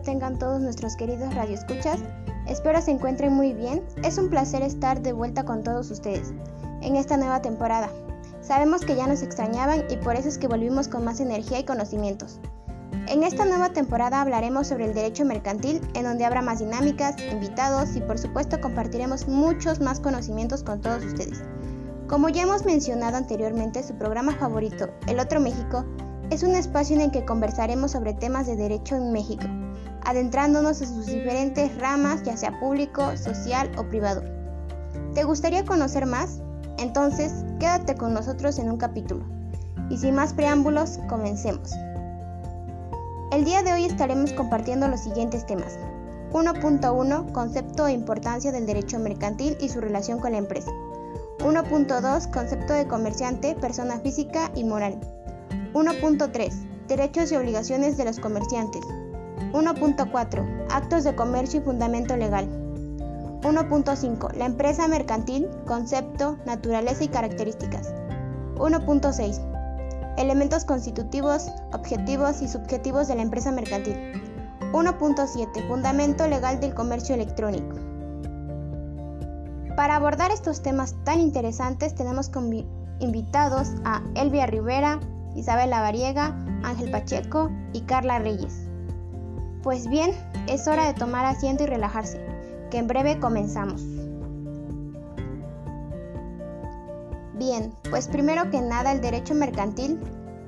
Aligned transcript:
tengan 0.00 0.38
todos 0.38 0.60
nuestros 0.60 0.96
queridos 0.96 1.34
radioescuchas. 1.34 2.00
Espero 2.46 2.80
se 2.80 2.90
encuentren 2.90 3.32
muy 3.32 3.52
bien. 3.52 3.82
Es 4.02 4.18
un 4.18 4.28
placer 4.28 4.62
estar 4.62 5.02
de 5.02 5.12
vuelta 5.12 5.44
con 5.44 5.62
todos 5.62 5.90
ustedes 5.90 6.32
en 6.82 6.96
esta 6.96 7.16
nueva 7.16 7.42
temporada. 7.42 7.88
Sabemos 8.40 8.82
que 8.82 8.96
ya 8.96 9.06
nos 9.06 9.22
extrañaban 9.22 9.84
y 9.90 9.96
por 9.96 10.16
eso 10.16 10.28
es 10.28 10.38
que 10.38 10.48
volvimos 10.48 10.88
con 10.88 11.04
más 11.04 11.20
energía 11.20 11.58
y 11.58 11.64
conocimientos. 11.64 12.40
En 13.08 13.22
esta 13.22 13.44
nueva 13.44 13.70
temporada 13.70 14.20
hablaremos 14.20 14.66
sobre 14.66 14.86
el 14.86 14.94
derecho 14.94 15.24
mercantil, 15.24 15.80
en 15.94 16.04
donde 16.04 16.24
habrá 16.24 16.42
más 16.42 16.58
dinámicas, 16.58 17.16
invitados 17.32 17.96
y 17.96 18.00
por 18.00 18.18
supuesto 18.18 18.60
compartiremos 18.60 19.28
muchos 19.28 19.80
más 19.80 20.00
conocimientos 20.00 20.62
con 20.62 20.80
todos 20.80 21.04
ustedes. 21.04 21.42
Como 22.06 22.28
ya 22.28 22.42
hemos 22.42 22.64
mencionado 22.64 23.16
anteriormente, 23.16 23.82
su 23.82 23.94
programa 23.94 24.34
favorito, 24.36 24.88
El 25.06 25.20
Otro 25.20 25.40
México, 25.40 25.84
es 26.30 26.42
un 26.42 26.54
espacio 26.54 26.96
en 26.96 27.02
el 27.02 27.10
que 27.10 27.24
conversaremos 27.24 27.92
sobre 27.92 28.14
temas 28.14 28.46
de 28.46 28.56
derecho 28.56 28.96
en 28.96 29.12
México, 29.12 29.44
adentrándonos 30.04 30.80
en 30.82 30.88
sus 30.88 31.06
diferentes 31.06 31.76
ramas, 31.78 32.22
ya 32.22 32.36
sea 32.36 32.58
público, 32.60 33.16
social 33.16 33.70
o 33.76 33.84
privado. 33.84 34.22
¿Te 35.14 35.24
gustaría 35.24 35.64
conocer 35.64 36.06
más? 36.06 36.40
Entonces, 36.78 37.44
quédate 37.60 37.94
con 37.94 38.14
nosotros 38.14 38.58
en 38.58 38.70
un 38.70 38.76
capítulo. 38.76 39.24
Y 39.90 39.98
sin 39.98 40.14
más 40.14 40.32
preámbulos, 40.32 40.98
comencemos. 41.08 41.72
El 43.32 43.44
día 43.44 43.62
de 43.62 43.72
hoy 43.72 43.84
estaremos 43.84 44.32
compartiendo 44.32 44.88
los 44.88 45.00
siguientes 45.00 45.46
temas. 45.46 45.78
1.1 46.32 47.32
Concepto 47.32 47.86
e 47.86 47.92
importancia 47.92 48.50
del 48.50 48.66
derecho 48.66 48.98
mercantil 48.98 49.56
y 49.60 49.68
su 49.68 49.80
relación 49.80 50.18
con 50.18 50.32
la 50.32 50.38
empresa. 50.38 50.70
1.2 51.38 52.30
Concepto 52.32 52.72
de 52.72 52.88
comerciante, 52.88 53.54
persona 53.54 54.00
física 54.00 54.50
y 54.54 54.64
moral. 54.64 54.98
1.3. 55.74 56.86
Derechos 56.88 57.32
y 57.32 57.36
obligaciones 57.36 57.96
de 57.96 58.04
los 58.04 58.18
comerciantes. 58.18 58.82
1.4. 59.52 60.66
Actos 60.70 61.04
de 61.04 61.14
comercio 61.14 61.60
y 61.60 61.62
fundamento 61.62 62.16
legal. 62.16 62.48
1.5. 63.42 64.32
La 64.34 64.46
empresa 64.46 64.88
mercantil, 64.88 65.48
concepto, 65.66 66.38
naturaleza 66.46 67.04
y 67.04 67.08
características. 67.08 67.94
1.6. 68.56 69.40
Elementos 70.16 70.64
constitutivos, 70.64 71.50
objetivos 71.72 72.40
y 72.40 72.48
subjetivos 72.48 73.08
de 73.08 73.16
la 73.16 73.22
empresa 73.22 73.52
mercantil. 73.52 73.96
1.7. 74.72 75.68
Fundamento 75.68 76.26
legal 76.26 76.60
del 76.60 76.74
comercio 76.74 77.14
electrónico. 77.14 77.76
Para 79.76 79.96
abordar 79.96 80.30
estos 80.30 80.62
temas 80.62 80.94
tan 81.04 81.20
interesantes 81.20 81.94
tenemos 81.94 82.30
invitados 83.00 83.72
a 83.84 84.02
Elvia 84.14 84.46
Rivera, 84.46 85.00
Isabela 85.34 85.80
Variega, 85.80 86.36
Ángel 86.62 86.90
Pacheco 86.90 87.50
y 87.72 87.82
Carla 87.82 88.20
Reyes. 88.20 88.63
Pues 89.64 89.88
bien, 89.88 90.12
es 90.46 90.68
hora 90.68 90.86
de 90.86 90.94
tomar 90.94 91.24
asiento 91.24 91.64
y 91.64 91.66
relajarse, 91.66 92.24
que 92.70 92.78
en 92.78 92.86
breve 92.86 93.18
comenzamos. 93.18 93.82
Bien, 97.34 97.74
pues 97.90 98.06
primero 98.06 98.48
que 98.50 98.60
nada 98.60 98.92
el 98.92 99.00
derecho 99.00 99.34
mercantil 99.34 99.98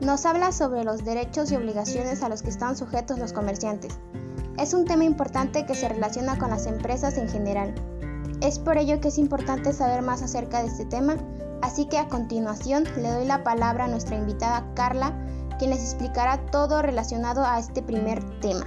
nos 0.00 0.25
habla 0.25 0.53
sobre 0.53 0.84
los 0.84 1.05
derechos 1.05 1.50
y 1.50 1.56
obligaciones 1.56 2.22
a 2.22 2.28
los 2.28 2.42
que 2.42 2.50
están 2.50 2.77
sujetos 2.77 3.19
los 3.19 3.33
comerciantes. 3.33 3.98
Es 4.56 4.72
un 4.72 4.84
tema 4.84 5.03
importante 5.03 5.67
que 5.67 5.75
se 5.75 5.89
relaciona 5.89 6.39
con 6.39 6.50
las 6.50 6.67
empresas 6.67 7.19
en 7.19 7.28
general. 7.28 7.75
Es 8.41 8.61
por 8.61 8.78
ello 8.78 9.00
que 9.00 9.09
es 9.09 9.19
importante 9.19 9.72
saber 9.72 10.03
más 10.03 10.22
acerca 10.22 10.61
de 10.61 10.69
este 10.69 10.84
tema 10.84 11.17
Así 11.62 11.87
que 11.87 11.99
a 11.99 12.09
continuación 12.09 12.84
le 12.97 13.10
doy 13.10 13.26
la 13.26 13.43
palabra 13.43 13.84
a 13.84 13.88
nuestra 13.88 14.16
invitada 14.16 14.65
Carla, 14.75 15.12
quien 15.59 15.71
les 15.71 15.82
explicará 15.82 16.47
todo 16.50 16.82
relacionado 16.82 17.44
a 17.44 17.59
este 17.59 17.82
primer 17.82 18.22
tema. 18.41 18.65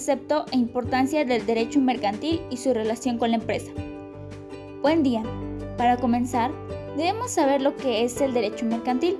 Concepto 0.00 0.46
e 0.50 0.56
importancia 0.56 1.26
del 1.26 1.44
derecho 1.44 1.78
mercantil 1.78 2.40
y 2.48 2.56
su 2.56 2.72
relación 2.72 3.18
con 3.18 3.32
la 3.32 3.36
empresa. 3.36 3.70
Buen 4.80 5.02
día. 5.02 5.22
Para 5.76 5.98
comenzar, 5.98 6.50
debemos 6.96 7.32
saber 7.32 7.60
lo 7.60 7.76
que 7.76 8.02
es 8.02 8.18
el 8.22 8.32
derecho 8.32 8.64
mercantil 8.64 9.18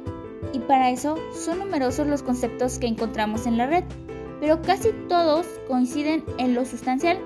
y 0.54 0.58
para 0.60 0.88
eso 0.88 1.16
son 1.34 1.58
numerosos 1.58 2.06
los 2.06 2.22
conceptos 2.22 2.78
que 2.78 2.86
encontramos 2.86 3.44
en 3.44 3.58
la 3.58 3.66
red, 3.66 3.84
pero 4.40 4.62
casi 4.62 4.88
todos 5.06 5.46
coinciden 5.69 6.24
en 6.38 6.54
lo 6.54 6.64
sustancial. 6.64 7.19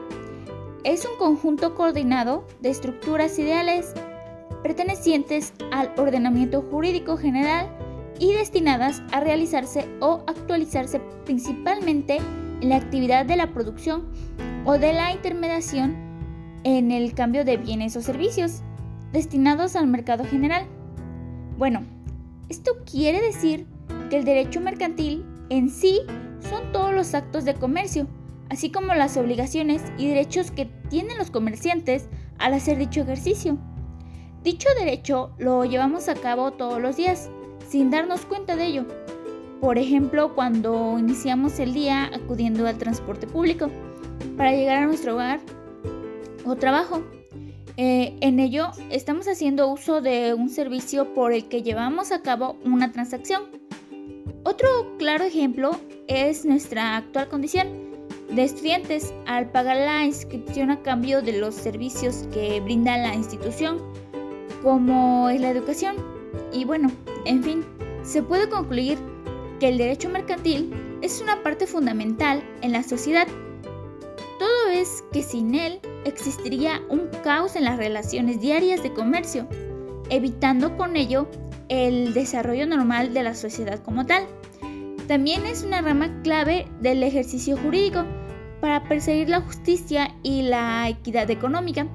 Es 0.82 1.04
un 1.04 1.16
conjunto 1.16 1.76
coordinado 1.76 2.44
de 2.60 2.70
estructuras 2.70 3.38
ideales 3.38 3.94
pertenecientes 4.64 5.52
al 5.70 5.92
ordenamiento 5.96 6.60
jurídico 6.60 7.16
general 7.16 7.68
y 8.18 8.32
destinadas 8.32 9.00
a 9.12 9.20
realizarse 9.20 9.88
o 10.00 10.24
actualizarse 10.26 10.98
principalmente 11.24 12.16
en 12.16 12.43
la 12.64 12.76
actividad 12.76 13.26
de 13.26 13.36
la 13.36 13.52
producción 13.52 14.08
o 14.64 14.78
de 14.78 14.92
la 14.92 15.12
intermediación 15.12 15.94
en 16.64 16.90
el 16.90 17.14
cambio 17.14 17.44
de 17.44 17.56
bienes 17.56 17.96
o 17.96 18.02
servicios 18.02 18.62
destinados 19.12 19.76
al 19.76 19.86
mercado 19.86 20.24
general. 20.24 20.66
Bueno, 21.56 21.82
esto 22.48 22.72
quiere 22.90 23.20
decir 23.20 23.66
que 24.10 24.16
el 24.16 24.24
derecho 24.24 24.60
mercantil 24.60 25.24
en 25.50 25.70
sí 25.70 26.00
son 26.40 26.72
todos 26.72 26.94
los 26.94 27.14
actos 27.14 27.44
de 27.44 27.54
comercio, 27.54 28.06
así 28.50 28.70
como 28.70 28.94
las 28.94 29.16
obligaciones 29.16 29.82
y 29.98 30.08
derechos 30.08 30.50
que 30.50 30.66
tienen 30.88 31.18
los 31.18 31.30
comerciantes 31.30 32.08
al 32.38 32.54
hacer 32.54 32.78
dicho 32.78 33.02
ejercicio. 33.02 33.58
Dicho 34.42 34.68
derecho 34.78 35.32
lo 35.38 35.64
llevamos 35.64 36.08
a 36.08 36.14
cabo 36.14 36.52
todos 36.52 36.80
los 36.80 36.96
días, 36.96 37.30
sin 37.68 37.90
darnos 37.90 38.26
cuenta 38.26 38.56
de 38.56 38.66
ello. 38.66 38.86
Por 39.64 39.78
ejemplo, 39.78 40.34
cuando 40.34 40.98
iniciamos 40.98 41.58
el 41.58 41.72
día 41.72 42.10
acudiendo 42.12 42.66
al 42.66 42.76
transporte 42.76 43.26
público 43.26 43.70
para 44.36 44.52
llegar 44.52 44.82
a 44.82 44.86
nuestro 44.86 45.14
hogar 45.14 45.40
o 46.44 46.54
trabajo. 46.54 47.02
Eh, 47.78 48.14
en 48.20 48.40
ello 48.40 48.72
estamos 48.90 49.26
haciendo 49.26 49.72
uso 49.72 50.02
de 50.02 50.34
un 50.34 50.50
servicio 50.50 51.14
por 51.14 51.32
el 51.32 51.48
que 51.48 51.62
llevamos 51.62 52.12
a 52.12 52.20
cabo 52.20 52.58
una 52.62 52.92
transacción. 52.92 53.44
Otro 54.42 54.68
claro 54.98 55.24
ejemplo 55.24 55.70
es 56.08 56.44
nuestra 56.44 56.98
actual 56.98 57.30
condición 57.30 57.68
de 58.30 58.44
estudiantes 58.44 59.14
al 59.26 59.50
pagar 59.50 59.78
la 59.78 60.04
inscripción 60.04 60.72
a 60.72 60.82
cambio 60.82 61.22
de 61.22 61.38
los 61.38 61.54
servicios 61.54 62.28
que 62.34 62.60
brinda 62.60 62.98
la 62.98 63.14
institución, 63.14 63.78
como 64.62 65.30
es 65.30 65.40
la 65.40 65.48
educación. 65.48 65.96
Y 66.52 66.66
bueno, 66.66 66.90
en 67.24 67.42
fin, 67.42 67.64
se 68.02 68.22
puede 68.22 68.50
concluir 68.50 68.98
que 69.58 69.68
el 69.68 69.78
derecho 69.78 70.08
mercantil 70.08 70.72
es 71.02 71.20
una 71.20 71.42
parte 71.42 71.66
fundamental 71.66 72.42
en 72.62 72.72
la 72.72 72.82
sociedad. 72.82 73.26
Todo 74.38 74.68
es 74.72 75.04
que 75.12 75.22
sin 75.22 75.54
él 75.54 75.80
existiría 76.04 76.80
un 76.88 77.08
caos 77.22 77.56
en 77.56 77.64
las 77.64 77.76
relaciones 77.76 78.40
diarias 78.40 78.82
de 78.82 78.92
comercio, 78.92 79.46
evitando 80.10 80.76
con 80.76 80.96
ello 80.96 81.28
el 81.68 82.14
desarrollo 82.14 82.66
normal 82.66 83.14
de 83.14 83.22
la 83.22 83.34
sociedad 83.34 83.82
como 83.82 84.06
tal. 84.06 84.26
También 85.08 85.44
es 85.44 85.62
una 85.62 85.82
rama 85.82 86.22
clave 86.22 86.66
del 86.80 87.02
ejercicio 87.02 87.56
jurídico 87.56 88.04
para 88.60 88.84
perseguir 88.84 89.28
la 89.28 89.40
justicia 89.40 90.14
y 90.22 90.42
la 90.42 90.88
equidad 90.88 91.30
económica 91.30 91.86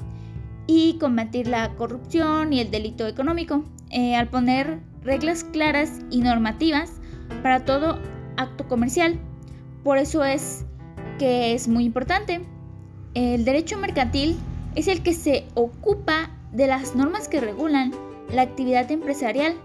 y 0.68 0.98
combatir 1.00 1.48
la 1.48 1.75
corrupción 1.75 2.54
y 2.54 2.60
el 2.60 2.69
delito 2.69 3.07
económico, 3.07 3.63
eh, 3.89 4.16
al 4.16 4.30
poner 4.30 4.80
reglas 5.04 5.44
claras 5.44 6.00
y 6.12 6.22
normativas 6.22 6.99
para 7.42 7.66
todo 7.66 8.00
acto 8.38 8.68
comercial. 8.68 9.20
Por 9.84 9.98
eso 9.98 10.24
es 10.24 10.66
que 11.18 11.54
es 11.54 11.68
muy 11.68 11.86
importante 11.86 12.42
el 13.14 13.44
derecho 13.44 13.78
mercantil 13.78 14.38
es 14.76 14.88
el 14.88 15.02
que 15.02 15.14
se 15.14 15.46
ocupa 15.56 16.30
de 16.52 16.68
las 16.68 16.96
normas 16.96 17.28
que 17.28 17.42
regulan 17.42 17.92
la 18.31 18.44
actividad 18.44 18.92
empresarial, 18.92 19.56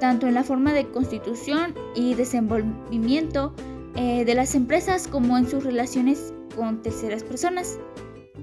tanto 0.00 0.26
en 0.26 0.34
la 0.34 0.44
forma 0.44 0.72
de 0.72 0.88
constitución 0.90 1.74
y 1.94 2.14
desenvolvimiento 2.14 3.54
eh, 3.96 4.24
de 4.24 4.34
las 4.34 4.54
empresas 4.54 5.06
como 5.06 5.38
en 5.38 5.48
sus 5.48 5.62
relaciones 5.62 6.34
con 6.56 6.82
terceras 6.82 7.22
personas. 7.22 7.78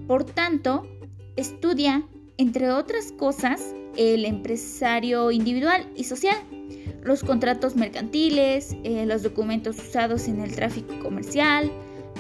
Por 0.07 0.23
tanto, 0.23 0.87
estudia, 1.35 2.07
entre 2.37 2.71
otras 2.71 3.11
cosas, 3.11 3.75
el 3.97 4.25
empresario 4.25 5.31
individual 5.31 5.87
y 5.95 6.05
social, 6.05 6.37
los 7.07 7.23
contratos 7.23 7.75
mercantiles, 7.75 8.75
eh, 8.83 9.05
los 9.05 9.23
documentos 9.23 9.77
usados 9.77 10.27
en 10.27 10.41
el 10.41 10.53
tráfico 10.55 10.99
comercial, 10.99 11.71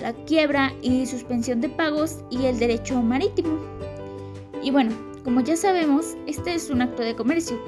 la 0.01 0.13
quiebra 0.25 0.73
y 0.81 1.05
suspensión 1.05 1.61
de 1.61 1.69
pagos 1.69 2.23
y 2.31 2.45
el 2.45 2.57
derecho 2.57 3.01
marítimo. 3.01 3.59
Y 4.63 4.71
bueno, 4.71 4.91
como 5.23 5.41
ya 5.41 5.57
sabemos, 5.57 6.15
este 6.25 6.53
es 6.53 6.69
un 6.69 6.81
acto 6.81 7.03
de 7.03 7.15
comercio, 7.15 7.59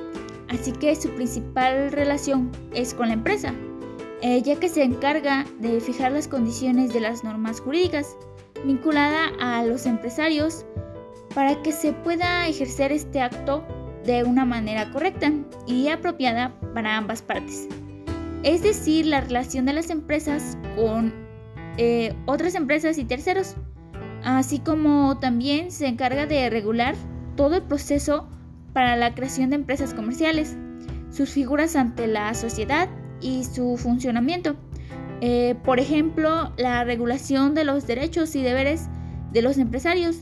así 0.47 0.71
que 0.71 0.95
su 0.95 1.09
principal 1.09 1.91
relación 1.91 2.51
es 2.73 2.93
con 2.93 3.09
la 3.09 3.15
empresa, 3.15 3.53
eh, 4.21 4.41
ya 4.41 4.55
que 4.59 4.69
se 4.69 4.83
encarga 4.83 5.45
de 5.59 5.79
fijar 5.81 6.11
las 6.11 6.27
condiciones 6.27 6.93
de 6.93 7.01
las 7.01 7.23
normas 7.23 7.61
jurídicas 7.61 8.15
vinculada 8.65 9.31
a 9.39 9.63
los 9.63 9.85
empresarios 9.85 10.65
para 11.33 11.61
que 11.61 11.71
se 11.71 11.93
pueda 11.93 12.47
ejercer 12.47 12.91
este 12.91 13.21
acto 13.21 13.63
de 14.09 14.23
una 14.23 14.43
manera 14.43 14.89
correcta 14.89 15.31
y 15.67 15.89
apropiada 15.89 16.59
para 16.73 16.97
ambas 16.97 17.21
partes. 17.21 17.67
Es 18.41 18.63
decir, 18.63 19.05
la 19.05 19.21
relación 19.21 19.67
de 19.67 19.73
las 19.73 19.91
empresas 19.91 20.57
con 20.75 21.13
eh, 21.77 22.15
otras 22.25 22.55
empresas 22.55 22.97
y 22.97 23.05
terceros, 23.05 23.55
así 24.23 24.57
como 24.57 25.19
también 25.19 25.69
se 25.69 25.85
encarga 25.85 26.25
de 26.25 26.49
regular 26.49 26.95
todo 27.35 27.57
el 27.57 27.61
proceso 27.61 28.27
para 28.73 28.95
la 28.95 29.13
creación 29.13 29.51
de 29.51 29.57
empresas 29.57 29.93
comerciales, 29.93 30.57
sus 31.11 31.29
figuras 31.29 31.75
ante 31.75 32.07
la 32.07 32.33
sociedad 32.33 32.89
y 33.21 33.43
su 33.43 33.77
funcionamiento. 33.77 34.55
Eh, 35.21 35.53
por 35.63 35.79
ejemplo, 35.79 36.51
la 36.57 36.83
regulación 36.83 37.53
de 37.53 37.63
los 37.63 37.85
derechos 37.85 38.35
y 38.35 38.41
deberes 38.41 38.87
de 39.33 39.43
los 39.43 39.59
empresarios, 39.59 40.21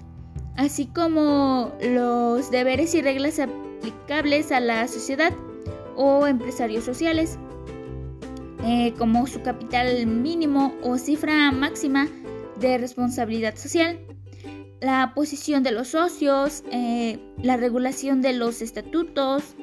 así 0.57 0.87
como 0.87 1.71
los 1.81 2.51
deberes 2.51 2.93
y 2.93 3.01
reglas 3.01 3.39
aplicables 3.87 4.51
a 4.51 4.59
la 4.59 4.87
sociedad 4.87 5.33
o 5.95 6.27
empresarios 6.27 6.83
sociales, 6.83 7.37
eh, 8.63 8.93
como 8.97 9.25
su 9.27 9.41
capital 9.41 10.05
mínimo 10.05 10.73
o 10.83 10.97
cifra 10.97 11.51
máxima 11.51 12.07
de 12.59 12.77
responsabilidad 12.77 13.55
social, 13.55 13.99
la 14.81 15.13
posición 15.15 15.63
de 15.63 15.71
los 15.71 15.89
socios, 15.89 16.63
eh, 16.71 17.19
la 17.41 17.57
regulación 17.57 18.21
de 18.21 18.33
los 18.33 18.61
estatutos, 18.61 19.55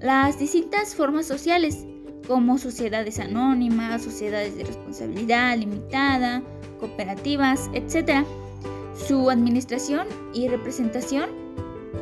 las 0.00 0.38
distintas 0.38 0.94
formas 0.94 1.26
sociales, 1.26 1.86
como 2.28 2.58
sociedades 2.58 3.18
anónimas, 3.18 4.02
sociedades 4.02 4.56
de 4.56 4.64
responsabilidad 4.64 5.56
limitada, 5.56 6.42
cooperativas, 6.78 7.68
etc. 7.72 8.24
Su 8.94 9.30
administración 9.30 10.06
y 10.32 10.48
representación 10.48 11.30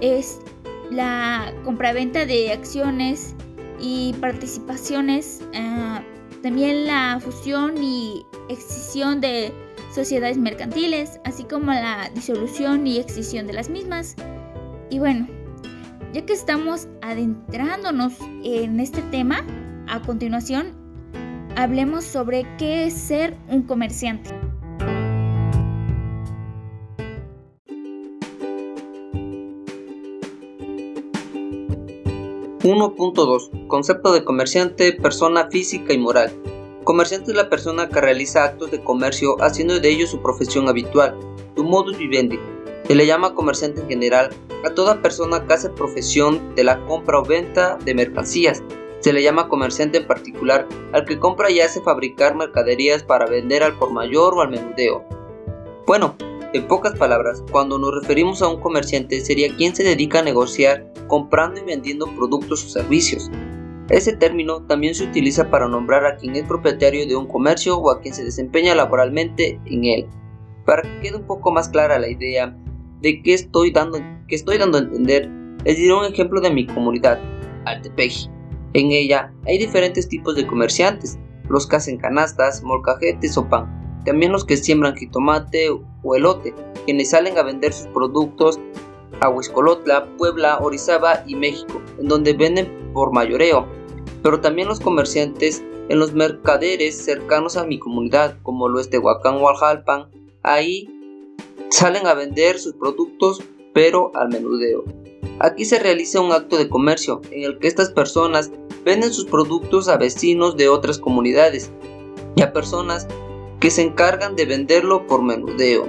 es 0.02 0.40
la 0.90 1.52
compraventa 1.64 2.26
de 2.26 2.52
acciones 2.52 3.34
y 3.80 4.14
participaciones, 4.20 5.42
ah, 5.54 6.02
también 6.42 6.86
la 6.86 7.18
fusión 7.20 7.82
y 7.82 8.24
excisión 8.48 9.20
de 9.20 9.52
sociedades 9.94 10.38
mercantiles, 10.38 11.20
así 11.24 11.44
como 11.44 11.72
la 11.72 12.10
disolución 12.14 12.86
y 12.86 12.98
excisión 12.98 13.46
de 13.46 13.52
las 13.52 13.68
mismas. 13.68 14.14
Y 14.90 14.98
bueno, 14.98 15.26
ya 16.12 16.24
que 16.24 16.32
estamos 16.32 16.88
adentrándonos 17.02 18.14
en 18.42 18.80
este 18.80 19.02
tema, 19.02 19.44
a 19.88 20.00
continuación, 20.02 20.72
hablemos 21.56 22.04
sobre 22.04 22.46
qué 22.56 22.86
es 22.86 22.94
ser 22.94 23.36
un 23.48 23.62
comerciante. 23.62 24.47
...1.2... 32.62 33.68
Concepto 33.68 34.12
de 34.12 34.24
comerciante, 34.24 34.92
persona 34.92 35.48
física 35.50 35.92
y 35.92 35.98
moral. 35.98 36.32
Comerciante 36.84 37.30
es 37.30 37.36
la 37.36 37.50
persona 37.50 37.88
que 37.88 38.00
realiza 38.00 38.44
actos 38.44 38.70
de 38.70 38.82
comercio 38.82 39.36
haciendo 39.40 39.78
de 39.78 39.88
ello 39.90 40.06
su 40.06 40.20
profesión 40.22 40.68
habitual, 40.68 41.16
su 41.54 41.64
modus 41.64 41.98
vivendi. 41.98 42.38
Se 42.86 42.94
le 42.94 43.06
llama 43.06 43.34
comerciante 43.34 43.82
en 43.82 43.88
general 43.88 44.30
a 44.64 44.70
toda 44.70 45.02
persona 45.02 45.46
que 45.46 45.54
hace 45.54 45.70
profesión 45.70 46.54
de 46.54 46.64
la 46.64 46.84
compra 46.86 47.18
o 47.18 47.24
venta 47.24 47.78
de 47.84 47.94
mercancías, 47.94 48.62
se 49.00 49.12
le 49.12 49.22
llama 49.22 49.48
comerciante 49.48 49.98
en 49.98 50.06
particular 50.06 50.66
al 50.92 51.04
que 51.04 51.18
compra 51.18 51.50
y 51.50 51.60
hace 51.60 51.80
fabricar 51.80 52.34
mercaderías 52.34 53.02
para 53.02 53.26
vender 53.26 53.62
al 53.62 53.78
por 53.78 53.92
mayor 53.92 54.34
o 54.34 54.40
al 54.40 54.50
menudeo. 54.50 55.04
Bueno, 55.86 56.16
en 56.54 56.66
pocas 56.66 56.98
palabras, 56.98 57.44
cuando 57.50 57.78
nos 57.78 57.94
referimos 57.94 58.40
a 58.40 58.48
un 58.48 58.60
comerciante 58.60 59.20
sería 59.20 59.54
quien 59.56 59.74
se 59.74 59.84
dedica 59.84 60.20
a 60.20 60.22
negociar 60.22 60.90
comprando 61.06 61.60
y 61.60 61.64
vendiendo 61.64 62.06
productos 62.16 62.64
o 62.64 62.68
servicios. 62.68 63.30
Ese 63.90 64.14
término 64.16 64.62
también 64.66 64.94
se 64.94 65.04
utiliza 65.04 65.50
para 65.50 65.68
nombrar 65.68 66.04
a 66.06 66.16
quien 66.16 66.36
es 66.36 66.44
propietario 66.44 67.06
de 67.06 67.16
un 67.16 67.26
comercio 67.26 67.78
o 67.78 67.90
a 67.90 68.00
quien 68.00 68.14
se 68.14 68.24
desempeña 68.24 68.74
laboralmente 68.74 69.60
en 69.66 69.84
él. 69.84 70.06
Para 70.64 70.82
que 70.82 71.00
quede 71.00 71.16
un 71.16 71.26
poco 71.26 71.50
más 71.50 71.68
clara 71.68 71.98
la 71.98 72.08
idea 72.08 72.56
de 73.00 73.22
qué 73.22 73.34
estoy 73.34 73.70
dando, 73.70 73.98
que 74.26 74.34
estoy 74.34 74.58
dando 74.58 74.78
a 74.78 74.82
entender, 74.82 75.30
les 75.64 75.76
diré 75.76 75.94
un 75.94 76.04
ejemplo 76.04 76.40
de 76.40 76.50
mi 76.50 76.66
comunidad, 76.66 77.18
Altepeji. 77.64 78.28
En 78.74 78.92
ella 78.92 79.32
hay 79.46 79.58
diferentes 79.58 80.08
tipos 80.08 80.36
de 80.36 80.46
comerciantes, 80.46 81.18
los 81.48 81.66
que 81.66 81.76
hacen 81.76 81.96
canastas, 81.96 82.62
molcajetes 82.62 83.38
o 83.38 83.48
pan, 83.48 84.02
también 84.04 84.32
los 84.32 84.44
que 84.44 84.56
siembran 84.58 84.96
jitomate 84.96 85.70
o 86.08 86.14
elote, 86.16 86.54
quienes 86.84 87.10
salen 87.10 87.36
a 87.38 87.42
vender 87.42 87.72
sus 87.72 87.86
productos 87.88 88.58
a 89.20 89.28
Huiscolotla, 89.28 90.06
Puebla, 90.16 90.58
Orizaba 90.60 91.22
y 91.26 91.34
México, 91.34 91.82
en 91.98 92.08
donde 92.08 92.32
venden 92.32 92.90
por 92.92 93.12
mayoreo, 93.12 93.66
pero 94.22 94.40
también 94.40 94.68
los 94.68 94.80
comerciantes 94.80 95.62
en 95.88 95.98
los 95.98 96.12
mercaderes 96.12 96.96
cercanos 96.96 97.56
a 97.56 97.64
mi 97.64 97.78
comunidad, 97.78 98.38
como 98.42 98.68
lo 98.68 98.80
es 98.80 98.90
Tehuacán 98.90 99.36
o 99.36 99.48
Aljalpan, 99.48 100.10
ahí 100.42 100.88
salen 101.70 102.06
a 102.06 102.14
vender 102.14 102.58
sus 102.58 102.74
productos 102.74 103.42
pero 103.74 104.10
al 104.14 104.28
menudeo. 104.28 104.84
Aquí 105.40 105.64
se 105.64 105.78
realiza 105.78 106.20
un 106.20 106.32
acto 106.32 106.56
de 106.56 106.68
comercio 106.68 107.20
en 107.30 107.44
el 107.44 107.58
que 107.58 107.68
estas 107.68 107.90
personas 107.90 108.50
venden 108.84 109.12
sus 109.12 109.26
productos 109.26 109.88
a 109.88 109.96
vecinos 109.96 110.56
de 110.56 110.68
otras 110.68 110.98
comunidades 110.98 111.70
y 112.34 112.42
a 112.42 112.52
personas 112.52 113.06
que 113.60 113.70
se 113.70 113.82
encargan 113.82 114.36
de 114.36 114.46
venderlo 114.46 115.06
por 115.06 115.22
menudeo. 115.22 115.88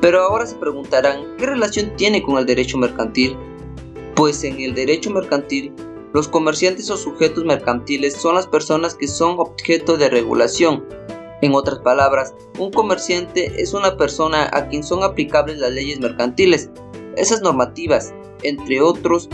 Pero 0.00 0.22
ahora 0.22 0.46
se 0.46 0.56
preguntarán, 0.56 1.36
¿qué 1.38 1.46
relación 1.46 1.96
tiene 1.96 2.22
con 2.22 2.38
el 2.38 2.46
derecho 2.46 2.78
mercantil? 2.78 3.36
Pues 4.14 4.44
en 4.44 4.60
el 4.60 4.74
derecho 4.74 5.10
mercantil, 5.10 5.72
los 6.12 6.28
comerciantes 6.28 6.90
o 6.90 6.96
sujetos 6.96 7.44
mercantiles 7.44 8.14
son 8.14 8.36
las 8.36 8.46
personas 8.46 8.94
que 8.94 9.08
son 9.08 9.36
objeto 9.38 9.96
de 9.96 10.10
regulación. 10.10 10.84
En 11.42 11.54
otras 11.54 11.80
palabras, 11.80 12.34
un 12.58 12.70
comerciante 12.70 13.60
es 13.60 13.74
una 13.74 13.96
persona 13.96 14.48
a 14.52 14.68
quien 14.68 14.84
son 14.84 15.02
aplicables 15.02 15.58
las 15.58 15.72
leyes 15.72 16.00
mercantiles. 16.00 16.70
Esas 17.16 17.42
normativas 17.42 18.14
entre 18.44 18.80
otros, 18.80 19.28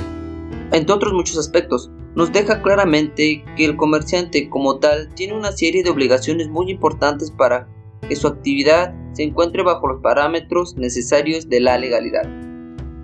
entre 0.72 0.94
otros 0.94 1.12
muchos 1.12 1.36
aspectos, 1.36 1.90
nos 2.14 2.32
deja 2.32 2.62
claramente 2.62 3.44
que 3.56 3.64
el 3.64 3.76
comerciante 3.76 4.48
como 4.48 4.78
tal 4.78 5.12
tiene 5.14 5.34
una 5.34 5.52
serie 5.52 5.82
de 5.82 5.90
obligaciones 5.90 6.48
muy 6.48 6.70
importantes 6.70 7.30
para 7.30 7.68
que 8.08 8.16
su 8.16 8.26
actividad 8.26 8.94
se 9.12 9.24
encuentre 9.24 9.62
bajo 9.62 9.86
los 9.88 10.00
parámetros 10.00 10.76
necesarios 10.76 11.48
de 11.48 11.60
la 11.60 11.78
legalidad. 11.78 12.28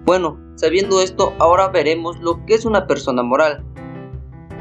Bueno, 0.05 0.39
sabiendo 0.57 1.01
esto, 1.01 1.35
ahora 1.39 1.69
veremos 1.69 2.21
lo 2.21 2.45
que 2.47 2.55
es 2.55 2.65
una 2.65 2.87
persona 2.87 3.23
moral. 3.23 3.65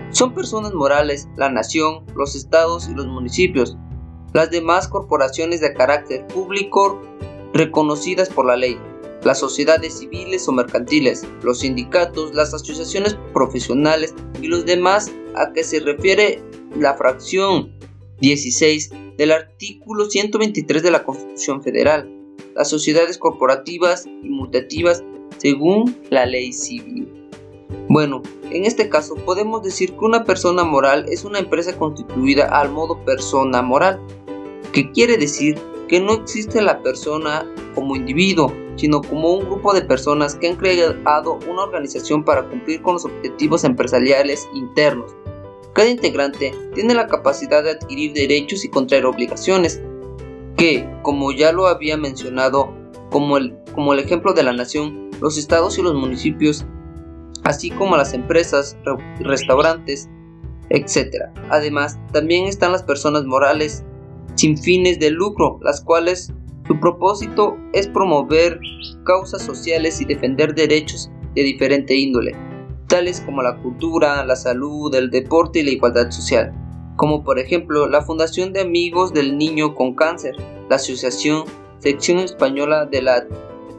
Son 0.09 0.33
personas 0.33 0.73
morales 0.73 1.27
la 1.37 1.49
nación, 1.49 2.05
los 2.15 2.35
estados 2.35 2.87
y 2.89 2.95
los 2.95 3.05
municipios, 3.07 3.77
las 4.33 4.49
demás 4.49 4.87
corporaciones 4.87 5.61
de 5.61 5.73
carácter 5.73 6.25
público 6.27 7.01
reconocidas 7.53 8.29
por 8.29 8.45
la 8.45 8.55
ley, 8.55 8.79
las 9.25 9.39
sociedades 9.39 9.99
civiles 9.99 10.47
o 10.47 10.51
mercantiles, 10.51 11.27
los 11.41 11.59
sindicatos, 11.59 12.33
las 12.35 12.53
asociaciones 12.53 13.17
profesionales 13.33 14.13
y 14.41 14.47
los 14.47 14.65
demás 14.65 15.11
a 15.35 15.51
que 15.51 15.63
se 15.63 15.79
refiere 15.79 16.43
la 16.79 16.93
fracción 16.93 17.73
16 18.21 18.91
del 19.17 19.31
artículo 19.31 20.05
123 20.05 20.83
de 20.83 20.91
la 20.91 21.03
Constitución 21.03 21.63
Federal, 21.63 22.07
las 22.55 22.69
sociedades 22.69 23.17
corporativas 23.17 24.05
y 24.05 24.29
multativas 24.29 25.03
según 25.39 25.97
la 26.11 26.27
ley 26.27 26.53
civil. 26.53 27.29
Bueno, 27.89 28.21
en 28.51 28.65
este 28.65 28.89
caso 28.89 29.15
podemos 29.15 29.63
decir 29.63 29.93
que 29.93 30.05
una 30.05 30.23
persona 30.23 30.63
moral 30.63 31.05
es 31.09 31.25
una 31.25 31.39
empresa 31.39 31.75
constituida 31.77 32.45
al 32.45 32.71
modo 32.71 33.03
persona 33.03 33.63
moral, 33.63 33.99
que 34.71 34.91
quiere 34.91 35.17
decir 35.17 35.57
que 35.87 35.99
no 35.99 36.13
existe 36.13 36.61
la 36.61 36.81
persona 36.81 37.45
como 37.73 37.95
individuo, 37.95 38.51
sino 38.75 39.01
como 39.01 39.33
un 39.33 39.45
grupo 39.45 39.73
de 39.73 39.81
personas 39.81 40.35
que 40.35 40.49
han 40.49 40.55
creado 40.55 41.39
una 41.49 41.63
organización 41.63 42.23
para 42.23 42.47
cumplir 42.49 42.81
con 42.81 42.93
los 42.93 43.05
objetivos 43.05 43.63
empresariales 43.63 44.47
internos. 44.53 45.15
Cada 45.73 45.89
integrante 45.89 46.53
tiene 46.73 46.93
la 46.93 47.07
capacidad 47.07 47.63
de 47.63 47.71
adquirir 47.71 48.13
derechos 48.13 48.63
y 48.63 48.69
contraer 48.69 49.05
obligaciones, 49.05 49.81
que, 50.57 50.89
como 51.01 51.31
ya 51.31 51.51
lo 51.51 51.67
había 51.67 51.97
mencionado, 51.97 52.73
como 53.11 53.37
el, 53.37 53.55
como 53.73 53.93
el 53.93 53.99
ejemplo 53.99 54.33
de 54.33 54.43
la 54.43 54.53
nación, 54.53 55.09
los 55.21 55.37
estados 55.37 55.77
y 55.77 55.81
los 55.81 55.93
municipios, 55.93 56.65
así 57.43 57.69
como 57.71 57.97
las 57.97 58.13
empresas, 58.13 58.77
restaurantes, 59.19 60.09
etc. 60.69 61.25
Además, 61.49 61.99
también 62.11 62.45
están 62.45 62.71
las 62.71 62.83
personas 62.83 63.25
morales 63.25 63.83
sin 64.35 64.57
fines 64.57 64.99
de 64.99 65.11
lucro, 65.11 65.59
las 65.61 65.81
cuales 65.81 66.33
su 66.67 66.79
propósito 66.79 67.57
es 67.73 67.87
promover 67.87 68.59
causas 69.05 69.41
sociales 69.41 70.01
y 70.01 70.05
defender 70.05 70.55
derechos 70.55 71.09
de 71.35 71.43
diferente 71.43 71.95
índole, 71.95 72.33
tales 72.87 73.21
como 73.21 73.41
la 73.43 73.57
cultura, 73.57 74.25
la 74.25 74.35
salud, 74.35 74.93
el 74.95 75.09
deporte 75.09 75.59
y 75.59 75.63
la 75.63 75.71
igualdad 75.71 76.09
social, 76.11 76.53
como 76.95 77.23
por 77.23 77.39
ejemplo 77.39 77.87
la 77.87 78.01
Fundación 78.01 78.53
de 78.53 78.61
Amigos 78.61 79.13
del 79.13 79.37
Niño 79.37 79.75
con 79.75 79.95
Cáncer, 79.95 80.35
la 80.69 80.77
Asociación 80.77 81.45
Sección 81.79 82.19
Española 82.19 82.85
de 82.85 83.01
la 83.01 83.27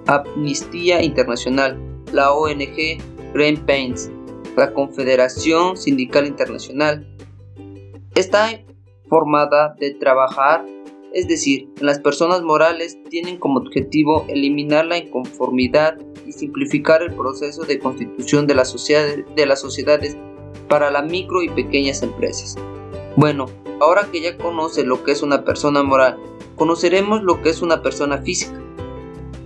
Amnistía 0.07 1.03
Internacional, 1.03 1.77
la 2.13 2.33
ONG 2.33 2.99
Greenpeace, 3.35 4.13
la 4.57 4.73
Confederación 4.73 5.77
Sindical 5.77 6.27
Internacional. 6.27 7.07
Está 8.15 8.51
formada 9.09 9.75
de 9.79 9.93
trabajar, 9.93 10.65
es 11.13 11.29
decir, 11.29 11.69
las 11.81 11.99
personas 11.99 12.43
morales 12.43 12.99
tienen 13.09 13.39
como 13.39 13.61
objetivo 13.61 14.25
eliminar 14.29 14.87
la 14.87 14.99
inconformidad 14.99 15.97
y 16.27 16.33
simplificar 16.33 17.03
el 17.03 17.15
proceso 17.15 17.65
de 17.65 17.79
constitución 17.79 18.47
de, 18.47 18.55
la 18.55 18.65
de 18.65 19.47
las 19.47 19.61
sociedades 19.61 20.17
para 20.69 20.91
las 20.91 21.11
micro 21.11 21.43
y 21.43 21.49
pequeñas 21.49 22.03
empresas. 22.03 22.57
Bueno, 23.17 23.47
ahora 23.81 24.09
que 24.11 24.21
ya 24.21 24.37
conoce 24.37 24.85
lo 24.85 25.03
que 25.05 25.13
es 25.13 25.23
una 25.23 25.45
persona 25.45 25.83
moral, 25.83 26.19
conoceremos 26.57 27.23
lo 27.23 27.41
que 27.41 27.51
es 27.51 27.63
una 27.63 27.83
persona 27.83 28.19
física. 28.19 28.61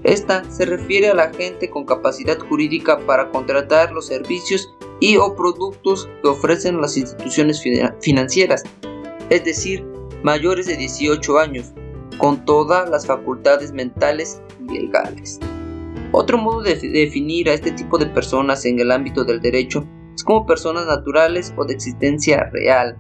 Esta 0.03 0.45
se 0.51 0.65
refiere 0.65 1.11
a 1.11 1.15
la 1.15 1.33
gente 1.33 1.69
con 1.69 1.85
capacidad 1.85 2.39
jurídica 2.39 2.99
para 3.07 3.31
contratar 3.31 3.93
los 3.93 4.07
servicios 4.07 4.75
y 4.99 5.17
o 5.19 5.35
productos 5.35 6.09
que 6.23 6.29
ofrecen 6.29 6.81
las 6.81 6.97
instituciones 6.97 7.63
financieras, 8.01 8.65
es 9.31 9.45
decir, 9.45 9.85
mayores 10.23 10.67
de 10.67 10.77
18 10.77 11.39
años, 11.39 11.73
con 12.19 12.45
todas 12.45 12.91
las 12.91 13.07
facultades 13.07 13.73
mentales 13.73 14.43
y 14.69 14.81
legales. 14.81 15.41
Otro 16.13 16.39
modo 16.39 16.63
de 16.63 16.75
definir 16.75 17.49
a 17.49 17.55
este 17.55 17.71
tipo 17.71 17.97
de 17.97 18.07
personas 18.07 18.65
en 18.67 18.81
el 18.81 18.91
ámbito 18.91 19.25
del 19.25 19.41
derecho 19.41 19.87
es 20.15 20.25
como 20.25 20.45
personas 20.45 20.87
naturales 20.87 21.55
o 21.57 21.65
de 21.65 21.75
existencia 21.75 22.51
real. 22.53 22.99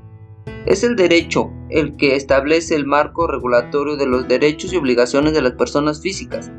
Es 0.64 0.84
el 0.84 0.94
derecho 0.94 1.50
el 1.68 1.96
que 1.96 2.14
establece 2.14 2.76
el 2.76 2.86
marco 2.86 3.26
regulatorio 3.26 3.96
de 3.96 4.06
los 4.06 4.28
derechos 4.28 4.72
y 4.72 4.76
obligaciones 4.76 5.32
de 5.32 5.42
las 5.42 5.52
personas 5.52 6.00
físicas. 6.00 6.50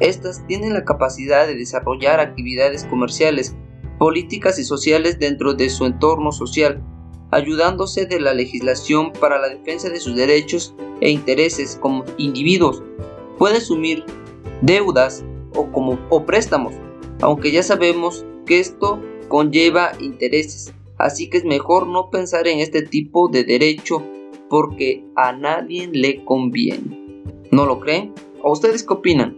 Estas 0.00 0.46
tienen 0.46 0.74
la 0.74 0.84
capacidad 0.84 1.46
de 1.46 1.54
desarrollar 1.54 2.18
actividades 2.18 2.84
comerciales, 2.84 3.56
políticas 3.98 4.58
y 4.58 4.64
sociales 4.64 5.18
dentro 5.18 5.54
de 5.54 5.70
su 5.70 5.86
entorno 5.86 6.32
social, 6.32 6.82
ayudándose 7.30 8.06
de 8.06 8.20
la 8.20 8.34
legislación 8.34 9.12
para 9.12 9.38
la 9.38 9.48
defensa 9.48 9.88
de 9.88 10.00
sus 10.00 10.16
derechos 10.16 10.74
e 11.00 11.10
intereses 11.10 11.78
como 11.80 12.04
individuos. 12.16 12.82
Puede 13.38 13.58
asumir 13.58 14.04
deudas 14.62 15.24
o, 15.54 15.70
como, 15.70 15.98
o 16.08 16.24
préstamos, 16.24 16.74
aunque 17.20 17.50
ya 17.50 17.62
sabemos 17.62 18.24
que 18.46 18.60
esto 18.60 19.00
conlleva 19.28 19.92
intereses, 20.00 20.72
así 20.98 21.28
que 21.28 21.38
es 21.38 21.44
mejor 21.44 21.86
no 21.86 22.10
pensar 22.10 22.46
en 22.46 22.60
este 22.60 22.82
tipo 22.82 23.28
de 23.28 23.44
derecho 23.44 24.02
porque 24.48 25.04
a 25.16 25.32
nadie 25.32 25.88
le 25.92 26.24
conviene. 26.24 27.24
¿No 27.50 27.66
lo 27.66 27.80
creen? 27.80 28.12
¿O 28.42 28.52
ustedes 28.52 28.82
qué 28.84 28.94
opinan? 28.94 29.36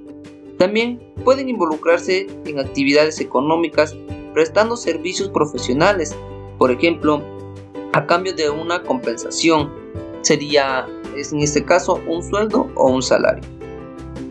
También 0.59 1.00
pueden 1.25 1.49
involucrarse 1.49 2.26
en 2.45 2.59
actividades 2.59 3.21
económicas 3.21 3.97
prestando 4.35 4.76
servicios 4.76 5.28
profesionales, 5.30 6.14
por 6.59 6.71
ejemplo, 6.71 7.23
a 7.92 8.07
cambio 8.07 8.35
de 8.35 8.50
una 8.50 8.83
compensación. 8.83 9.73
Sería, 10.23 10.87
en 11.14 11.40
este 11.40 11.64
caso, 11.64 12.00
un 12.07 12.23
sueldo 12.23 12.71
o 12.75 12.90
un 12.90 13.02
salario. 13.02 13.42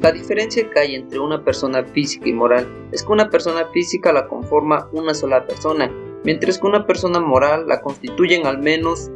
La 0.01 0.11
diferencia 0.11 0.69
que 0.69 0.79
hay 0.79 0.95
entre 0.95 1.19
una 1.19 1.43
persona 1.43 1.83
física 1.83 2.29
y 2.29 2.33
moral 2.33 2.67
es 2.91 3.03
que 3.03 3.11
una 3.11 3.29
persona 3.29 3.65
física 3.73 4.13
la 4.13 4.27
conforma 4.27 4.87
una 4.91 5.13
sola 5.13 5.45
persona, 5.47 5.91
mientras 6.23 6.59
que 6.59 6.67
una 6.67 6.85
persona 6.85 7.19
moral 7.19 7.67
la 7.67 7.81
constituyen 7.81 8.45
al 8.45 8.59
menos 8.59 9.09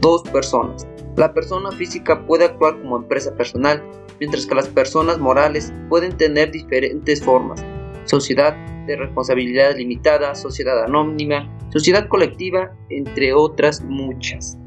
dos 0.00 0.22
personas. 0.22 0.86
La 1.16 1.34
persona 1.34 1.70
física 1.72 2.24
puede 2.26 2.46
actuar 2.46 2.80
como 2.80 2.96
empresa 2.96 3.34
personal, 3.34 3.82
mientras 4.20 4.46
que 4.46 4.54
las 4.54 4.68
personas 4.68 5.18
morales 5.18 5.72
pueden 5.90 6.16
tener 6.16 6.50
diferentes 6.50 7.22
formas. 7.22 7.62
Sociedad 8.04 8.56
de 8.86 8.96
responsabilidad 8.96 9.76
limitada, 9.76 10.34
sociedad 10.34 10.84
anónima, 10.84 11.48
sociedad 11.70 12.08
colectiva, 12.08 12.74
entre 12.90 13.32
otras 13.32 13.82
muchas. 13.82 14.58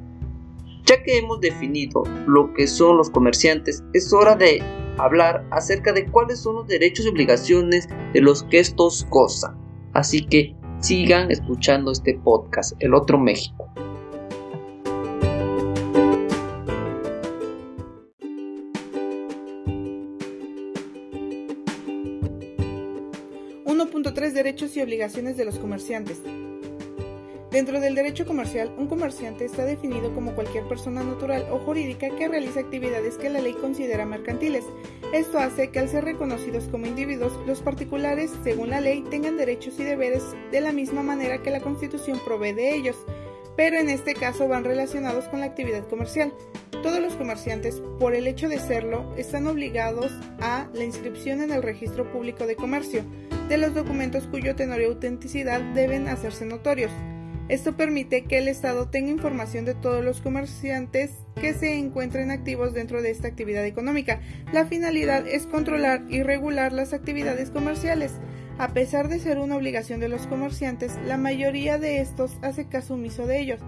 Ya 0.85 1.01
que 1.01 1.17
hemos 1.17 1.41
definido 1.41 2.03
lo 2.27 2.53
que 2.53 2.67
son 2.67 2.97
los 2.97 3.09
comerciantes, 3.09 3.83
es 3.93 4.13
hora 4.13 4.35
de 4.35 4.61
hablar 4.97 5.45
acerca 5.51 5.91
de 5.91 6.05
cuáles 6.05 6.39
son 6.39 6.55
los 6.55 6.67
derechos 6.67 7.05
y 7.05 7.09
obligaciones 7.09 7.89
de 8.13 8.21
los 8.21 8.43
que 8.43 8.59
estos 8.59 9.05
gozan. 9.09 9.57
Así 9.93 10.25
que 10.25 10.55
sigan 10.79 11.31
escuchando 11.31 11.91
este 11.91 12.19
podcast, 12.23 12.73
El 12.79 12.93
Otro 12.93 13.17
México. 13.17 13.67
1.3 23.75 24.31
Derechos 24.31 24.77
y 24.77 24.81
obligaciones 24.81 25.35
de 25.35 25.43
los 25.43 25.59
comerciantes. 25.59 26.21
Dentro 27.51 27.81
del 27.81 27.93
derecho 27.93 28.25
comercial, 28.25 28.73
un 28.77 28.87
comerciante 28.87 29.43
está 29.43 29.65
definido 29.65 30.13
como 30.13 30.33
cualquier 30.33 30.65
persona 30.65 31.03
natural 31.03 31.45
o 31.51 31.59
jurídica 31.59 32.09
que 32.15 32.29
realiza 32.29 32.61
actividades 32.61 33.17
que 33.17 33.29
la 33.29 33.41
ley 33.41 33.53
considera 33.53 34.05
mercantiles. 34.05 34.63
Esto 35.13 35.39
hace 35.39 35.71
que 35.71 35.79
al 35.79 35.89
ser 35.89 36.05
reconocidos 36.05 36.69
como 36.69 36.85
individuos, 36.85 37.33
los 37.45 37.61
particulares, 37.61 38.31
según 38.43 38.69
la 38.69 38.79
ley, 38.79 39.03
tengan 39.09 39.35
derechos 39.35 39.77
y 39.77 39.83
deberes 39.83 40.23
de 40.51 40.61
la 40.61 40.71
misma 40.71 41.03
manera 41.03 41.41
que 41.41 41.51
la 41.51 41.59
Constitución 41.59 42.19
provee 42.25 42.53
de 42.53 42.75
ellos, 42.75 42.95
pero 43.57 43.77
en 43.77 43.89
este 43.89 44.13
caso 44.13 44.47
van 44.47 44.63
relacionados 44.63 45.25
con 45.25 45.41
la 45.41 45.47
actividad 45.47 45.85
comercial. 45.87 46.33
Todos 46.81 47.01
los 47.01 47.15
comerciantes, 47.15 47.81
por 47.99 48.15
el 48.15 48.27
hecho 48.27 48.47
de 48.47 48.59
serlo, 48.59 49.13
están 49.17 49.47
obligados 49.47 50.11
a 50.39 50.69
la 50.73 50.83
inscripción 50.83 51.41
en 51.41 51.51
el 51.51 51.63
registro 51.63 52.11
público 52.11 52.45
de 52.47 52.55
comercio, 52.55 53.03
de 53.47 53.57
los 53.57 53.73
documentos 53.73 54.27
cuyo 54.27 54.55
tenor 54.55 54.81
y 54.81 54.85
autenticidad 54.85 55.61
deben 55.73 56.07
hacerse 56.07 56.45
notorios. 56.45 56.91
Esto 57.47 57.77
permite 57.77 58.23
que 58.23 58.39
el 58.39 58.47
Estado 58.47 58.89
tenga 58.89 59.11
información 59.11 59.65
de 59.65 59.75
todos 59.75 60.03
los 60.03 60.19
comerciantes 60.19 61.11
que 61.39 61.53
se 61.53 61.77
encuentren 61.77 62.31
activos 62.31 62.73
dentro 62.73 63.03
de 63.03 63.11
esta 63.11 63.27
actividad 63.27 63.63
económica. 63.65 64.19
La 64.51 64.65
finalidad 64.65 65.27
es 65.27 65.45
controlar 65.45 66.03
y 66.09 66.23
regular 66.23 66.73
las 66.73 66.93
actividades 66.93 67.51
comerciales. 67.51 68.13
A 68.57 68.69
pesar 68.69 69.09
de 69.09 69.19
ser 69.19 69.37
una 69.37 69.57
obligación 69.57 69.99
de 69.99 70.09
los 70.09 70.25
comerciantes, 70.25 70.93
la 71.05 71.17
mayoría 71.17 71.77
de 71.77 71.99
estos 71.99 72.37
hace 72.41 72.65
caso 72.65 72.95
omiso 72.95 73.27
de 73.27 73.39
ellos, 73.41 73.59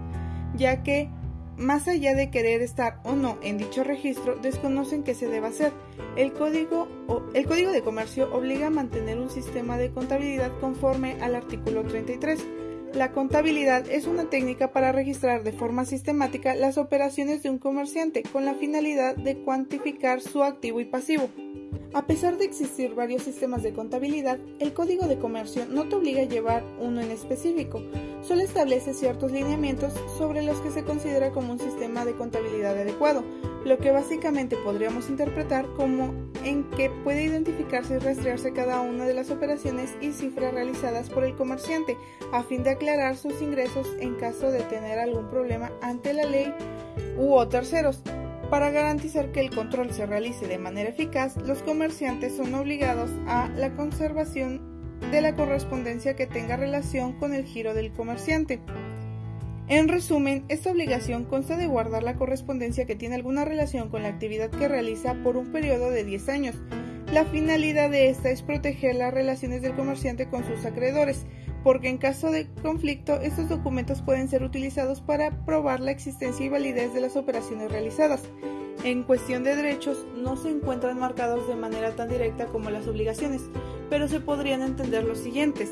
ya 0.56 0.82
que 0.82 1.08
más 1.58 1.88
allá 1.88 2.14
de 2.14 2.30
querer 2.30 2.62
estar 2.62 3.00
o 3.04 3.12
no 3.14 3.36
en 3.42 3.58
dicho 3.58 3.84
registro, 3.84 4.36
desconocen 4.36 5.02
qué 5.02 5.14
se 5.14 5.28
debe 5.28 5.48
hacer. 5.48 5.72
El 6.16 6.32
código, 6.32 6.88
el 7.34 7.46
código 7.46 7.72
de 7.72 7.82
comercio 7.82 8.32
obliga 8.32 8.68
a 8.68 8.70
mantener 8.70 9.18
un 9.18 9.30
sistema 9.30 9.76
de 9.76 9.90
contabilidad 9.90 10.52
conforme 10.60 11.20
al 11.20 11.34
artículo 11.34 11.84
33. 11.84 12.44
La 12.94 13.12
contabilidad 13.12 13.88
es 13.90 14.06
una 14.06 14.30
técnica 14.30 14.72
para 14.72 14.92
registrar 14.92 15.42
de 15.42 15.52
forma 15.52 15.84
sistemática 15.84 16.54
las 16.54 16.78
operaciones 16.78 17.42
de 17.42 17.50
un 17.50 17.58
comerciante 17.58 18.22
con 18.22 18.44
la 18.44 18.54
finalidad 18.54 19.14
de 19.16 19.36
cuantificar 19.38 20.22
su 20.22 20.42
activo 20.42 20.80
y 20.80 20.86
pasivo. 20.86 21.28
A 21.94 22.06
pesar 22.06 22.36
de 22.36 22.44
existir 22.44 22.94
varios 22.94 23.22
sistemas 23.22 23.62
de 23.62 23.72
contabilidad, 23.72 24.38
el 24.58 24.72
Código 24.72 25.06
de 25.06 25.18
Comercio 25.18 25.64
no 25.68 25.88
te 25.88 25.96
obliga 25.96 26.22
a 26.22 26.26
llevar 26.26 26.62
uno 26.80 27.00
en 27.00 27.10
específico, 27.10 27.82
solo 28.22 28.42
establece 28.42 28.94
ciertos 28.94 29.32
lineamientos 29.32 29.92
sobre 30.16 30.42
los 30.42 30.58
que 30.60 30.70
se 30.70 30.84
considera 30.84 31.30
como 31.30 31.52
un 31.52 31.58
sistema 31.58 32.04
de 32.04 32.14
contabilidad 32.14 32.76
adecuado, 32.76 33.24
lo 33.64 33.78
que 33.78 33.90
básicamente 33.90 34.56
podríamos 34.56 35.08
interpretar 35.08 35.66
como 35.76 36.14
en 36.44 36.64
que 36.70 36.90
puede 37.04 37.24
identificarse 37.24 37.96
y 37.96 37.98
rastrearse 37.98 38.52
cada 38.52 38.80
una 38.80 39.04
de 39.04 39.14
las 39.14 39.30
operaciones 39.30 39.96
y 40.00 40.12
cifras 40.12 40.54
realizadas 40.54 41.08
por 41.10 41.24
el 41.24 41.36
comerciante, 41.36 41.96
a 42.32 42.42
fin 42.42 42.62
de 42.62 42.70
aclarar 42.70 43.16
sus 43.16 43.40
ingresos 43.40 43.88
en 44.00 44.14
caso 44.16 44.50
de 44.50 44.60
tener 44.60 44.98
algún 44.98 45.28
problema 45.30 45.72
ante 45.80 46.12
la 46.12 46.24
ley 46.24 46.52
u 47.16 47.34
o 47.34 47.48
terceros. 47.48 48.02
Para 48.50 48.70
garantizar 48.70 49.30
que 49.30 49.40
el 49.40 49.50
control 49.50 49.92
se 49.92 50.06
realice 50.06 50.46
de 50.46 50.56
manera 50.56 50.88
eficaz, 50.88 51.36
los 51.36 51.62
comerciantes 51.62 52.34
son 52.34 52.54
obligados 52.54 53.10
a 53.26 53.48
la 53.50 53.74
conservación 53.74 55.00
de 55.10 55.20
la 55.20 55.36
correspondencia 55.36 56.16
que 56.16 56.26
tenga 56.26 56.56
relación 56.56 57.12
con 57.18 57.34
el 57.34 57.44
giro 57.44 57.74
del 57.74 57.92
comerciante. 57.92 58.60
En 59.68 59.88
resumen, 59.88 60.46
esta 60.48 60.70
obligación 60.70 61.24
consta 61.26 61.58
de 61.58 61.66
guardar 61.66 62.02
la 62.02 62.16
correspondencia 62.16 62.86
que 62.86 62.96
tiene 62.96 63.16
alguna 63.16 63.44
relación 63.44 63.90
con 63.90 64.02
la 64.02 64.08
actividad 64.08 64.48
que 64.48 64.66
realiza 64.66 65.14
por 65.22 65.36
un 65.36 65.52
periodo 65.52 65.90
de 65.90 66.04
10 66.04 66.28
años. 66.30 66.56
La 67.12 67.26
finalidad 67.26 67.90
de 67.90 68.08
esta 68.08 68.30
es 68.30 68.40
proteger 68.40 68.96
las 68.96 69.12
relaciones 69.12 69.60
del 69.60 69.74
comerciante 69.74 70.26
con 70.26 70.46
sus 70.46 70.64
acreedores, 70.64 71.26
porque 71.62 71.88
en 71.88 71.98
caso 71.98 72.30
de 72.30 72.46
conflicto 72.62 73.14
estos 73.20 73.48
documentos 73.48 74.02
pueden 74.02 74.28
ser 74.28 74.42
utilizados 74.42 75.00
para 75.00 75.44
probar 75.44 75.80
la 75.80 75.90
existencia 75.90 76.46
y 76.46 76.48
validez 76.48 76.94
de 76.94 77.00
las 77.00 77.16
operaciones 77.16 77.70
realizadas. 77.70 78.22
En 78.84 79.02
cuestión 79.02 79.42
de 79.42 79.56
derechos 79.56 80.06
no 80.16 80.36
se 80.36 80.50
encuentran 80.50 80.98
marcados 80.98 81.48
de 81.48 81.56
manera 81.56 81.96
tan 81.96 82.08
directa 82.08 82.46
como 82.46 82.70
las 82.70 82.86
obligaciones, 82.86 83.42
pero 83.90 84.06
se 84.06 84.20
podrían 84.20 84.62
entender 84.62 85.04
los 85.04 85.18
siguientes. 85.18 85.70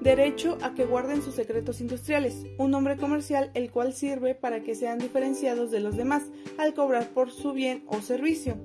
Derecho 0.00 0.58
a 0.62 0.74
que 0.74 0.84
guarden 0.84 1.22
sus 1.22 1.34
secretos 1.34 1.80
industriales, 1.80 2.44
un 2.58 2.70
nombre 2.70 2.96
comercial 2.96 3.50
el 3.54 3.70
cual 3.70 3.94
sirve 3.94 4.34
para 4.34 4.62
que 4.62 4.74
sean 4.74 4.98
diferenciados 4.98 5.70
de 5.70 5.80
los 5.80 5.96
demás 5.96 6.24
al 6.58 6.74
cobrar 6.74 7.08
por 7.08 7.30
su 7.30 7.52
bien 7.52 7.84
o 7.86 8.00
servicio. 8.00 8.56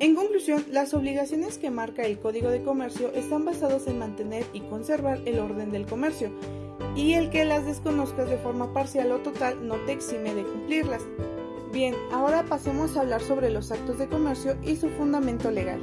En 0.00 0.14
conclusión, 0.14 0.64
las 0.72 0.94
obligaciones 0.94 1.58
que 1.58 1.70
marca 1.70 2.02
el 2.04 2.18
Código 2.18 2.48
de 2.48 2.62
Comercio 2.62 3.12
están 3.14 3.44
basadas 3.44 3.86
en 3.86 3.98
mantener 3.98 4.46
y 4.54 4.60
conservar 4.60 5.20
el 5.26 5.38
orden 5.38 5.70
del 5.70 5.84
comercio, 5.84 6.32
y 6.96 7.12
el 7.12 7.28
que 7.28 7.44
las 7.44 7.66
desconozcas 7.66 8.30
de 8.30 8.38
forma 8.38 8.72
parcial 8.72 9.12
o 9.12 9.18
total 9.18 9.68
no 9.68 9.76
te 9.84 9.92
exime 9.92 10.34
de 10.34 10.44
cumplirlas. 10.44 11.02
Bien, 11.70 11.94
ahora 12.12 12.44
pasemos 12.44 12.96
a 12.96 13.02
hablar 13.02 13.20
sobre 13.20 13.50
los 13.50 13.70
actos 13.70 13.98
de 13.98 14.08
comercio 14.08 14.56
y 14.64 14.76
su 14.76 14.88
fundamento 14.88 15.50
legal. 15.50 15.80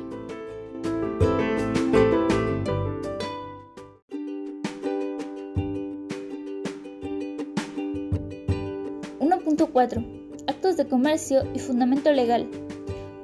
Actos 10.47 10.75
de 10.75 10.87
comercio 10.87 11.43
y 11.53 11.59
fundamento 11.59 12.11
legal. 12.11 12.49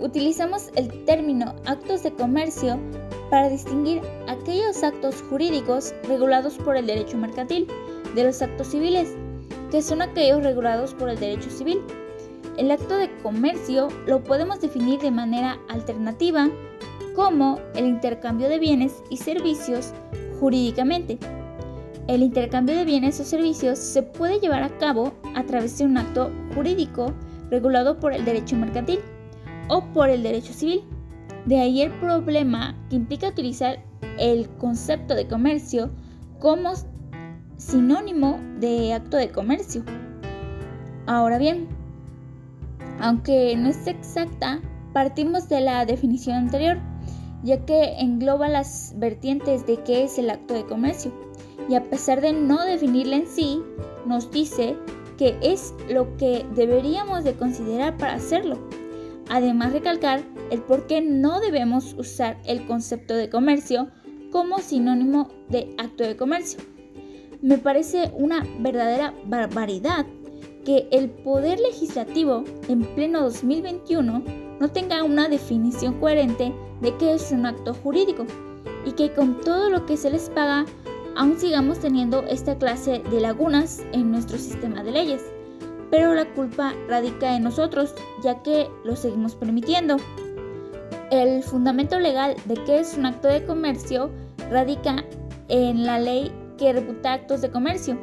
Utilizamos 0.04 0.70
el 0.76 1.06
término 1.06 1.56
actos 1.66 2.04
de 2.04 2.12
comercio 2.12 2.78
para 3.30 3.48
distinguir 3.48 4.02
aquellos 4.28 4.84
actos 4.84 5.24
jurídicos 5.30 5.96
regulados 6.10 6.56
por 6.56 6.76
el 6.76 6.88
derecho 6.88 7.18
mercantil 7.18 7.68
de 8.14 8.26
los 8.26 8.42
actos 8.42 8.68
civiles, 8.68 9.16
que 9.72 9.82
son 9.82 10.02
aquellos 10.02 10.44
regulados 10.44 10.94
por 10.94 11.08
el 11.08 11.18
derecho 11.18 11.50
civil. 11.50 11.80
El 12.58 12.70
acto 12.70 12.98
de 12.98 13.18
comercio 13.24 13.88
lo 14.06 14.22
podemos 14.26 14.60
definir 14.60 15.00
de 15.00 15.10
manera 15.10 15.58
alternativa 15.70 16.50
como 17.16 17.62
el 17.74 17.86
intercambio 17.86 18.50
de 18.50 18.60
bienes 18.60 19.02
y 19.10 19.16
servicios 19.16 19.94
jurídicamente. 20.42 21.18
El 22.10 22.24
intercambio 22.24 22.76
de 22.76 22.84
bienes 22.84 23.22
o 23.22 23.24
servicios 23.24 23.80
se 23.80 24.04
puede 24.04 24.42
llevar 24.42 24.64
a 24.64 24.78
cabo 24.80 25.14
a 25.34 25.44
través 25.44 25.78
de 25.78 25.86
un 25.86 25.98
acto 25.98 26.30
jurídico 26.54 27.14
regulado 27.50 28.02
por 28.02 28.12
el 28.12 28.26
derecho 28.26 28.58
mercantil 28.58 29.00
o 29.70 29.84
por 29.94 30.10
el 30.10 30.24
derecho 30.24 30.54
civil. 30.54 30.84
De 31.46 31.60
ahí 31.60 31.82
el 31.82 31.92
problema 32.00 32.76
que 32.90 32.96
implica 32.96 33.28
utilizar 33.28 33.84
el 34.18 34.50
concepto 34.58 35.16
de 35.16 35.28
comercio 35.28 35.92
como 36.40 36.74
sinónimo 37.58 38.40
de 38.60 38.94
acto 38.94 39.18
de 39.18 39.30
comercio. 39.30 39.84
Ahora 41.06 41.38
bien, 41.38 41.68
aunque 43.00 43.56
no 43.58 43.70
es 43.70 43.88
exacta, 43.88 44.62
partimos 44.94 45.50
de 45.50 45.62
la 45.62 45.86
definición 45.86 46.36
anterior, 46.36 46.78
ya 47.44 47.66
que 47.66 48.00
engloba 48.00 48.48
las 48.48 48.94
vertientes 48.98 49.66
de 49.66 49.78
qué 49.84 50.04
es 50.04 50.18
el 50.18 50.30
acto 50.30 50.54
de 50.54 50.66
comercio, 50.66 51.12
y 51.70 51.76
a 51.76 51.84
pesar 51.90 52.22
de 52.22 52.34
no 52.34 52.64
definirla 52.64 53.18
en 53.18 53.28
sí, 53.28 53.62
nos 54.06 54.32
dice 54.32 54.78
que 55.18 55.38
es 55.42 55.74
lo 55.90 56.16
que 56.18 56.46
deberíamos 56.56 57.24
de 57.24 57.34
considerar 57.34 57.98
para 57.98 58.16
hacerlo. 58.16 58.58
Además 59.34 59.74
recalcar 59.74 60.22
el 60.52 60.62
por 60.62 60.86
qué 60.86 61.02
no 61.02 61.40
debemos 61.40 61.96
usar 61.98 62.40
el 62.46 62.68
concepto 62.68 63.16
de 63.16 63.32
comercio 63.32 63.88
como 64.32 64.60
sinónimo 64.60 65.28
de 65.50 65.74
acto 65.80 66.04
de 66.04 66.16
comercio. 66.16 66.60
Me 67.42 67.58
parece 67.58 68.12
una 68.16 68.46
verdadera 68.60 69.12
barbaridad 69.26 70.06
que 70.64 70.88
el 70.92 71.10
poder 71.10 71.60
legislativo 71.60 72.44
en 72.68 72.84
pleno 72.94 73.24
2021 73.24 74.24
no 74.60 74.70
tenga 74.70 75.04
una 75.04 75.28
definición 75.28 76.00
coherente 76.00 76.54
de 76.82 76.96
qué 76.98 77.16
es 77.16 77.32
un 77.32 77.48
acto 77.48 77.74
jurídico 77.74 78.28
y 78.86 78.92
que 78.92 79.16
con 79.16 79.42
todo 79.42 79.72
lo 79.72 79.88
que 79.88 79.98
se 79.98 80.12
les 80.12 80.30
paga 80.30 80.64
aún 81.16 81.40
sigamos 81.40 81.80
teniendo 81.80 82.22
esta 82.22 82.56
clase 82.60 83.02
de 83.10 83.20
lagunas 83.20 83.82
en 83.94 84.12
nuestro 84.12 84.38
sistema 84.38 84.84
de 84.84 84.92
leyes. 84.92 85.24
Pero 85.94 86.16
la 86.16 86.26
culpa 86.34 86.74
radica 86.90 87.36
en 87.36 87.44
nosotros, 87.44 87.94
ya 88.24 88.42
que 88.42 88.68
lo 88.84 88.96
seguimos 88.96 89.36
permitiendo. 89.36 89.98
El 91.12 91.44
fundamento 91.44 92.00
legal 92.00 92.36
de 92.46 92.56
qué 92.66 92.80
es 92.80 92.98
un 92.98 93.06
acto 93.06 93.28
de 93.28 93.46
comercio 93.46 94.10
radica 94.50 95.06
en 95.50 95.86
la 95.86 96.00
ley 96.00 96.32
que 96.58 96.74
reputa 96.74 97.14
actos 97.14 97.42
de 97.42 97.52
comercio, 97.52 98.00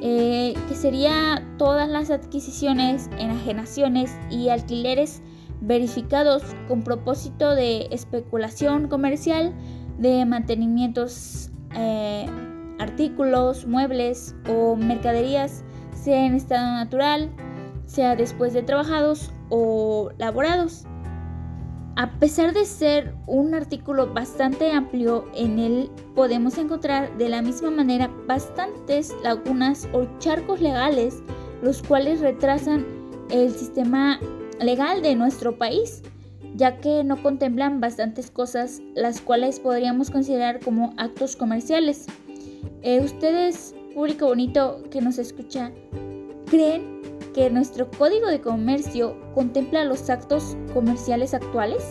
eh, 0.00 0.54
que 0.68 0.76
sería 0.76 1.44
todas 1.58 1.88
las 1.88 2.08
adquisiciones, 2.12 3.10
enajenaciones 3.18 4.16
y 4.30 4.50
alquileres 4.50 5.20
verificados 5.60 6.44
con 6.68 6.84
propósito 6.84 7.56
de 7.56 7.88
especulación 7.90 8.86
comercial, 8.86 9.52
de 9.98 10.24
mantenimientos 10.24 11.50
eh, 11.74 12.26
artículos, 12.78 13.66
muebles 13.66 14.36
o 14.48 14.76
mercaderías, 14.76 15.64
sea 16.04 16.26
en 16.26 16.34
estado 16.34 16.66
natural, 16.72 17.30
sea 17.86 18.14
después 18.14 18.52
de 18.52 18.62
trabajados 18.62 19.32
o 19.48 20.10
laborados. 20.18 20.84
A 21.96 22.10
pesar 22.18 22.52
de 22.52 22.64
ser 22.64 23.14
un 23.26 23.54
artículo 23.54 24.12
bastante 24.12 24.72
amplio, 24.72 25.24
en 25.34 25.58
él 25.58 25.90
podemos 26.14 26.58
encontrar 26.58 27.16
de 27.16 27.28
la 27.28 27.40
misma 27.40 27.70
manera 27.70 28.10
bastantes 28.26 29.14
lagunas 29.22 29.88
o 29.92 30.06
charcos 30.18 30.60
legales, 30.60 31.22
los 31.62 31.82
cuales 31.82 32.20
retrasan 32.20 32.84
el 33.30 33.50
sistema 33.52 34.18
legal 34.60 35.02
de 35.02 35.14
nuestro 35.14 35.56
país 35.56 36.02
ya 36.56 36.78
que 36.78 37.02
no 37.02 37.20
contemplan 37.22 37.80
bastantes 37.80 38.30
cosas 38.30 38.80
las 38.94 39.20
cuales 39.20 39.58
podríamos 39.58 40.10
considerar 40.10 40.60
como 40.60 40.94
actos 40.96 41.34
comerciales. 41.34 42.06
Eh, 42.82 43.00
ustedes, 43.00 43.74
público 43.94 44.26
bonito 44.26 44.82
que 44.90 45.00
nos 45.00 45.18
escucha, 45.18 45.70
¿creen 46.50 47.00
que 47.32 47.48
nuestro 47.48 47.88
código 47.90 48.26
de 48.26 48.40
comercio 48.40 49.16
contempla 49.34 49.84
los 49.84 50.10
actos 50.10 50.56
comerciales 50.74 51.32
actuales? 51.32 51.84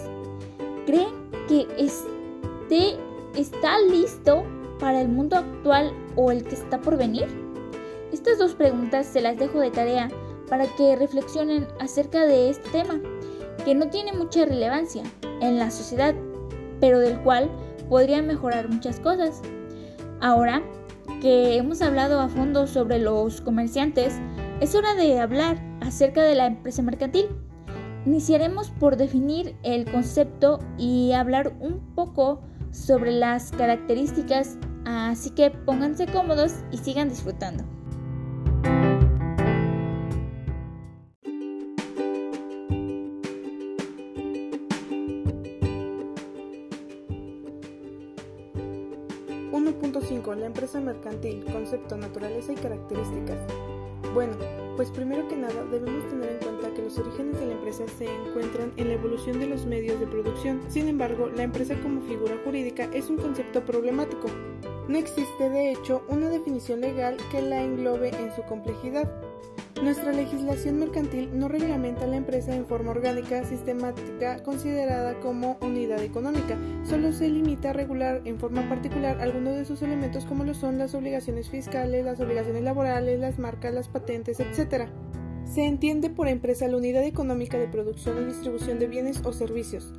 ¿Creen 0.86 1.14
que 1.48 1.66
este 1.78 2.98
está 3.36 3.80
listo 3.90 4.44
para 4.80 5.02
el 5.02 5.08
mundo 5.08 5.38
actual 5.38 5.94
o 6.16 6.30
el 6.32 6.44
que 6.44 6.56
está 6.56 6.80
por 6.82 6.98
venir? 6.98 7.28
Estas 8.12 8.38
dos 8.38 8.54
preguntas 8.54 9.08
se 9.08 9.22
las 9.22 9.38
dejo 9.38 9.60
de 9.60 9.72
tarea 9.72 10.10
para 10.50 10.68
que 10.76 10.96
reflexionen 10.96 11.68
acerca 11.80 12.26
de 12.26 12.50
este 12.50 12.70
tema 12.70 13.00
que 13.66 13.74
no 13.74 13.88
tiene 13.90 14.12
mucha 14.12 14.46
relevancia 14.46 15.04
en 15.40 15.58
la 15.58 15.72
sociedad, 15.72 16.14
pero 16.80 17.00
del 17.00 17.18
cual 17.22 17.50
podría 17.90 18.22
mejorar 18.22 18.70
muchas 18.70 19.00
cosas. 19.00 19.42
Ahora 20.20 20.62
que 21.24 21.56
hemos 21.56 21.82
hablado 21.82 22.20
a 22.20 22.28
fondo 22.28 22.68
sobre 22.68 23.00
los 23.00 23.40
comerciantes, 23.40 24.20
es 24.60 24.76
hora 24.76 24.94
de 24.94 25.22
hablar 25.22 25.58
acerca 25.80 26.22
de 26.22 26.36
la 26.36 26.48
empresa 26.48 26.82
mercantil. 26.82 27.28
Iniciaremos 28.06 28.72
por 28.72 28.98
definir 28.98 29.56
el 29.64 29.90
concepto 29.90 30.60
y 30.78 31.14
hablar 31.14 31.56
un 31.62 31.80
poco 31.96 32.42
sobre 32.72 33.14
las 33.14 33.52
características, 33.52 34.58
así 34.84 35.30
que 35.30 35.50
pónganse 35.50 36.08
cómodos 36.08 36.56
y 36.72 36.78
sigan 36.80 37.08
disfrutando. 37.08 37.64
Debemos 55.72 56.08
tener 56.10 56.32
en 56.32 56.38
cuenta 56.40 56.74
que 56.74 56.82
los 56.84 56.98
orígenes 56.98 57.40
de 57.40 57.46
la 57.48 57.54
empresa 57.54 57.84
se 57.98 58.06
encuentran 58.06 58.72
en 58.78 58.88
la 58.88 58.94
evolución 58.96 59.40
de 59.40 59.48
los 59.48 59.66
medios 59.66 60.00
de 60.00 60.08
producción. 60.08 60.62
Sin 60.68 60.88
embargo, 60.88 61.30
la 61.36 61.44
empresa 61.44 61.76
como 61.82 62.02
figura 62.02 62.38
jurídica 62.44 62.90
es 62.94 63.10
un 63.10 63.18
concepto 63.18 63.64
problemático. 63.66 64.28
No 64.88 64.98
existe, 64.98 65.50
de 65.50 65.72
hecho, 65.72 66.04
una 66.10 66.30
definición 66.30 66.82
legal 66.82 67.18
que 67.32 67.42
la 67.42 67.62
englobe 67.64 68.10
en 68.10 68.36
su 68.36 68.44
complejidad. 68.44 69.10
Nuestra 69.82 70.14
legislación 70.14 70.80
mercantil 70.80 71.38
no 71.38 71.50
reglamenta 71.50 72.08
la 72.08 72.16
empresa 72.16 72.56
en 72.56 72.66
forma 72.66 72.92
orgánica 72.92 73.44
sistemática 73.44 74.42
considerada 74.42 75.20
como 75.20 75.58
unidad 75.62 76.02
económica, 76.02 76.58
solo 76.88 77.12
se 77.12 77.28
limita 77.28 77.72
a 77.72 77.74
regular 77.74 78.22
en 78.24 78.40
forma 78.40 78.68
particular 78.70 79.20
algunos 79.20 79.58
de 79.58 79.66
sus 79.66 79.82
elementos 79.82 80.24
como 80.24 80.46
lo 80.46 80.54
son 80.54 80.78
las 80.78 80.96
obligaciones 80.96 81.50
fiscales, 81.50 82.06
las 82.06 82.20
obligaciones 82.22 82.64
laborales, 82.64 83.20
las 83.20 83.40
marcas, 83.40 83.74
las 83.74 83.90
patentes, 83.90 84.40
etc. 84.40 84.88
Se 85.54 85.64
entiende 85.64 86.10
por 86.10 86.28
empresa 86.28 86.68
la 86.68 86.78
unidad 86.78 87.04
económica 87.04 87.60
de 87.60 87.68
producción 87.68 88.18
o 88.18 88.26
distribución 88.26 88.80
de 88.80 88.88
bienes 88.88 89.22
o 89.24 89.32
servicios. 89.32 89.94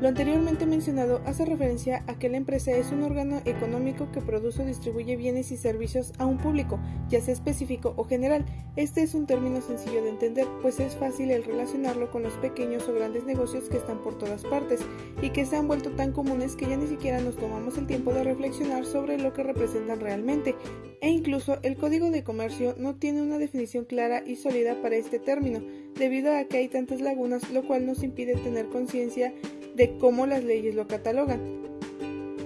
Lo 0.00 0.06
anteriormente 0.06 0.64
mencionado 0.64 1.20
hace 1.26 1.44
referencia 1.44 2.04
a 2.06 2.16
que 2.20 2.28
la 2.28 2.36
empresa 2.36 2.70
es 2.70 2.92
un 2.92 3.02
órgano 3.02 3.42
económico 3.44 4.12
que 4.12 4.20
produce 4.20 4.62
o 4.62 4.64
distribuye 4.64 5.16
bienes 5.16 5.50
y 5.50 5.56
servicios 5.56 6.12
a 6.18 6.26
un 6.26 6.38
público, 6.38 6.78
ya 7.08 7.20
sea 7.20 7.34
específico 7.34 7.94
o 7.96 8.04
general. 8.04 8.44
Este 8.76 9.02
es 9.02 9.14
un 9.14 9.26
término 9.26 9.60
sencillo 9.60 10.04
de 10.04 10.10
entender, 10.10 10.46
pues 10.62 10.78
es 10.78 10.94
fácil 10.94 11.32
el 11.32 11.42
relacionarlo 11.42 12.12
con 12.12 12.22
los 12.22 12.34
pequeños 12.34 12.88
o 12.88 12.94
grandes 12.94 13.24
negocios 13.24 13.68
que 13.68 13.78
están 13.78 14.00
por 14.00 14.16
todas 14.16 14.44
partes 14.44 14.80
y 15.20 15.30
que 15.30 15.44
se 15.44 15.56
han 15.56 15.66
vuelto 15.66 15.90
tan 15.90 16.12
comunes 16.12 16.54
que 16.54 16.68
ya 16.68 16.76
ni 16.76 16.86
siquiera 16.86 17.20
nos 17.20 17.36
tomamos 17.36 17.76
el 17.76 17.88
tiempo 17.88 18.12
de 18.14 18.22
reflexionar 18.22 18.86
sobre 18.86 19.18
lo 19.18 19.32
que 19.32 19.42
representan 19.42 19.98
realmente. 19.98 20.54
E 21.00 21.10
incluso 21.10 21.58
el 21.62 21.76
Código 21.76 22.12
de 22.12 22.22
Comercio 22.22 22.76
no 22.78 22.94
tiene 22.94 23.22
una 23.22 23.38
definición 23.38 23.84
clara 23.84 24.22
y 24.24 24.36
sólida 24.36 24.80
para 24.80 24.94
este 24.94 25.18
término, 25.18 25.60
debido 25.96 26.32
a 26.36 26.44
que 26.44 26.58
hay 26.58 26.68
tantas 26.68 27.00
lagunas, 27.00 27.50
lo 27.50 27.66
cual 27.66 27.84
nos 27.84 28.04
impide 28.04 28.36
tener 28.36 28.68
conciencia 28.68 29.34
de 29.78 29.96
cómo 29.96 30.26
las 30.26 30.42
leyes 30.42 30.74
lo 30.74 30.88
catalogan. 30.88 31.40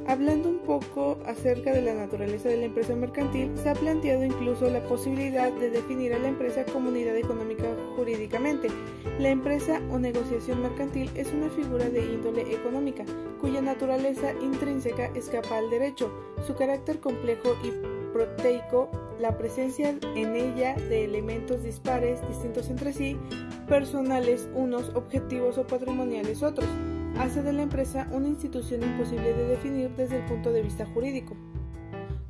Hablando 0.06 0.50
un 0.50 0.58
poco 0.58 1.18
acerca 1.26 1.72
de 1.72 1.80
la 1.80 1.94
naturaleza 1.94 2.50
de 2.50 2.58
la 2.58 2.66
empresa 2.66 2.94
mercantil, 2.94 3.50
se 3.56 3.70
ha 3.70 3.74
planteado 3.74 4.22
incluso 4.22 4.68
la 4.68 4.82
posibilidad 4.82 5.50
de 5.52 5.70
definir 5.70 6.12
a 6.12 6.18
la 6.18 6.28
empresa 6.28 6.66
como 6.66 6.90
unidad 6.90 7.16
económica 7.16 7.64
jurídicamente. 7.96 8.68
La 9.18 9.30
empresa 9.30 9.80
o 9.90 9.98
negociación 9.98 10.60
mercantil 10.60 11.10
es 11.14 11.32
una 11.32 11.48
figura 11.48 11.88
de 11.88 12.04
índole 12.04 12.52
económica, 12.52 13.04
cuya 13.40 13.62
naturaleza 13.62 14.32
intrínseca 14.42 15.06
escapa 15.14 15.56
al 15.56 15.70
derecho. 15.70 16.12
Su 16.46 16.54
carácter 16.54 17.00
complejo 17.00 17.56
y 17.64 17.72
proteico, 18.12 18.90
la 19.20 19.38
presencia 19.38 19.96
en 20.16 20.36
ella 20.36 20.74
de 20.74 21.04
elementos 21.04 21.62
dispares, 21.62 22.20
distintos 22.28 22.68
entre 22.68 22.92
sí, 22.92 23.16
personales 23.68 24.50
unos, 24.52 24.90
objetivos 24.94 25.56
o 25.56 25.66
patrimoniales 25.66 26.42
otros 26.42 26.68
hace 27.18 27.42
de 27.42 27.52
la 27.52 27.62
empresa 27.62 28.08
una 28.10 28.28
institución 28.28 28.82
imposible 28.82 29.32
de 29.32 29.46
definir 29.46 29.90
desde 29.96 30.18
el 30.18 30.24
punto 30.24 30.52
de 30.52 30.62
vista 30.62 30.86
jurídico. 30.86 31.36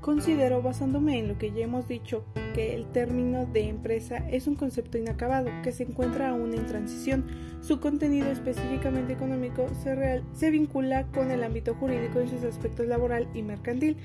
Considero, 0.01 0.63
basándome 0.63 1.21
en 1.21 1.29
lo 1.29 1.39
que 1.39 1.53
ya 1.53 1.63
hemos 1.63 1.87
dicho, 1.87 2.25
que 2.55 2.75
el 2.75 2.87
término 2.87 3.47
de 3.47 3.69
empresa 3.69 4.17
es 4.29 4.49
un 4.49 4.57
concepto 4.57 4.99
inacabado 4.99 5.49
que 5.63 5.71
se 5.71 5.85
encuentra 5.85 6.31
aún 6.31 6.55
en 6.55 6.67
transición. 6.67 7.25
Su 7.61 7.79
contenido 7.79 8.29
específicamente 8.31 9.13
económico 9.13 9.69
se, 9.83 10.23
se 10.33 10.51
vincula 10.51 11.07
con 11.13 11.31
el 11.31 11.45
ámbito 11.45 11.75
jurídico 11.75 12.19
en 12.19 12.29
sus 12.29 12.43
aspectos 12.43 12.87
laboral 12.89 13.29
y 13.33 13.43
mercantil 13.43 13.97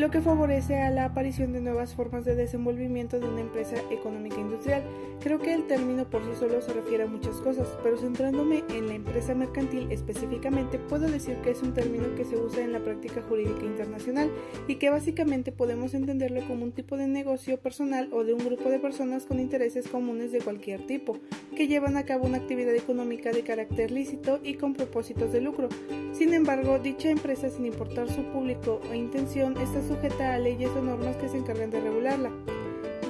lo 0.00 0.10
que 0.10 0.22
favorece 0.22 0.80
a 0.80 0.90
la 0.90 1.04
aparición 1.04 1.52
de 1.52 1.60
nuevas 1.60 1.94
formas 1.94 2.24
de 2.24 2.34
desenvolvimiento 2.34 3.20
de 3.20 3.28
una 3.28 3.42
empresa 3.42 3.76
económica 3.90 4.40
industrial. 4.40 4.82
Creo 5.22 5.38
que 5.38 5.52
el 5.52 5.66
término 5.66 6.08
por 6.08 6.22
sí 6.22 6.30
solo 6.38 6.62
se 6.62 6.72
refiere 6.72 7.04
a 7.04 7.06
muchas 7.06 7.36
cosas, 7.36 7.68
pero 7.82 7.98
centrándome 7.98 8.64
en 8.70 8.88
la 8.88 8.94
empresa 8.94 9.34
mercantil 9.34 9.92
específicamente, 9.92 10.78
puedo 10.78 11.06
decir 11.06 11.36
que 11.42 11.50
es 11.50 11.62
un 11.62 11.74
término 11.74 12.14
que 12.14 12.24
se 12.24 12.38
usa 12.38 12.64
en 12.64 12.72
la 12.72 12.78
práctica 12.78 13.20
jurídica 13.28 13.62
internacional 13.62 14.30
y 14.66 14.76
que 14.76 14.88
básicamente 14.88 15.52
podemos 15.52 15.92
entenderlo 15.92 16.40
como 16.48 16.64
un 16.64 16.72
tipo 16.72 16.96
de 16.96 17.06
negocio 17.06 17.60
personal 17.60 18.08
o 18.10 18.24
de 18.24 18.32
un 18.32 18.42
grupo 18.42 18.70
de 18.70 18.78
personas 18.78 19.26
con 19.26 19.38
intereses 19.38 19.86
comunes 19.86 20.32
de 20.32 20.38
cualquier 20.38 20.86
tipo, 20.86 21.18
que 21.54 21.68
llevan 21.68 21.98
a 21.98 22.06
cabo 22.06 22.24
una 22.24 22.38
actividad 22.38 22.74
económica 22.74 23.32
de 23.32 23.42
carácter 23.42 23.90
lícito 23.90 24.40
y 24.42 24.54
con 24.54 24.72
propósitos 24.72 25.30
de 25.30 25.42
lucro. 25.42 25.68
Sin 26.14 26.32
embargo, 26.32 26.78
dicha 26.78 27.10
empresa, 27.10 27.50
sin 27.50 27.66
importar 27.66 28.10
su 28.10 28.22
público 28.32 28.80
o 28.90 28.94
intención, 28.94 29.58
está 29.58 29.89
sujeta 29.90 30.34
a 30.34 30.38
leyes 30.38 30.70
o 30.76 30.82
normas 30.82 31.16
que 31.16 31.28
se 31.28 31.38
encargan 31.38 31.70
de 31.70 31.80
regularla. 31.80 32.30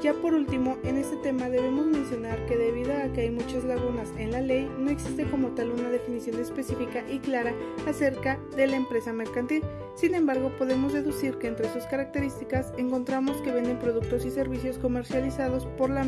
Ya 0.03 0.15
por 0.15 0.33
último, 0.33 0.79
en 0.83 0.97
este 0.97 1.17
tema 1.17 1.51
debemos 1.51 1.85
mencionar 1.85 2.47
que 2.47 2.57
debido 2.57 2.91
a 2.97 3.13
que 3.13 3.21
hay 3.21 3.31
muchas 3.31 3.65
lagunas 3.65 4.09
en 4.17 4.31
la 4.31 4.41
ley, 4.41 4.67
no 4.79 4.89
existe 4.89 5.25
como 5.25 5.49
tal 5.49 5.71
una 5.73 5.91
definición 5.91 6.41
específica 6.41 7.05
y 7.07 7.19
clara 7.19 7.53
acerca 7.87 8.39
de 8.57 8.67
la 8.67 8.77
empresa 8.77 9.13
mercantil. 9.13 9.63
Sin 9.97 10.15
embargo, 10.15 10.53
podemos 10.57 10.95
deducir 10.95 11.37
que 11.37 11.49
entre 11.49 11.71
sus 11.71 11.85
características 11.85 12.73
encontramos 12.79 13.37
que 13.43 13.53
venden 13.53 13.79
productos 13.79 14.25
y 14.25 14.31
servicios 14.31 14.79
comercializados 14.79 15.67
por 15.77 15.91
la, 15.91 16.07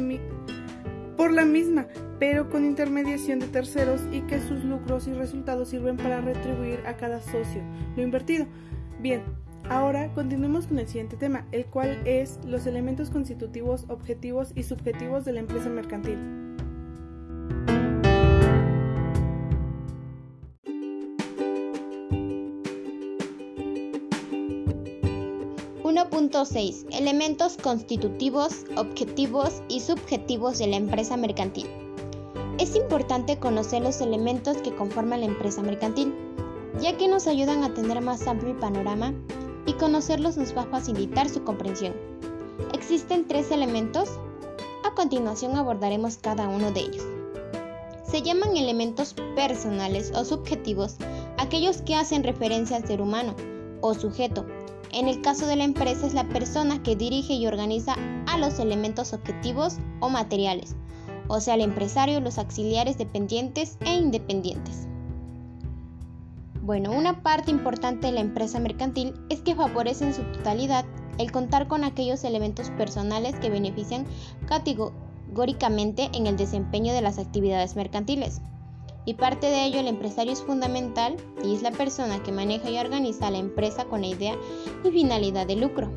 por 1.18 1.30
la 1.30 1.44
misma, 1.44 1.86
pero 2.18 2.48
con 2.48 2.64
intermediación 2.64 3.40
de 3.40 3.48
terceros 3.48 4.00
y 4.10 4.22
que 4.22 4.40
sus 4.40 4.64
lucros 4.64 5.06
y 5.06 5.12
resultados 5.12 5.68
sirven 5.68 5.98
para 5.98 6.22
retribuir 6.22 6.80
a 6.86 6.96
cada 6.96 7.20
socio 7.20 7.60
lo 7.94 8.02
invertido. 8.02 8.46
Bien, 9.00 9.22
Ahora 9.68 10.12
continuemos 10.14 10.66
con 10.66 10.78
el 10.78 10.86
siguiente 10.86 11.16
tema, 11.16 11.46
el 11.52 11.66
cual 11.66 12.06
es 12.06 12.38
los 12.44 12.66
elementos 12.66 13.10
constitutivos, 13.10 13.84
objetivos 13.88 14.52
y 14.54 14.64
subjetivos 14.64 15.24
de 15.24 15.32
la 15.32 15.40
empresa 15.40 15.68
mercantil. 15.68 16.18
.6 26.44 26.86
Elementos 26.90 27.56
constitutivos, 27.56 28.64
objetivos 28.76 29.62
y 29.68 29.80
subjetivos 29.80 30.58
de 30.58 30.66
la 30.66 30.76
empresa 30.76 31.16
mercantil. 31.16 31.66
Es 32.58 32.74
importante 32.74 33.38
conocer 33.38 33.82
los 33.82 34.00
elementos 34.00 34.56
que 34.58 34.74
conforman 34.74 35.20
la 35.20 35.26
empresa 35.26 35.62
mercantil, 35.62 36.14
ya 36.80 36.96
que 36.96 37.08
nos 37.08 37.26
ayudan 37.26 37.62
a 37.62 37.74
tener 37.74 38.00
más 38.00 38.26
amplio 38.26 38.58
panorama 38.58 39.12
y 39.66 39.74
conocerlos 39.74 40.36
nos 40.36 40.56
va 40.56 40.62
a 40.62 40.66
facilitar 40.66 41.28
su 41.28 41.44
comprensión. 41.44 41.94
Existen 42.72 43.26
tres 43.26 43.50
elementos, 43.50 44.08
a 44.84 44.94
continuación 44.94 45.56
abordaremos 45.56 46.16
cada 46.16 46.48
uno 46.48 46.70
de 46.70 46.80
ellos. 46.80 47.04
Se 48.04 48.22
llaman 48.22 48.56
elementos 48.56 49.14
personales 49.34 50.12
o 50.14 50.24
subjetivos 50.24 50.96
aquellos 51.38 51.82
que 51.82 51.94
hacen 51.94 52.24
referencia 52.24 52.76
al 52.76 52.86
ser 52.86 53.00
humano 53.00 53.34
o 53.80 53.94
sujeto. 53.94 54.46
En 54.92 55.08
el 55.08 55.22
caso 55.22 55.46
de 55.46 55.56
la 55.56 55.64
empresa 55.64 56.06
es 56.06 56.14
la 56.14 56.28
persona 56.28 56.82
que 56.82 56.96
dirige 56.96 57.32
y 57.32 57.46
organiza 57.46 57.96
a 58.26 58.38
los 58.38 58.58
elementos 58.58 59.12
objetivos 59.12 59.78
o 60.00 60.10
materiales, 60.10 60.76
o 61.28 61.40
sea, 61.40 61.54
el 61.54 61.62
empresario, 61.62 62.20
los 62.20 62.38
auxiliares 62.38 62.98
dependientes 62.98 63.78
e 63.86 63.94
independientes. 63.94 64.86
Bueno, 66.62 66.92
una 66.92 67.24
parte 67.24 67.50
importante 67.50 68.06
de 68.06 68.12
la 68.12 68.20
empresa 68.20 68.60
mercantil 68.60 69.14
es 69.30 69.40
que 69.40 69.56
favorece 69.56 70.04
en 70.04 70.14
su 70.14 70.22
totalidad 70.22 70.84
el 71.18 71.32
contar 71.32 71.66
con 71.66 71.82
aquellos 71.82 72.22
elementos 72.22 72.70
personales 72.70 73.34
que 73.34 73.50
benefician 73.50 74.06
categóricamente 74.46 76.08
en 76.14 76.28
el 76.28 76.36
desempeño 76.36 76.92
de 76.92 77.02
las 77.02 77.18
actividades 77.18 77.74
mercantiles. 77.74 78.40
Y 79.04 79.14
parte 79.14 79.48
de 79.48 79.64
ello 79.64 79.80
el 79.80 79.88
empresario 79.88 80.32
es 80.32 80.42
fundamental 80.44 81.16
y 81.42 81.52
es 81.52 81.62
la 81.62 81.72
persona 81.72 82.22
que 82.22 82.30
maneja 82.30 82.70
y 82.70 82.78
organiza 82.78 83.32
la 83.32 83.38
empresa 83.38 83.86
con 83.86 84.02
la 84.02 84.06
idea 84.06 84.36
y 84.84 84.90
finalidad 84.92 85.48
de 85.48 85.56
lucro. 85.56 85.90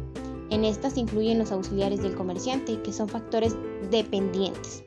En 0.50 0.66
estas 0.66 0.98
incluyen 0.98 1.38
los 1.38 1.52
auxiliares 1.52 2.02
del 2.02 2.16
comerciante, 2.16 2.82
que 2.82 2.92
son 2.92 3.08
factores 3.08 3.56
dependientes 3.92 4.85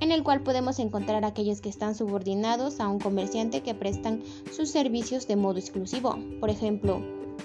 en 0.00 0.12
el 0.12 0.22
cual 0.22 0.42
podemos 0.42 0.78
encontrar 0.78 1.24
aquellos 1.24 1.60
que 1.60 1.68
están 1.68 1.94
subordinados 1.94 2.80
a 2.80 2.88
un 2.88 2.98
comerciante 2.98 3.62
que 3.62 3.74
prestan 3.74 4.22
sus 4.52 4.70
servicios 4.70 5.26
de 5.26 5.36
modo 5.36 5.58
exclusivo, 5.58 6.18
por 6.40 6.50
ejemplo, 6.50 7.00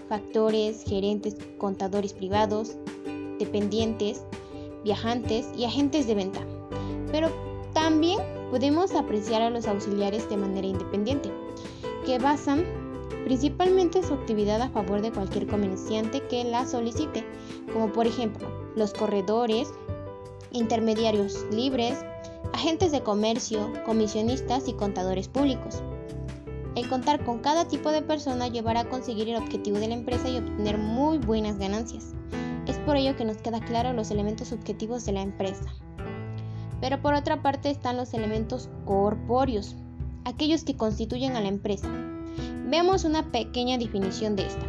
factores, 0.10 0.84
gerentes, 0.84 1.36
contadores 1.58 2.14
privados, 2.14 2.76
dependientes, 3.40 4.24
viajantes 4.84 5.48
y 5.58 5.66
agentes 5.66 6.08
de 6.08 6.16
venta. 6.16 6.42
Pero 7.12 7.30
también 7.74 8.20
podemos 8.50 8.94
apreciar 8.94 9.42
a 9.42 9.50
los 9.50 9.68
auxiliares 9.68 10.30
de 10.30 10.38
manera 10.38 10.68
independiente, 10.68 11.32
que 12.06 12.20
basan 12.20 12.66
principalmente 13.24 14.04
su 14.04 14.14
actividad 14.14 14.62
a 14.62 14.70
favor 14.70 15.02
de 15.02 15.12
cualquier 15.12 15.48
comerciante 15.48 16.22
que 16.28 16.44
la 16.44 16.66
solicite, 16.66 17.24
como 17.72 17.92
por 17.92 18.08
ejemplo 18.08 18.48
los 18.76 18.94
corredores, 18.94 19.70
intermediarios 20.52 21.46
libres, 21.52 22.04
agentes 22.54 22.92
de 22.92 23.02
comercio, 23.02 23.72
comisionistas 23.86 24.68
y 24.68 24.74
contadores 24.74 25.28
públicos. 25.28 25.82
El 26.76 26.88
contar 26.88 27.26
con 27.26 27.40
cada 27.40 27.68
tipo 27.68 27.92
de 27.92 28.02
persona 28.02 28.48
llevará 28.48 28.82
a 28.82 28.90
conseguir 28.90 29.30
el 29.30 29.36
objetivo 29.36 29.78
de 29.78 29.90
la 29.90 29.94
empresa 29.94 30.30
y 30.30 30.38
obtener 30.38 30.78
muy 30.78 31.18
buenas 31.18 31.58
ganancias. 31.58 32.14
Es 32.68 32.78
por 32.80 32.96
ello 32.96 33.16
que 33.18 33.26
nos 33.26 33.38
queda 33.38 33.60
claro 33.60 33.94
los 33.94 34.12
elementos 34.12 34.52
objetivos 34.52 35.06
de 35.06 35.12
la 35.12 35.22
empresa. 35.22 35.66
Pero 36.80 37.02
por 37.02 37.14
otra 37.14 37.42
parte 37.42 37.70
están 37.70 37.98
los 37.98 38.14
elementos 38.14 38.70
corpóreos, 38.86 39.76
aquellos 40.26 40.64
que 40.64 40.78
constituyen 40.78 41.36
a 41.36 41.42
la 41.42 41.50
empresa. 41.50 41.90
Veamos 42.68 43.04
una 43.04 43.32
pequeña 43.32 43.78
definición 43.78 44.36
de 44.36 44.48
esta. 44.48 44.66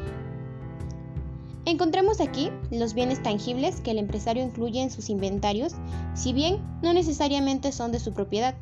Encontramos 1.65 2.21
aquí 2.21 2.51
los 2.71 2.93
bienes 2.93 3.23
tangibles 3.23 3.81
que 3.81 3.93
el 3.93 3.99
empresario 3.99 4.43
incluye 4.43 4.83
en 4.83 4.91
sus 4.91 5.09
inventarios, 5.11 5.75
si 6.15 6.33
bien 6.33 6.59
no 6.83 6.93
necesariamente 6.93 7.71
son 7.71 7.93
de 7.93 8.01
su 8.01 8.13
propiedad, 8.13 8.57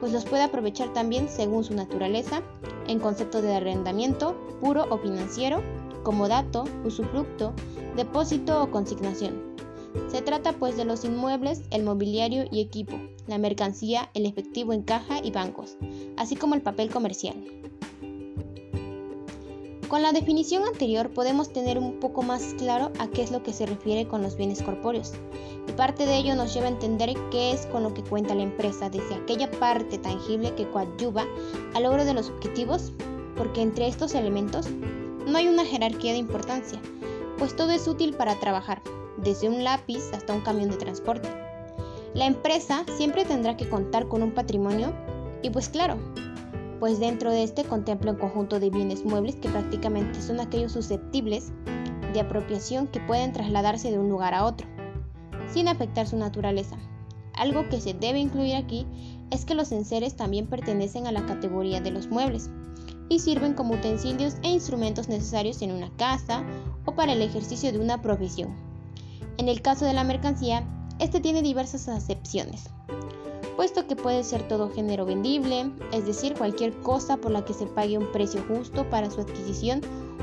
pues 0.00 0.12
los 0.12 0.24
puede 0.24 0.44
aprovechar 0.44 0.92
también 0.92 1.28
según 1.28 1.62
su 1.64 1.74
naturaleza, 1.74 2.42
en 2.86 3.00
concepto 3.00 3.42
de 3.42 3.54
arrendamiento, 3.54 4.34
puro 4.60 4.86
o 4.88 4.96
financiero, 4.98 5.62
como 6.02 6.28
dato, 6.28 6.64
usufructo, 6.84 7.52
depósito 7.96 8.62
o 8.62 8.70
consignación. 8.70 9.42
Se 10.10 10.22
trata 10.22 10.52
pues 10.52 10.76
de 10.76 10.86
los 10.86 11.04
inmuebles, 11.04 11.62
el 11.70 11.82
mobiliario 11.82 12.44
y 12.50 12.60
equipo, 12.60 12.98
la 13.26 13.36
mercancía, 13.36 14.10
el 14.14 14.24
efectivo 14.24 14.72
en 14.72 14.82
caja 14.82 15.18
y 15.22 15.30
bancos, 15.30 15.76
así 16.16 16.36
como 16.36 16.54
el 16.54 16.62
papel 16.62 16.88
comercial. 16.88 17.34
Con 19.88 20.02
la 20.02 20.12
definición 20.12 20.64
anterior 20.64 21.08
podemos 21.08 21.50
tener 21.50 21.78
un 21.78 21.98
poco 21.98 22.20
más 22.20 22.54
claro 22.58 22.92
a 22.98 23.08
qué 23.08 23.22
es 23.22 23.30
lo 23.30 23.42
que 23.42 23.54
se 23.54 23.64
refiere 23.64 24.06
con 24.06 24.22
los 24.22 24.36
bienes 24.36 24.62
corpóreos. 24.62 25.14
Y 25.66 25.72
parte 25.72 26.04
de 26.04 26.14
ello 26.18 26.34
nos 26.34 26.52
lleva 26.52 26.66
a 26.66 26.70
entender 26.70 27.14
qué 27.30 27.52
es 27.52 27.64
con 27.64 27.82
lo 27.82 27.94
que 27.94 28.02
cuenta 28.02 28.34
la 28.34 28.42
empresa, 28.42 28.90
desde 28.90 29.14
aquella 29.14 29.50
parte 29.50 29.96
tangible 29.96 30.54
que 30.54 30.68
coadyuva 30.68 31.24
al 31.74 31.84
logro 31.84 32.04
de 32.04 32.12
los 32.12 32.28
objetivos, 32.28 32.92
porque 33.34 33.62
entre 33.62 33.88
estos 33.88 34.14
elementos 34.14 34.68
no 35.26 35.38
hay 35.38 35.48
una 35.48 35.64
jerarquía 35.64 36.12
de 36.12 36.18
importancia, 36.18 36.78
pues 37.38 37.56
todo 37.56 37.70
es 37.70 37.88
útil 37.88 38.12
para 38.12 38.38
trabajar, 38.40 38.82
desde 39.16 39.48
un 39.48 39.64
lápiz 39.64 40.12
hasta 40.12 40.34
un 40.34 40.42
camión 40.42 40.68
de 40.68 40.76
transporte. 40.76 41.30
La 42.12 42.26
empresa 42.26 42.84
siempre 42.98 43.24
tendrá 43.24 43.56
que 43.56 43.70
contar 43.70 44.06
con 44.06 44.22
un 44.22 44.32
patrimonio 44.32 44.92
y 45.42 45.48
pues 45.48 45.70
claro, 45.70 45.96
pues 46.80 47.00
dentro 47.00 47.30
de 47.30 47.42
este 47.42 47.64
contempla 47.64 48.12
un 48.12 48.18
conjunto 48.18 48.60
de 48.60 48.70
bienes 48.70 49.04
muebles 49.04 49.36
que 49.36 49.48
prácticamente 49.48 50.22
son 50.22 50.40
aquellos 50.40 50.72
susceptibles 50.72 51.52
de 52.12 52.20
apropiación 52.20 52.86
que 52.86 53.00
pueden 53.00 53.32
trasladarse 53.32 53.90
de 53.90 53.98
un 53.98 54.08
lugar 54.08 54.34
a 54.34 54.44
otro, 54.44 54.66
sin 55.52 55.68
afectar 55.68 56.06
su 56.06 56.16
naturaleza. 56.16 56.76
Algo 57.34 57.68
que 57.68 57.80
se 57.80 57.94
debe 57.94 58.18
incluir 58.18 58.56
aquí 58.56 58.86
es 59.30 59.44
que 59.44 59.54
los 59.54 59.72
enseres 59.72 60.16
también 60.16 60.46
pertenecen 60.46 61.06
a 61.06 61.12
la 61.12 61.26
categoría 61.26 61.80
de 61.80 61.90
los 61.90 62.08
muebles 62.08 62.50
y 63.08 63.20
sirven 63.20 63.54
como 63.54 63.74
utensilios 63.74 64.36
e 64.42 64.50
instrumentos 64.50 65.08
necesarios 65.08 65.62
en 65.62 65.72
una 65.72 65.90
casa 65.96 66.44
o 66.84 66.92
para 66.94 67.12
el 67.12 67.22
ejercicio 67.22 67.72
de 67.72 67.78
una 67.78 68.02
profesión. 68.02 68.54
En 69.36 69.48
el 69.48 69.62
caso 69.62 69.84
de 69.84 69.94
la 69.94 70.04
mercancía, 70.04 70.66
este 70.98 71.20
tiene 71.20 71.42
diversas 71.42 71.88
acepciones, 71.88 72.70
puesto 73.58 73.88
que 73.88 73.96
puede 73.96 74.22
ser 74.22 74.46
todo 74.46 74.70
género 74.70 75.04
vendible, 75.04 75.72
es 75.92 76.06
decir, 76.06 76.34
cualquier 76.34 76.72
cosa 76.82 77.16
por 77.16 77.32
la 77.32 77.44
que 77.44 77.52
se 77.52 77.66
pague 77.66 77.98
un 77.98 78.12
precio 78.12 78.44
justo 78.46 78.88
para 78.88 79.10
su 79.10 79.20
adquisición, 79.20 79.80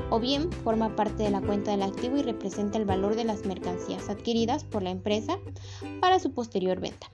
o 0.09 0.21
bien 0.21 0.49
forma 0.63 0.95
parte 0.95 1.23
de 1.23 1.31
la 1.31 1.41
cuenta 1.41 1.71
del 1.71 1.83
activo 1.83 2.15
y 2.15 2.21
representa 2.21 2.77
el 2.77 2.85
valor 2.85 3.17
de 3.17 3.25
las 3.25 3.45
mercancías 3.45 4.07
adquiridas 4.07 4.63
por 4.63 4.83
la 4.83 4.91
empresa 4.91 5.37
para 5.99 6.19
su 6.19 6.31
posterior 6.31 6.79
venta. 6.79 7.11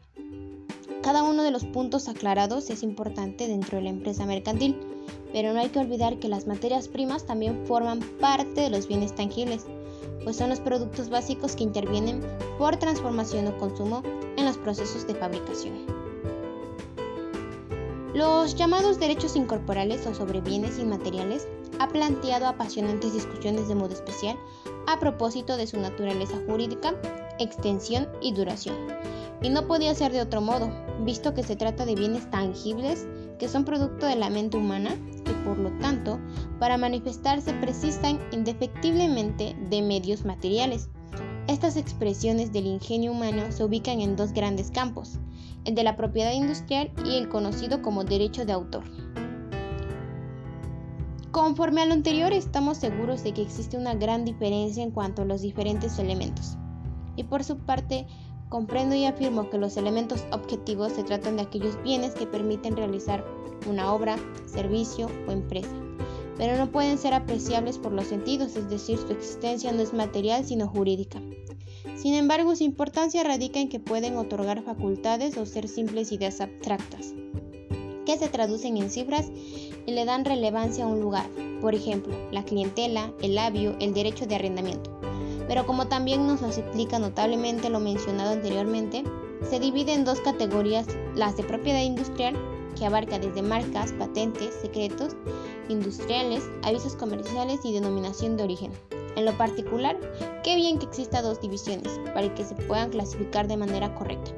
Cada 1.01 1.23
uno 1.23 1.41
de 1.41 1.49
los 1.49 1.65
puntos 1.65 2.07
aclarados 2.07 2.69
es 2.69 2.84
importante 2.84 3.47
dentro 3.47 3.79
de 3.79 3.86
la 3.86 3.89
empresa 3.89 4.27
mercantil, 4.27 4.77
pero 5.34 5.53
no 5.53 5.60
hay 5.60 5.69
que 5.69 5.79
olvidar 5.79 6.19
que 6.19 6.29
las 6.29 6.45
materias 6.45 6.88
primas 6.88 7.25
también 7.25 7.65
forman 7.65 7.99
parte 8.19 8.62
de 8.62 8.69
los 8.69 8.88
bienes 8.88 9.15
tangibles, 9.15 9.65
pues 10.23 10.36
son 10.36 10.51
los 10.51 10.60
productos 10.60 11.10
básicos 11.10 11.55
que 11.55 11.63
intervienen 11.63 12.21
por 12.60 12.77
transformación 12.77 13.47
o 13.47 13.57
consumo 13.57 14.03
en 14.38 14.45
los 14.45 14.60
procesos 14.60 15.07
de 15.07 15.15
fabricación. 15.15 16.01
Los 18.13 18.56
llamados 18.56 19.00
derechos 19.00 19.38
incorporales 19.38 20.06
o 20.06 20.13
sobre 20.13 20.41
bienes 20.41 20.78
inmateriales 20.78 21.47
ha 21.80 21.88
planteado 21.88 22.45
apasionantes 22.45 23.13
discusiones 23.13 23.69
de 23.69 23.76
modo 23.76 23.93
especial 23.93 24.38
a 24.86 25.00
propósito 25.00 25.56
de 25.56 25.65
su 25.65 25.80
naturaleza 25.80 26.36
jurídica, 26.45 26.93
extensión 27.39 28.10
y 28.21 28.34
duración. 28.34 28.76
Y 29.41 29.50
no 29.50 29.65
podía 29.65 29.95
ser 29.95 30.12
de 30.12 30.21
otro 30.21 30.41
modo, 30.41 30.69
visto 31.06 31.34
que 31.34 31.43
se 31.43 31.56
trata 31.56 31.86
de 31.86 31.95
bienes 31.95 32.30
tangibles 32.30 33.08
que 33.39 33.47
son 33.47 33.63
producto 33.63 34.06
de 34.06 34.17
la 34.17 34.30
mente 34.30 34.58
humana 34.58 34.91
y 35.26 35.45
por 35.45 35.58
lo 35.58 35.71
tanto, 35.80 36.19
para 36.60 36.78
manifestarse 36.78 37.54
precisan 37.54 38.19
indefectiblemente 38.32 39.56
de 39.69 39.82
medios 39.82 40.26
materiales. 40.26 40.89
Estas 41.47 41.78
expresiones 41.78 42.52
del 42.52 42.67
ingenio 42.67 43.12
humano 43.13 43.52
se 43.52 43.63
ubican 43.63 44.02
en 44.02 44.15
dos 44.15 44.32
grandes 44.34 44.69
campos, 44.69 45.17
el 45.65 45.76
de 45.76 45.84
la 45.84 45.95
propiedad 45.95 46.34
industrial 46.34 46.91
y 47.06 47.17
el 47.17 47.30
conocido 47.30 47.82
como 47.82 48.04
derecho 48.04 48.45
de 48.45 48.54
autor. 48.54 48.84
Conforme 51.32 51.82
a 51.82 51.86
lo 51.86 51.93
anterior, 51.93 52.34
estamos 52.34 52.78
seguros 52.78 53.24
de 53.24 53.34
que 53.34 53.41
existe 53.41 53.78
una 53.78 53.93
gran 53.93 54.26
diferencia 54.26 54.84
en 54.84 54.91
cuanto 54.91 55.21
a 55.21 55.26
los 55.26 55.41
diferentes 55.41 55.97
elementos. 55.97 56.58
Y 57.15 57.24
por 57.24 57.43
su 57.43 57.58
parte, 57.58 58.06
Comprendo 58.52 58.95
y 58.95 59.06
afirmo 59.06 59.50
que 59.50 59.58
los 59.58 59.78
elementos 59.78 60.26
objetivos 60.34 60.91
se 60.91 61.06
tratan 61.06 61.38
de 61.38 61.43
aquellos 61.43 61.82
bienes 61.84 62.12
que 62.15 62.28
permiten 62.28 62.76
realizar 62.76 63.26
una 63.65 63.93
obra, 63.93 64.17
servicio 64.45 65.10
o 65.26 65.32
empresa, 65.32 65.71
pero 66.36 66.58
no 66.58 66.69
pueden 66.69 66.97
ser 66.97 67.13
apreciables 67.13 67.78
por 67.78 67.93
los 67.93 68.08
sentidos, 68.08 68.58
es 68.58 68.69
decir, 68.69 68.97
su 68.97 69.13
existencia 69.13 69.71
no 69.71 69.82
es 69.82 69.93
material 69.93 70.43
sino 70.43 70.67
jurídica. 70.67 71.21
Sin 72.02 72.14
embargo, 72.16 72.56
su 72.56 72.64
importancia 72.64 73.24
radica 73.24 73.60
en 73.60 73.70
que 73.70 73.80
pueden 73.80 74.18
otorgar 74.18 74.64
facultades 74.64 75.38
o 75.38 75.46
ser 75.46 75.68
simples 75.68 76.12
ideas 76.12 76.42
abstractas, 76.42 77.14
que 78.06 78.18
se 78.18 78.28
traducen 78.28 78.78
en 78.78 78.90
cifras 78.90 79.28
y 79.86 79.92
le 79.92 80.06
dan 80.06 80.26
relevancia 80.26 80.86
a 80.86 80.88
un 80.88 81.00
lugar, 81.00 81.30
por 81.62 81.76
ejemplo, 81.76 82.16
la 82.32 82.44
clientela, 82.44 83.14
el 83.22 83.36
labio, 83.36 83.76
el 83.80 83.94
derecho 83.94 84.26
de 84.26 84.36
arrendamiento 84.36 85.02
pero 85.52 85.66
como 85.66 85.88
también 85.90 86.28
nos 86.28 86.42
explica 86.44 86.98
notablemente 86.98 87.70
lo 87.70 87.82
mencionado 87.82 88.32
anteriormente, 88.32 89.04
se 89.50 89.60
divide 89.60 89.94
en 89.94 90.06
dos 90.06 90.22
categorías, 90.22 90.88
las 91.14 91.36
de 91.36 91.44
propiedad 91.44 91.82
industrial, 91.82 92.38
que 92.78 92.86
abarca 92.86 93.20
desde 93.20 93.42
marcas, 93.42 93.92
patentes, 93.92 94.56
secretos, 94.62 95.14
industriales, 95.68 96.42
avisos 96.64 96.96
comerciales 96.96 97.60
y 97.66 97.74
denominación 97.74 98.38
de 98.38 98.44
origen. 98.44 98.72
En 99.15 99.26
lo 99.26 99.38
particular, 99.38 99.97
qué 100.43 100.56
bien 100.56 100.80
que 100.80 100.86
exista 100.86 101.21
dos 101.21 101.41
divisiones 101.41 102.00
para 102.13 102.34
que 102.34 102.45
se 102.45 102.56
puedan 102.56 102.89
clasificar 102.89 103.47
de 103.47 103.58
manera 103.58 103.93
correcta. 103.95 104.32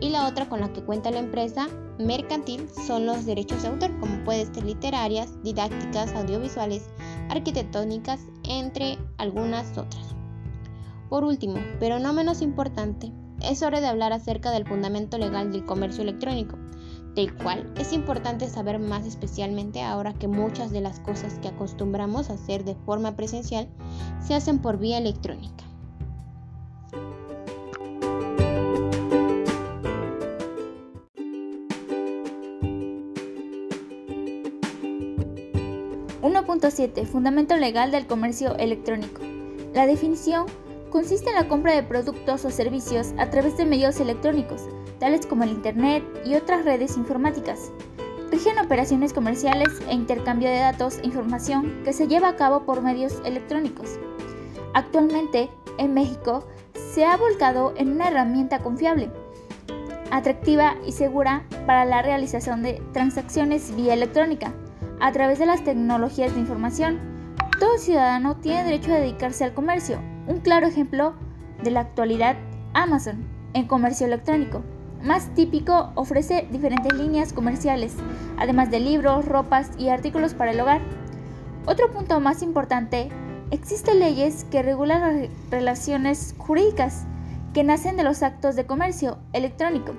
Y 0.00 0.10
la 0.10 0.26
otra 0.26 0.48
con 0.48 0.60
la 0.60 0.72
que 0.72 0.82
cuenta 0.82 1.10
la 1.10 1.18
empresa 1.18 1.68
mercantil 1.98 2.68
son 2.86 3.06
los 3.06 3.26
derechos 3.26 3.62
de 3.62 3.68
autor, 3.68 3.98
como 4.00 4.22
pueden 4.24 4.52
ser 4.54 4.64
literarias, 4.64 5.42
didácticas, 5.42 6.14
audiovisuales, 6.14 6.88
arquitectónicas, 7.28 8.20
entre 8.44 8.98
algunas 9.18 9.76
otras. 9.76 10.14
Por 11.08 11.24
último, 11.24 11.56
pero 11.80 11.98
no 11.98 12.12
menos 12.12 12.42
importante, 12.42 13.12
es 13.42 13.62
hora 13.62 13.80
de 13.80 13.86
hablar 13.86 14.12
acerca 14.12 14.50
del 14.50 14.66
fundamento 14.66 15.16
legal 15.18 15.52
del 15.52 15.64
comercio 15.64 16.02
electrónico, 16.02 16.58
del 17.14 17.34
cual 17.34 17.72
es 17.78 17.92
importante 17.92 18.48
saber 18.48 18.78
más 18.78 19.06
especialmente 19.06 19.82
ahora 19.82 20.14
que 20.14 20.28
muchas 20.28 20.70
de 20.70 20.80
las 20.80 21.00
cosas 21.00 21.38
que 21.40 21.48
acostumbramos 21.48 22.30
a 22.30 22.34
hacer 22.34 22.64
de 22.64 22.74
forma 22.74 23.16
presencial 23.16 23.68
se 24.20 24.34
hacen 24.34 24.58
por 24.58 24.78
vía 24.78 24.98
electrónica. 24.98 25.58
.7 36.56 37.06
Fundamento 37.06 37.56
legal 37.56 37.90
del 37.90 38.06
comercio 38.06 38.56
electrónico. 38.56 39.20
La 39.74 39.86
definición 39.86 40.46
consiste 40.90 41.30
en 41.30 41.36
la 41.36 41.48
compra 41.48 41.74
de 41.74 41.82
productos 41.82 42.44
o 42.44 42.50
servicios 42.50 43.12
a 43.18 43.30
través 43.30 43.56
de 43.56 43.66
medios 43.66 44.00
electrónicos, 44.00 44.68
tales 44.98 45.26
como 45.26 45.44
el 45.44 45.50
Internet 45.50 46.04
y 46.24 46.34
otras 46.34 46.64
redes 46.64 46.96
informáticas. 46.96 47.72
Rigen 48.30 48.58
operaciones 48.58 49.12
comerciales 49.12 49.68
e 49.88 49.94
intercambio 49.94 50.48
de 50.48 50.58
datos 50.58 50.98
e 50.98 51.06
información 51.06 51.82
que 51.84 51.92
se 51.92 52.08
lleva 52.08 52.28
a 52.28 52.36
cabo 52.36 52.64
por 52.64 52.82
medios 52.82 53.20
electrónicos. 53.24 53.98
Actualmente, 54.74 55.50
en 55.78 55.94
México, 55.94 56.46
se 56.92 57.04
ha 57.04 57.16
volcado 57.16 57.72
en 57.76 57.92
una 57.92 58.08
herramienta 58.08 58.58
confiable, 58.58 59.10
atractiva 60.10 60.76
y 60.86 60.92
segura 60.92 61.46
para 61.66 61.84
la 61.84 62.02
realización 62.02 62.62
de 62.62 62.82
transacciones 62.92 63.74
vía 63.74 63.94
electrónica 63.94 64.52
a 65.00 65.12
través 65.12 65.38
de 65.38 65.46
las 65.46 65.64
tecnologías 65.64 66.34
de 66.34 66.40
información. 66.40 67.00
Todo 67.58 67.78
ciudadano 67.78 68.36
tiene 68.36 68.64
derecho 68.64 68.92
a 68.92 68.96
dedicarse 68.96 69.44
al 69.44 69.54
comercio 69.54 70.00
un 70.28 70.40
claro 70.40 70.66
ejemplo 70.66 71.14
de 71.62 71.70
la 71.70 71.80
actualidad, 71.80 72.36
Amazon, 72.74 73.24
en 73.54 73.66
comercio 73.66 74.06
electrónico. 74.06 74.62
Más 75.02 75.34
típico, 75.34 75.90
ofrece 75.94 76.46
diferentes 76.50 76.92
líneas 76.92 77.32
comerciales, 77.32 77.94
además 78.36 78.70
de 78.70 78.80
libros, 78.80 79.24
ropas 79.24 79.70
y 79.78 79.88
artículos 79.88 80.34
para 80.34 80.50
el 80.50 80.60
hogar. 80.60 80.80
Otro 81.66 81.90
punto 81.90 82.20
más 82.20 82.42
importante, 82.42 83.08
existen 83.50 84.00
leyes 84.00 84.44
que 84.44 84.62
regulan 84.62 85.00
las 85.00 85.30
relaciones 85.50 86.34
jurídicas 86.36 87.06
que 87.54 87.64
nacen 87.64 87.96
de 87.96 88.04
los 88.04 88.22
actos 88.22 88.54
de 88.54 88.66
comercio 88.66 89.18
electrónico. 89.32 89.94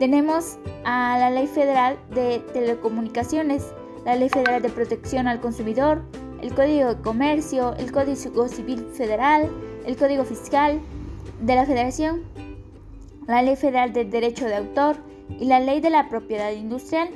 Tenemos 0.00 0.58
a 0.84 1.18
la 1.18 1.30
Ley 1.30 1.46
Federal 1.46 1.98
de 2.10 2.40
Telecomunicaciones, 2.52 3.72
la 4.04 4.16
Ley 4.16 4.28
Federal 4.28 4.60
de 4.62 4.70
Protección 4.70 5.28
al 5.28 5.40
Consumidor, 5.40 6.02
el 6.40 6.54
Código 6.54 6.94
de 6.94 7.02
Comercio, 7.02 7.74
el 7.76 7.92
Código 7.92 8.48
Civil 8.48 8.86
Federal, 8.92 9.50
el 9.86 9.96
Código 9.96 10.24
Fiscal 10.24 10.80
de 11.40 11.54
la 11.54 11.66
Federación, 11.66 12.22
la 13.26 13.42
Ley 13.42 13.56
Federal 13.56 13.92
del 13.92 14.10
Derecho 14.10 14.46
de 14.46 14.56
Autor 14.56 14.96
y 15.38 15.44
la 15.44 15.60
Ley 15.60 15.80
de 15.80 15.90
la 15.90 16.08
Propiedad 16.08 16.52
Industrial. 16.52 17.08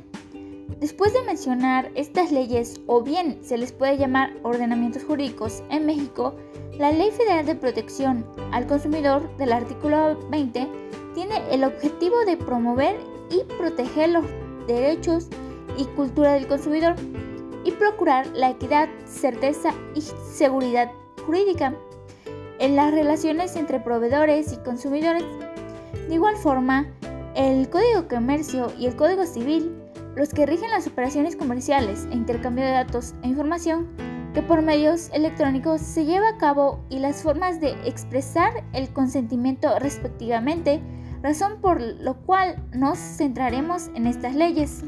Después 0.81 1.12
de 1.12 1.22
mencionar 1.22 1.90
estas 1.94 2.33
leyes, 2.33 2.81
o 2.87 3.03
bien 3.03 3.38
se 3.42 3.57
les 3.57 3.72
puede 3.72 3.98
llamar 3.98 4.33
ordenamientos 4.42 5.05
jurídicos 5.05 5.62
en 5.70 5.87
México, 5.87 6.35
la 6.79 6.92
Ley 6.92 7.11
Federal 7.11 7.46
de 7.46 7.55
Protección 7.55 8.27
al 8.53 8.66
Consumidor 8.66 9.37
del 9.37 9.53
artículo 9.53 10.18
20 10.31 10.66
tiene 11.14 11.35
el 11.51 11.64
objetivo 11.64 12.25
de 12.25 12.37
promover 12.37 12.96
y 13.31 13.44
proteger 13.59 14.11
los 14.11 14.25
derechos 14.66 15.29
y 15.77 15.85
cultura 15.85 16.35
del 16.35 16.46
consumidor 16.46 16.94
y 17.64 17.72
procurar 17.72 18.27
la 18.29 18.51
equidad, 18.51 18.88
certeza 19.07 19.72
y 19.94 20.01
seguridad 20.01 20.90
jurídica 21.25 21.75
en 22.62 22.77
las 22.77 22.92
relaciones 22.92 23.57
entre 23.57 23.81
proveedores 23.81 24.53
y 24.53 24.57
consumidores. 24.59 25.25
De 26.09 26.14
igual 26.14 26.37
forma, 26.37 26.87
el 27.35 27.68
Código 27.68 28.03
de 28.03 28.09
Comercio 28.09 28.72
y 28.79 28.87
el 28.87 28.94
Código 28.94 29.27
Civil, 29.27 29.72
los 30.14 30.29
que 30.29 30.46
rigen 30.46 30.70
las 30.70 30.87
operaciones 30.87 31.35
comerciales 31.35 32.07
e 32.12 32.14
intercambio 32.14 32.64
de 32.64 32.70
datos 32.70 33.14
e 33.25 33.29
información 33.29 33.88
que 34.33 34.42
por 34.42 34.62
medios 34.62 35.11
electrónicos 35.12 35.81
se 35.81 36.05
lleva 36.05 36.29
a 36.29 36.38
cabo 36.38 36.85
y 36.88 37.01
las 37.01 37.25
formas 37.25 37.61
de 37.61 37.72
expresar 37.85 38.64
el 38.72 38.92
consentimiento 38.92 39.77
respectivamente, 39.81 40.81
razón 41.20 41.61
por 41.61 41.83
lo 41.83 42.14
cual 42.22 42.64
nos 42.72 42.96
centraremos 42.96 43.88
en 43.96 44.07
estas 44.07 44.37
leyes. 44.37 44.85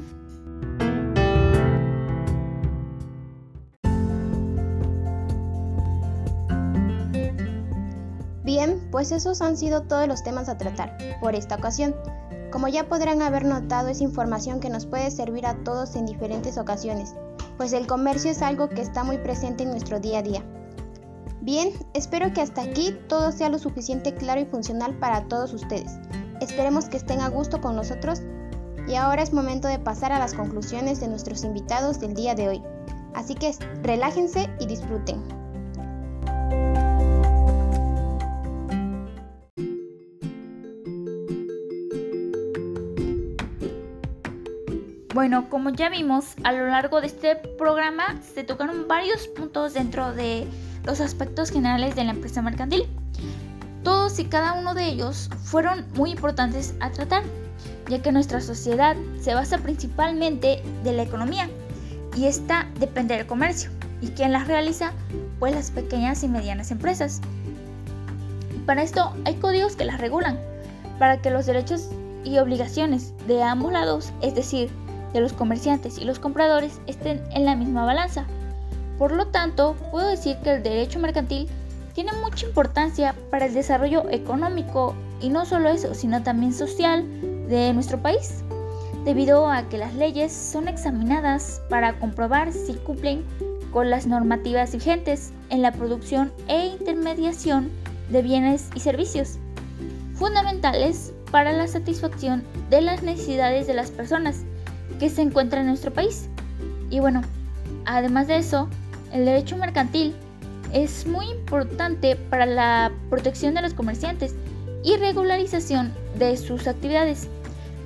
Bien, 8.55 8.81
pues 8.93 9.11
esos 9.11 9.43
han 9.43 9.57
sido 9.57 9.83
todos 9.83 10.07
los 10.07 10.23
temas 10.23 10.49
a 10.49 10.57
tratar 10.57 10.97
por 11.21 11.35
esta 11.35 11.57
ocasión. 11.57 11.93
Como 12.53 12.69
ya 12.69 12.88
podrán 12.88 13.21
haber 13.21 13.45
notado, 13.45 13.88
es 13.88 14.01
información 14.01 14.61
que 14.61 14.71
nos 14.71 14.87
puede 14.87 15.11
servir 15.11 15.45
a 15.45 15.57
todos 15.64 15.97
en 15.97 16.07
diferentes 16.07 16.57
ocasiones, 16.57 17.17
pues 17.57 17.73
el 17.73 17.88
comercio 17.88 18.31
es 18.31 18.43
algo 18.43 18.69
que 18.69 18.81
está 18.81 19.03
muy 19.03 19.19
presente 19.19 19.64
en 19.64 19.71
nuestro 19.71 19.99
día 19.99 20.21
a 20.21 20.23
día. 20.23 20.45
Bien, 21.40 21.71
espero 21.95 22.33
que 22.33 22.43
hasta 22.43 22.62
aquí 22.62 22.97
todo 23.09 23.33
sea 23.33 23.49
lo 23.49 23.59
suficiente 23.59 24.14
claro 24.14 24.40
y 24.43 24.45
funcional 24.45 24.97
para 25.01 25.25
todos 25.25 25.53
ustedes. 25.53 25.90
Esperemos 26.40 26.85
que 26.85 26.99
estén 26.99 27.23
a 27.23 27.31
gusto 27.31 27.61
con 27.61 27.75
nosotros 27.75 28.23
y 28.87 28.95
ahora 28.95 29.25
es 29.25 29.33
momento 29.33 29.67
de 29.67 29.81
pasar 29.81 30.12
a 30.12 30.21
las 30.21 30.33
conclusiones 30.33 31.01
de 31.01 31.09
nuestros 31.09 31.43
invitados 31.43 31.99
del 31.99 32.14
día 32.14 32.37
de 32.37 32.51
hoy. 32.51 32.62
Así 33.14 33.35
que 33.35 33.53
relájense 33.83 34.49
y 34.61 34.67
disfruten. 34.67 35.25
Bueno, 45.14 45.48
como 45.48 45.70
ya 45.70 45.90
vimos, 45.90 46.35
a 46.42 46.50
lo 46.50 46.66
largo 46.66 47.00
de 47.00 47.07
este 47.07 47.37
programa 47.37 48.20
se 48.35 48.42
tocaron 48.42 48.88
varios 48.88 49.29
puntos 49.29 49.72
dentro 49.72 50.12
de 50.12 50.44
los 50.83 51.00
aspectos 51.00 51.50
generales 51.50 51.94
de 51.94 52.03
la 52.03 52.11
empresa 52.11 52.42
mercantil. 52.42 52.88
Todos 53.85 54.18
y 54.18 54.24
cada 54.24 54.55
uno 54.55 54.74
de 54.74 54.87
ellos 54.87 55.31
fueron 55.44 55.87
muy 55.94 56.11
importantes 56.11 56.74
a 56.81 56.90
tratar, 56.90 57.22
ya 57.88 58.03
que 58.03 58.11
nuestra 58.11 58.40
sociedad 58.40 58.96
se 59.20 59.37
basa 59.37 59.59
principalmente 59.59 60.64
de 60.83 60.92
la 60.92 61.05
economía 61.05 61.48
y 62.16 62.24
esta 62.24 62.66
depende 62.81 63.16
del 63.16 63.27
comercio. 63.27 63.70
¿Y 64.00 64.09
quién 64.09 64.33
las 64.33 64.48
realiza? 64.48 64.90
Pues 65.38 65.55
las 65.55 65.70
pequeñas 65.70 66.24
y 66.24 66.29
medianas 66.29 66.72
empresas. 66.72 67.20
Para 68.66 68.83
esto 68.83 69.14
hay 69.27 69.37
códigos 69.37 69.77
que 69.77 69.85
las 69.85 70.00
regulan, 70.00 70.40
para 70.98 71.22
que 71.22 71.31
los 71.31 71.46
derechos 71.46 71.88
y 72.24 72.38
obligaciones 72.38 73.14
de 73.29 73.44
ambos 73.44 73.72
lados, 73.72 74.12
es 74.20 74.35
decir, 74.35 74.70
de 75.14 75.20
los 75.20 75.33
comerciantes 75.33 75.96
y 75.96 76.05
los 76.05 76.18
compradores 76.18 76.81
estén 76.87 77.22
en 77.31 77.46
la 77.46 77.57
misma 77.57 77.87
balanza. 77.87 78.27
Por 78.98 79.12
lo 79.12 79.29
tanto, 79.29 79.77
puedo 79.90 80.09
decir 80.09 80.37
que 80.42 80.50
el 80.50 80.62
derecho 80.62 80.98
mercantil 80.98 81.48
tiene 81.94 82.12
mucha 82.22 82.46
importancia 82.46 83.14
para 83.31 83.46
el 83.46 83.55
desarrollo 83.55 84.11
económico 84.11 84.94
y 85.20 85.31
no 85.31 85.46
solo 85.46 85.70
eso, 85.70 85.94
sino 85.94 86.22
también 86.22 86.53
social 86.53 87.07
de 87.48 87.72
nuestro 87.72 87.98
país, 88.03 88.42
debido 89.05 89.48
a 89.48 89.68
que 89.68 89.79
las 89.79 89.94
leyes 89.94 90.33
son 90.33 90.68
examinadas 90.68 91.62
para 91.70 91.98
comprobar 91.98 92.53
si 92.53 92.74
cumplen 92.74 93.24
con 93.72 93.90
las 93.90 94.07
normativas 94.07 94.72
vigentes 94.72 95.33
en 95.50 95.62
la 95.62 95.72
producción 95.72 96.33
e 96.48 96.66
intermediación 96.66 97.70
de 98.11 98.22
bienes 98.22 98.68
y 98.74 98.81
servicios, 98.81 99.38
fundamentales 100.14 101.12
para 101.31 101.53
la 101.53 101.66
satisfacción 101.66 102.44
de 102.70 102.81
las 102.81 103.03
necesidades 103.03 103.66
de 103.66 103.74
las 103.74 103.90
personas 103.90 104.44
que 104.99 105.11
se 105.11 105.23
encuentra 105.23 105.61
en 105.61 105.66
nuestro 105.66 105.92
país. 105.92 106.29
Y 106.90 107.01
bueno, 107.01 107.23
además 107.85 108.29
de 108.29 108.37
eso, 108.38 108.68
el 109.12 109.25
derecho 109.25 109.57
mercantil 109.57 110.14
es 110.73 111.07
muy 111.07 111.27
importante 111.27 112.16
para 112.16 112.47
la 112.47 112.92
protección 113.11 113.55
de 113.55 113.62
los 113.62 113.75
comerciantes 113.75 114.35
y 114.83 114.97
regularización 114.97 115.92
de 116.18 116.37
sus 116.37 116.66
actividades, 116.66 117.29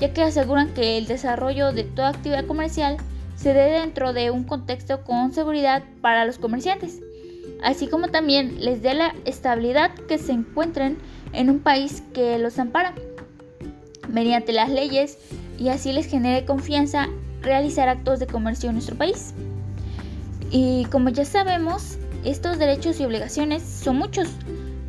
ya 0.00 0.12
que 0.12 0.22
aseguran 0.22 0.72
que 0.74 0.98
el 0.98 1.06
desarrollo 1.06 1.72
de 1.72 1.84
toda 1.84 2.08
actividad 2.08 2.46
comercial 2.46 2.96
se 3.36 3.52
dé 3.54 3.70
dentro 3.70 4.12
de 4.12 4.30
un 4.30 4.44
contexto 4.44 5.04
con 5.04 5.32
seguridad 5.32 5.84
para 6.00 6.24
los 6.24 6.38
comerciantes, 6.38 7.00
así 7.62 7.86
como 7.86 8.08
también 8.08 8.64
les 8.64 8.82
dé 8.82 8.94
la 8.94 9.14
estabilidad 9.24 9.94
que 10.08 10.18
se 10.18 10.32
encuentren 10.32 10.98
en 11.32 11.50
un 11.50 11.60
país 11.60 12.02
que 12.12 12.38
los 12.38 12.58
ampara 12.58 12.94
mediante 14.08 14.52
las 14.52 14.70
leyes 14.70 15.18
y 15.58 15.68
así 15.68 15.92
les 15.92 16.06
genere 16.06 16.44
confianza 16.44 17.08
realizar 17.42 17.88
actos 17.88 18.20
de 18.20 18.26
comercio 18.26 18.68
en 18.68 18.76
nuestro 18.76 18.96
país. 18.96 19.34
Y 20.50 20.86
como 20.86 21.10
ya 21.10 21.24
sabemos, 21.24 21.98
estos 22.24 22.58
derechos 22.58 23.00
y 23.00 23.04
obligaciones 23.04 23.62
son 23.62 23.98
muchos, 23.98 24.28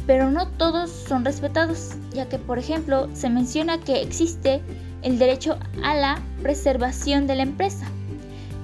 pero 0.08 0.32
no 0.32 0.48
todos 0.48 0.90
son 0.90 1.26
respetados, 1.26 1.92
ya 2.14 2.28
que 2.30 2.38
por 2.40 2.58
ejemplo 2.58 3.10
se 3.14 3.30
menciona 3.30 3.80
que 3.80 4.02
existe 4.02 4.62
el 5.02 5.20
derecho 5.20 5.58
a 5.84 5.96
la 5.96 6.22
preservación 6.42 7.28
de 7.28 7.36
la 7.36 7.44
empresa, 7.44 7.86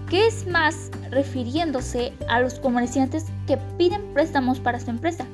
que 0.09 0.27
es 0.27 0.47
más 0.47 0.89
refiriéndose 1.11 2.13
a 2.29 2.39
los 2.39 2.55
comerciantes 2.55 3.25
que 3.47 3.57
piden 3.77 4.01
préstamos 4.13 4.59
para 4.59 4.79
su 4.79 4.89
empresa. 4.89 5.25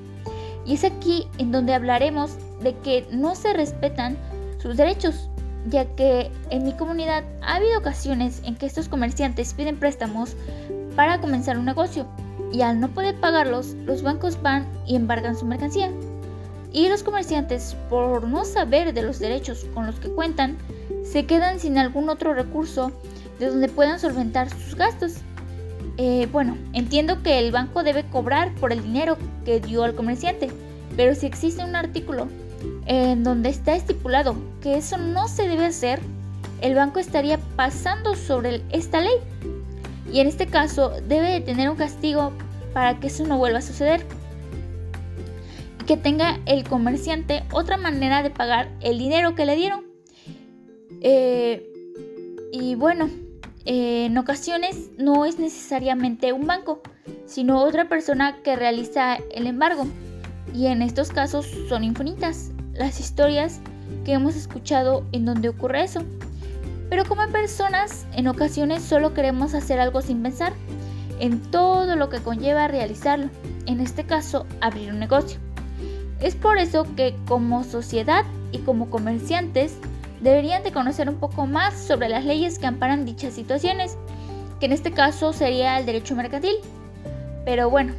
Y 0.65 0.75
es 0.75 0.84
aquí 0.84 1.27
en 1.38 1.51
donde 1.51 1.73
hablaremos 1.73 2.38
de 2.62 2.75
que 2.77 3.07
no 3.12 3.36
se 3.36 3.53
respetan 3.53 4.17
sus 4.62 4.77
derechos, 4.77 5.31
ya 5.69 5.86
que 5.95 6.32
en 6.50 6.63
mi 6.63 6.74
comunidad 6.74 7.24
ha 7.41 7.56
habido 7.56 7.80
ocasiones 7.80 8.41
en 8.45 8.56
que 8.56 8.65
estos 8.65 8.89
comerciantes 8.89 9.54
piden 9.54 9.78
préstamos 9.78 10.36
para 10.95 11.21
comenzar 11.21 11.58
un 11.58 11.65
negocio 11.65 12.08
y 12.52 12.62
al 12.62 12.80
no 12.80 12.89
poder 12.89 13.15
pagarlos, 13.15 13.74
los 13.86 14.04
bancos 14.04 14.41
van 14.41 14.67
y 14.86 14.95
embargan 14.95 15.38
su 15.38 15.45
mercancía. 15.45 15.91
Y 16.74 16.88
los 16.89 17.04
comerciantes, 17.04 17.76
por 17.89 18.28
no 18.28 18.45
saber 18.45 18.93
de 18.93 19.02
los 19.02 19.19
derechos 19.19 19.65
con 19.74 19.86
los 19.86 20.00
que 20.00 20.10
cuentan, 20.10 20.58
se 21.04 21.26
quedan 21.26 21.60
sin 21.60 21.78
algún 21.78 22.10
otro 22.10 22.34
recurso 22.34 22.91
de 23.39 23.47
donde 23.47 23.67
puedan 23.67 24.00
solventar 24.00 24.50
sus 24.50 24.76
gastos. 24.76 25.15
Eh, 25.97 26.28
bueno, 26.32 26.58
entiendo 26.74 27.21
que 27.24 27.39
el 27.39 27.52
banco 27.52 27.84
debe 27.84 28.06
cobrar 28.06 28.54
por 28.56 28.71
el 28.71 28.82
dinero 28.82 29.17
que 29.45 29.60
dio 29.60 29.84
al 29.84 29.95
comerciante, 29.95 30.50
pero 30.95 31.15
si 31.15 31.26
existe 31.26 31.63
un 31.63 31.76
artículo 31.76 32.28
en 32.86 33.24
donde 33.24 33.50
está 33.50 33.76
estipulado 33.76 34.36
que 34.62 34.76
eso 34.76 34.98
no 34.98 35.28
se 35.28 35.48
debe 35.48 35.65
hacer, 35.65 36.00
el 36.62 36.76
banco 36.76 37.00
estaría 37.00 37.39
pasando 37.56 38.15
sobre 38.15 38.62
esta 38.72 39.02
ley. 39.02 39.15
Y 40.12 40.20
en 40.20 40.28
este 40.28 40.48
caso 40.48 40.91
debe 41.08 41.30
de 41.30 41.41
tener 41.41 41.70
un 41.70 41.76
castigo 41.76 42.32
para 42.74 43.00
que 43.00 43.08
eso 43.08 43.26
no 43.26 43.38
vuelva 43.38 43.60
a 43.60 43.62
suceder. 43.62 44.06
Y 45.82 45.86
que 45.86 45.98
tenga 45.98 46.39
el 46.46 46.63
comerciante 46.67 47.44
otra 47.52 47.78
manera 47.78 48.24
de 48.24 48.30
pagar 48.30 48.70
el 48.82 49.00
dinero 49.00 49.36
que 49.36 49.46
le 49.46 49.56
dieron. 49.56 49.86
Eh, 51.02 51.67
y 52.52 52.76
bueno, 52.76 53.10
eh, 53.65 54.06
en 54.06 54.17
ocasiones 54.17 54.91
no 54.98 55.26
es 55.26 55.39
necesariamente 55.39 56.34
un 56.34 56.46
banco, 56.46 56.82
sino 57.26 57.63
otra 57.63 57.88
persona 57.89 58.38
que 58.44 58.56
realiza 58.56 59.17
el 59.32 59.48
embargo. 59.48 59.88
Y 60.54 60.67
en 60.67 60.82
estos 60.82 61.10
casos 61.10 61.48
son 61.70 61.84
infinitas 61.84 62.52
las 62.82 63.00
historias 63.00 63.60
que 64.06 64.13
hemos 64.13 64.36
escuchado 64.36 65.06
en 65.12 65.26
donde 65.26 65.50
ocurre 65.50 65.84
eso. 65.84 66.02
Pero 66.89 67.06
como 67.06 67.28
personas, 67.28 68.06
en 68.13 68.28
ocasiones 68.28 68.84
solo 68.84 69.13
queremos 69.13 69.54
hacer 69.54 69.80
algo 69.80 70.02
sin 70.02 70.22
pensar 70.22 70.54
en 71.20 71.39
todo 71.52 71.96
lo 71.96 72.10
que 72.10 72.20
conlleva 72.20 72.67
realizarlo, 72.67 73.30
en 73.65 73.80
este 73.80 74.04
caso 74.06 74.46
abrir 74.60 74.91
un 74.91 75.00
negocio. 75.00 75.39
Es 76.20 76.36
por 76.36 76.58
eso 76.58 76.86
que 76.96 77.15
como 77.28 77.63
sociedad 77.63 78.26
y 78.52 78.60
como 78.60 78.89
comerciantes 78.89 79.78
deberían 80.22 80.63
de 80.63 80.72
conocer 80.72 81.10
un 81.10 81.15
poco 81.15 81.46
más 81.46 81.76
sobre 81.76 82.10
las 82.10 82.26
leyes 82.26 82.60
que 82.60 82.67
amparan 82.67 83.06
dichas 83.06 83.34
situaciones, 83.34 83.98
que 84.60 84.65
en 84.65 84.72
este 84.72 84.92
caso 84.92 85.34
sería 85.34 85.79
el 85.79 85.86
derecho 85.86 86.15
mercantil. 86.15 86.56
Pero 87.46 87.69
bueno, 87.69 87.94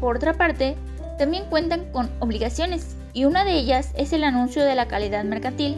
por 0.00 0.16
otra 0.16 0.34
parte, 0.34 0.76
también 1.18 1.44
cuentan 1.50 1.90
con 1.92 2.10
obligaciones 2.20 2.95
y 3.16 3.24
una 3.24 3.46
de 3.46 3.54
ellas 3.54 3.92
es 3.96 4.12
el 4.12 4.24
anuncio 4.24 4.62
de 4.62 4.74
la 4.74 4.88
calidad 4.88 5.24
mercantil, 5.24 5.76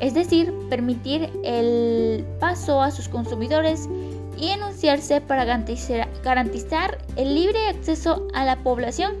es 0.00 0.14
decir, 0.14 0.54
permitir 0.70 1.28
el 1.44 2.24
paso 2.40 2.80
a 2.80 2.90
sus 2.90 3.10
consumidores 3.10 3.90
y 4.38 4.48
enunciarse 4.48 5.20
para 5.20 5.44
garantizar 5.44 6.98
el 7.16 7.34
libre 7.34 7.68
acceso 7.68 8.26
a 8.32 8.46
la 8.46 8.56
población. 8.56 9.16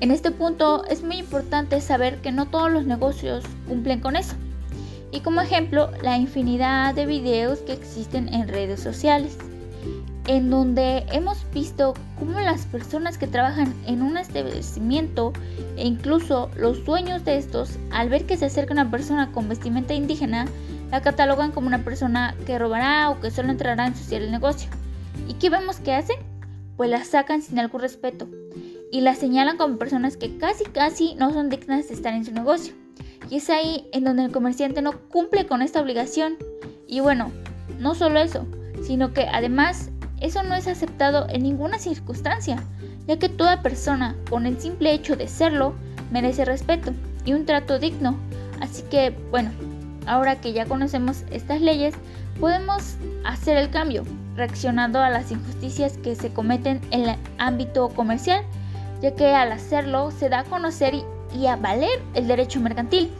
En 0.00 0.10
este 0.10 0.30
punto 0.30 0.86
es 0.86 1.04
muy 1.04 1.16
importante 1.16 1.78
saber 1.82 2.22
que 2.22 2.32
no 2.32 2.46
todos 2.46 2.72
los 2.72 2.86
negocios 2.86 3.44
cumplen 3.68 4.00
con 4.00 4.16
eso. 4.16 4.36
Y 5.12 5.20
como 5.20 5.42
ejemplo, 5.42 5.90
la 6.02 6.16
infinidad 6.16 6.94
de 6.94 7.04
videos 7.04 7.58
que 7.58 7.74
existen 7.74 8.32
en 8.32 8.48
redes 8.48 8.80
sociales 8.80 9.36
en 10.26 10.50
donde 10.50 11.04
hemos 11.12 11.44
visto 11.52 11.94
cómo 12.18 12.40
las 12.40 12.64
personas 12.66 13.18
que 13.18 13.26
trabajan 13.26 13.74
en 13.86 14.02
un 14.02 14.16
establecimiento 14.16 15.32
e 15.76 15.86
incluso 15.86 16.50
los 16.56 16.84
dueños 16.84 17.24
de 17.24 17.36
estos, 17.36 17.78
al 17.90 18.08
ver 18.08 18.24
que 18.24 18.36
se 18.36 18.46
acerca 18.46 18.72
una 18.72 18.90
persona 18.90 19.32
con 19.32 19.48
vestimenta 19.48 19.94
indígena, 19.94 20.46
la 20.90 21.02
catalogan 21.02 21.52
como 21.52 21.66
una 21.66 21.84
persona 21.84 22.34
que 22.46 22.58
robará 22.58 23.10
o 23.10 23.20
que 23.20 23.30
solo 23.30 23.50
entrará 23.50 23.84
a 23.84 23.88
ensuciar 23.88 24.22
el 24.22 24.30
negocio. 24.30 24.70
¿Y 25.28 25.34
qué 25.34 25.50
vemos 25.50 25.76
que 25.76 25.92
hacen? 25.92 26.16
Pues 26.76 26.90
la 26.90 27.04
sacan 27.04 27.42
sin 27.42 27.58
algún 27.58 27.80
respeto 27.80 28.26
y 28.90 29.00
la 29.00 29.14
señalan 29.14 29.56
como 29.56 29.76
personas 29.76 30.16
que 30.16 30.38
casi 30.38 30.64
casi 30.64 31.16
no 31.16 31.32
son 31.32 31.50
dignas 31.50 31.88
de 31.88 31.94
estar 31.94 32.14
en 32.14 32.24
su 32.24 32.32
negocio. 32.32 32.74
Y 33.28 33.36
es 33.36 33.50
ahí 33.50 33.88
en 33.92 34.04
donde 34.04 34.24
el 34.24 34.32
comerciante 34.32 34.82
no 34.82 34.92
cumple 35.08 35.46
con 35.46 35.62
esta 35.62 35.80
obligación. 35.80 36.36
Y 36.86 37.00
bueno, 37.00 37.32
no 37.80 37.94
solo 37.94 38.20
eso, 38.20 38.46
sino 38.84 39.12
que 39.12 39.22
además 39.22 39.90
eso 40.24 40.42
no 40.42 40.54
es 40.54 40.66
aceptado 40.66 41.26
en 41.28 41.42
ninguna 41.42 41.78
circunstancia, 41.78 42.56
ya 43.06 43.18
que 43.18 43.28
toda 43.28 43.60
persona, 43.60 44.16
con 44.30 44.46
el 44.46 44.58
simple 44.58 44.94
hecho 44.94 45.16
de 45.16 45.28
serlo, 45.28 45.74
merece 46.10 46.46
respeto 46.46 46.92
y 47.26 47.34
un 47.34 47.44
trato 47.44 47.78
digno. 47.78 48.16
Así 48.58 48.82
que, 48.90 49.14
bueno, 49.30 49.50
ahora 50.06 50.40
que 50.40 50.54
ya 50.54 50.64
conocemos 50.64 51.24
estas 51.30 51.60
leyes, 51.60 51.94
podemos 52.40 52.96
hacer 53.24 53.58
el 53.58 53.68
cambio, 53.68 54.04
reaccionando 54.34 54.98
a 54.98 55.10
las 55.10 55.30
injusticias 55.30 55.98
que 55.98 56.14
se 56.14 56.32
cometen 56.32 56.80
en 56.90 57.10
el 57.10 57.16
ámbito 57.36 57.90
comercial, 57.90 58.44
ya 59.02 59.14
que 59.14 59.34
al 59.34 59.52
hacerlo 59.52 60.10
se 60.10 60.30
da 60.30 60.40
a 60.40 60.44
conocer 60.44 60.94
y 61.34 61.46
a 61.48 61.56
valer 61.56 62.00
el 62.14 62.28
derecho 62.28 62.60
mercantil 62.60 63.10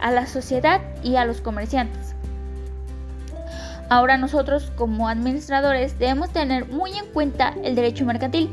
a 0.00 0.10
la 0.10 0.26
sociedad 0.26 0.80
y 1.04 1.14
a 1.14 1.24
los 1.24 1.40
comerciantes. 1.40 2.16
Ahora 3.90 4.16
nosotros 4.16 4.70
como 4.76 5.08
administradores 5.08 5.98
debemos 5.98 6.30
tener 6.30 6.68
muy 6.68 6.92
en 6.92 7.06
cuenta 7.06 7.56
el 7.64 7.74
derecho 7.74 8.06
mercantil, 8.06 8.48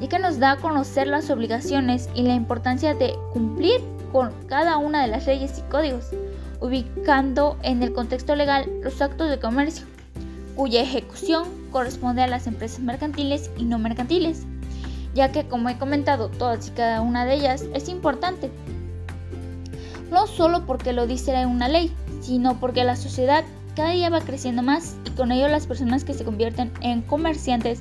ya 0.00 0.08
que 0.08 0.18
nos 0.18 0.38
da 0.38 0.52
a 0.52 0.56
conocer 0.56 1.06
las 1.06 1.28
obligaciones 1.28 2.08
y 2.14 2.22
la 2.22 2.32
importancia 2.32 2.94
de 2.94 3.14
cumplir 3.34 3.82
con 4.10 4.32
cada 4.46 4.78
una 4.78 5.02
de 5.02 5.08
las 5.08 5.26
leyes 5.26 5.58
y 5.58 5.70
códigos, 5.70 6.06
ubicando 6.62 7.58
en 7.62 7.82
el 7.82 7.92
contexto 7.92 8.34
legal 8.34 8.70
los 8.82 9.02
actos 9.02 9.28
de 9.28 9.38
comercio, 9.38 9.84
cuya 10.56 10.80
ejecución 10.80 11.46
corresponde 11.70 12.22
a 12.22 12.26
las 12.26 12.46
empresas 12.46 12.80
mercantiles 12.80 13.50
y 13.58 13.64
no 13.64 13.78
mercantiles, 13.78 14.46
ya 15.14 15.30
que 15.30 15.46
como 15.46 15.68
he 15.68 15.76
comentado 15.76 16.30
todas 16.30 16.68
y 16.68 16.70
cada 16.70 17.02
una 17.02 17.26
de 17.26 17.34
ellas 17.34 17.66
es 17.74 17.90
importante, 17.90 18.50
no 20.10 20.26
solo 20.26 20.64
porque 20.64 20.94
lo 20.94 21.06
dice 21.06 21.44
una 21.44 21.68
ley, 21.68 21.94
sino 22.22 22.58
porque 22.58 22.82
la 22.84 22.96
sociedad 22.96 23.44
cada 23.80 23.92
día 23.92 24.10
va 24.10 24.20
creciendo 24.20 24.60
más 24.60 24.98
y 25.06 25.10
con 25.12 25.32
ello 25.32 25.48
las 25.48 25.66
personas 25.66 26.04
que 26.04 26.12
se 26.12 26.22
convierten 26.22 26.70
en 26.82 27.00
comerciantes 27.00 27.80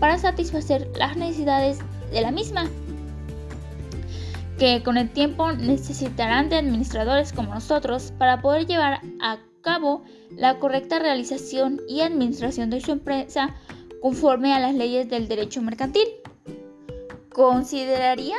para 0.00 0.16
satisfacer 0.16 0.90
las 0.96 1.18
necesidades 1.18 1.80
de 2.10 2.22
la 2.22 2.30
misma, 2.30 2.66
que 4.58 4.82
con 4.82 4.96
el 4.96 5.10
tiempo 5.10 5.52
necesitarán 5.52 6.48
de 6.48 6.56
administradores 6.56 7.34
como 7.34 7.52
nosotros 7.52 8.14
para 8.16 8.40
poder 8.40 8.64
llevar 8.64 9.02
a 9.20 9.36
cabo 9.60 10.04
la 10.30 10.58
correcta 10.58 10.98
realización 10.98 11.82
y 11.90 12.00
administración 12.00 12.70
de 12.70 12.80
su 12.80 12.92
empresa 12.92 13.54
conforme 14.00 14.54
a 14.54 14.60
las 14.60 14.74
leyes 14.74 15.10
del 15.10 15.28
derecho 15.28 15.60
mercantil. 15.60 16.08
Consideraría 17.34 18.36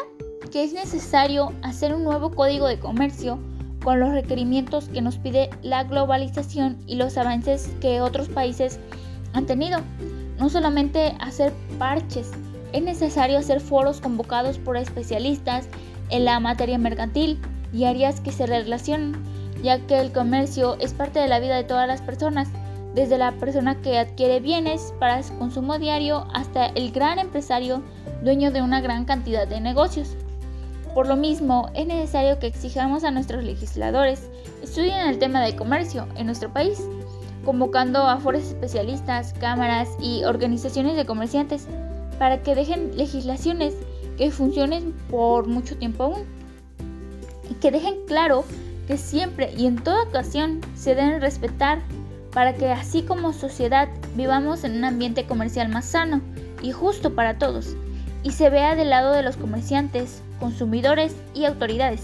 que 0.51 0.63
es 0.63 0.73
necesario 0.73 1.53
hacer 1.61 1.93
un 1.93 2.03
nuevo 2.03 2.31
código 2.31 2.65
de 2.65 2.79
comercio 2.79 3.37
con 3.85 3.99
los 3.99 4.13
requerimientos 4.13 4.89
que 4.89 5.03
nos 5.03 5.17
pide 5.19 5.51
la 5.61 5.83
globalización 5.83 6.75
y 6.87 6.95
los 6.95 7.19
avances 7.19 7.71
que 7.79 8.01
otros 8.01 8.27
países 8.27 8.79
han 9.33 9.45
tenido. 9.45 9.77
No 10.39 10.49
solamente 10.49 11.15
hacer 11.19 11.53
parches, 11.77 12.31
es 12.73 12.81
necesario 12.81 13.37
hacer 13.37 13.61
foros 13.61 14.01
convocados 14.01 14.57
por 14.57 14.75
especialistas 14.75 15.67
en 16.09 16.25
la 16.25 16.39
materia 16.39 16.79
mercantil 16.79 17.39
y 17.71 17.83
áreas 17.83 18.21
que 18.21 18.31
se 18.31 18.47
relacionan, 18.47 19.23
ya 19.61 19.79
que 19.85 19.99
el 19.99 20.11
comercio 20.11 20.77
es 20.79 20.95
parte 20.95 21.19
de 21.19 21.27
la 21.27 21.39
vida 21.39 21.55
de 21.55 21.63
todas 21.63 21.87
las 21.87 22.01
personas, 22.01 22.49
desde 22.95 23.19
la 23.19 23.33
persona 23.33 23.79
que 23.83 23.99
adquiere 23.99 24.39
bienes 24.39 24.95
para 24.99 25.21
su 25.21 25.37
consumo 25.37 25.77
diario 25.77 26.25
hasta 26.33 26.65
el 26.67 26.91
gran 26.91 27.19
empresario 27.19 27.83
dueño 28.23 28.49
de 28.49 28.63
una 28.63 28.81
gran 28.81 29.05
cantidad 29.05 29.47
de 29.47 29.61
negocios. 29.61 30.15
Por 30.95 31.07
lo 31.07 31.17
mismo, 31.17 31.69
es 31.73 31.85
necesario 31.85 32.39
que 32.39 32.47
exijamos 32.47 33.03
a 33.03 33.11
nuestros 33.11 33.43
legisladores 33.43 34.29
estudien 34.63 35.09
el 35.09 35.19
tema 35.19 35.41
del 35.41 35.57
comercio 35.57 36.07
en 36.15 36.25
nuestro 36.25 36.53
país, 36.53 36.81
convocando 37.43 38.07
a 38.07 38.17
foros 38.17 38.43
especialistas, 38.43 39.33
cámaras 39.33 39.89
y 39.99 40.23
organizaciones 40.23 40.95
de 40.95 41.05
comerciantes 41.05 41.67
para 42.17 42.41
que 42.43 42.55
dejen 42.55 42.95
legislaciones 42.95 43.73
que 44.17 44.31
funcionen 44.31 44.93
por 45.11 45.47
mucho 45.47 45.75
tiempo 45.75 46.03
aún. 46.05 46.23
Y 47.51 47.55
que 47.55 47.71
dejen 47.71 47.95
claro 48.07 48.45
que 48.87 48.97
siempre 48.97 49.53
y 49.57 49.65
en 49.65 49.75
toda 49.75 50.03
ocasión 50.03 50.61
se 50.75 50.95
deben 50.95 51.19
respetar 51.19 51.79
para 52.31 52.55
que 52.55 52.71
así 52.71 53.01
como 53.01 53.33
sociedad 53.33 53.89
vivamos 54.15 54.63
en 54.63 54.77
un 54.77 54.85
ambiente 54.85 55.25
comercial 55.25 55.67
más 55.67 55.83
sano 55.83 56.21
y 56.61 56.71
justo 56.71 57.13
para 57.15 57.37
todos 57.37 57.75
y 58.25 58.31
se 58.31 58.49
vea 58.49 58.75
del 58.75 58.89
lado 58.89 59.13
de 59.13 59.21
los 59.21 59.37
comerciantes 59.37 60.23
consumidores 60.39 61.15
y 61.35 61.45
autoridades. 61.45 62.01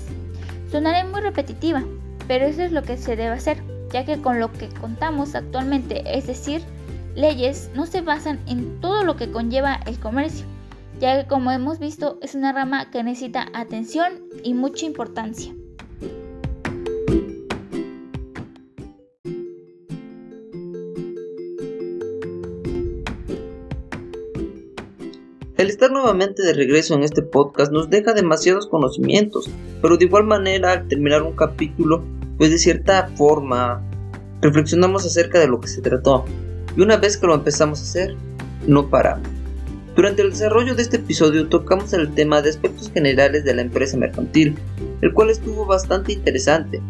Sonaré 0.71 1.03
muy 1.03 1.19
repetitiva, 1.19 1.83
pero 2.27 2.45
eso 2.45 2.61
es 2.61 2.71
lo 2.71 2.83
que 2.83 2.95
se 2.95 3.15
debe 3.15 3.33
hacer, 3.33 3.57
ya 3.91 4.05
que 4.05 4.21
con 4.21 4.39
lo 4.39 4.51
que 4.51 4.69
contamos 4.69 5.33
actualmente, 5.33 6.03
es 6.05 6.27
decir, 6.27 6.61
leyes, 7.15 7.71
no 7.73 7.87
se 7.87 8.01
basan 8.01 8.39
en 8.47 8.79
todo 8.79 9.03
lo 9.03 9.15
que 9.15 9.31
conlleva 9.31 9.79
el 9.87 9.99
comercio, 9.99 10.45
ya 10.99 11.19
que 11.19 11.27
como 11.27 11.49
hemos 11.49 11.79
visto 11.79 12.19
es 12.21 12.35
una 12.35 12.53
rama 12.53 12.91
que 12.91 13.03
necesita 13.03 13.47
atención 13.53 14.21
y 14.43 14.53
mucha 14.53 14.85
importancia. 14.85 15.55
El 25.61 25.69
estar 25.69 25.91
nuevamente 25.91 26.41
de 26.41 26.53
regreso 26.53 26.95
en 26.95 27.03
este 27.03 27.21
podcast 27.21 27.71
nos 27.71 27.87
deja 27.87 28.13
demasiados 28.13 28.65
conocimientos, 28.65 29.47
pero 29.79 29.95
de 29.95 30.05
igual 30.05 30.23
manera 30.23 30.71
al 30.71 30.87
terminar 30.87 31.21
un 31.21 31.35
capítulo, 31.35 32.03
pues 32.39 32.49
de 32.49 32.57
cierta 32.57 33.11
forma 33.15 33.79
reflexionamos 34.41 35.05
acerca 35.05 35.39
de 35.39 35.47
lo 35.47 35.61
que 35.61 35.67
se 35.67 35.83
trató. 35.83 36.25
Y 36.75 36.81
una 36.81 36.97
vez 36.97 37.15
que 37.15 37.27
lo 37.27 37.35
empezamos 37.35 37.79
a 37.79 37.83
hacer, 37.83 38.15
no 38.65 38.89
paramos. 38.89 39.27
Durante 39.95 40.23
el 40.23 40.31
desarrollo 40.31 40.73
de 40.73 40.81
este 40.81 40.97
episodio 40.97 41.47
tocamos 41.47 41.93
el 41.93 42.11
tema 42.11 42.41
de 42.41 42.49
aspectos 42.49 42.89
generales 42.91 43.43
de 43.43 43.53
la 43.53 43.61
empresa 43.61 43.97
mercantil, 43.97 44.57
el 45.01 45.13
cual 45.13 45.29
estuvo 45.29 45.67
bastante 45.67 46.13
interesante, 46.13 46.81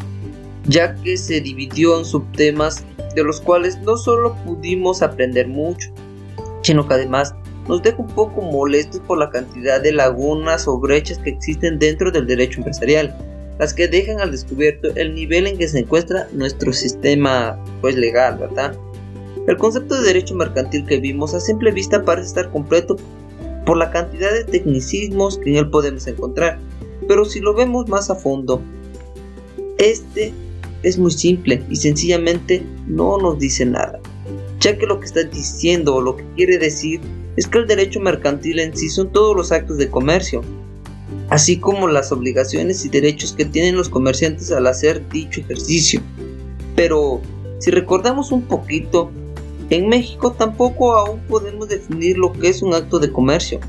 ya 0.65 0.95
que 0.95 1.17
se 1.17 1.41
dividió 1.41 1.99
en 1.99 2.05
subtemas 2.05 2.85
de 3.17 3.23
los 3.25 3.41
cuales 3.41 3.81
no 3.81 3.97
solo 3.97 4.33
pudimos 4.45 5.01
aprender 5.01 5.49
mucho, 5.49 5.89
sino 6.61 6.87
que 6.87 6.93
además 6.93 7.35
nos 7.67 7.81
deja 7.81 7.97
un 8.01 8.07
poco 8.07 8.41
molestos 8.41 9.01
por 9.01 9.17
la 9.17 9.29
cantidad 9.29 9.81
de 9.81 9.91
lagunas 9.91 10.67
o 10.67 10.79
brechas 10.79 11.19
que 11.19 11.29
existen 11.29 11.79
dentro 11.79 12.11
del 12.11 12.27
derecho 12.27 12.59
empresarial, 12.59 13.15
las 13.59 13.73
que 13.73 13.87
dejan 13.87 14.19
al 14.19 14.31
descubierto 14.31 14.89
el 14.95 15.13
nivel 15.13 15.47
en 15.47 15.57
que 15.57 15.67
se 15.67 15.79
encuentra 15.79 16.27
nuestro 16.33 16.73
sistema 16.73 17.57
pues 17.81 17.95
legal, 17.95 18.37
¿verdad? 18.39 18.75
El 19.47 19.57
concepto 19.57 19.95
de 19.95 20.07
derecho 20.07 20.35
mercantil 20.35 20.85
que 20.85 20.99
vimos 20.99 21.33
a 21.33 21.39
simple 21.39 21.71
vista 21.71 22.03
parece 22.03 22.27
estar 22.27 22.49
completo 22.51 22.95
por 23.65 23.77
la 23.77 23.91
cantidad 23.91 24.31
de 24.31 24.43
tecnicismos 24.43 25.37
que 25.37 25.51
en 25.51 25.57
él 25.57 25.69
podemos 25.69 26.07
encontrar, 26.07 26.59
pero 27.07 27.25
si 27.25 27.39
lo 27.39 27.53
vemos 27.53 27.87
más 27.87 28.09
a 28.09 28.15
fondo, 28.15 28.61
este 29.77 30.33
es 30.83 30.97
muy 30.97 31.11
simple 31.11 31.63
y 31.69 31.75
sencillamente 31.75 32.63
no 32.87 33.17
nos 33.17 33.37
dice 33.39 33.65
nada, 33.65 33.99
ya 34.59 34.77
que 34.77 34.85
lo 34.85 34.99
que 34.99 35.05
está 35.05 35.23
diciendo 35.23 35.95
o 35.95 36.01
lo 36.01 36.15
que 36.15 36.25
quiere 36.35 36.57
decir 36.57 37.01
es 37.37 37.47
que 37.47 37.59
el 37.59 37.67
derecho 37.67 37.99
mercantil 37.99 38.59
en 38.59 38.75
sí 38.75 38.89
son 38.89 39.11
todos 39.11 39.35
los 39.35 39.51
actos 39.51 39.77
de 39.77 39.89
comercio, 39.89 40.41
así 41.29 41.57
como 41.57 41.87
las 41.87 42.11
obligaciones 42.11 42.85
y 42.85 42.89
derechos 42.89 43.33
que 43.33 43.45
tienen 43.45 43.75
los 43.75 43.89
comerciantes 43.89 44.51
al 44.51 44.67
hacer 44.67 45.07
dicho 45.09 45.41
ejercicio. 45.41 46.01
Pero 46.75 47.21
si 47.59 47.71
recordamos 47.71 48.31
un 48.31 48.43
poquito, 48.43 49.11
en 49.69 49.87
México 49.87 50.33
tampoco 50.33 50.93
aún 50.93 51.21
podemos 51.27 51.69
definir 51.69 52.17
lo 52.17 52.33
que 52.33 52.49
es 52.49 52.61
un 52.61 52.73
acto 52.73 52.99
de 52.99 53.11
comercio, 53.11 53.59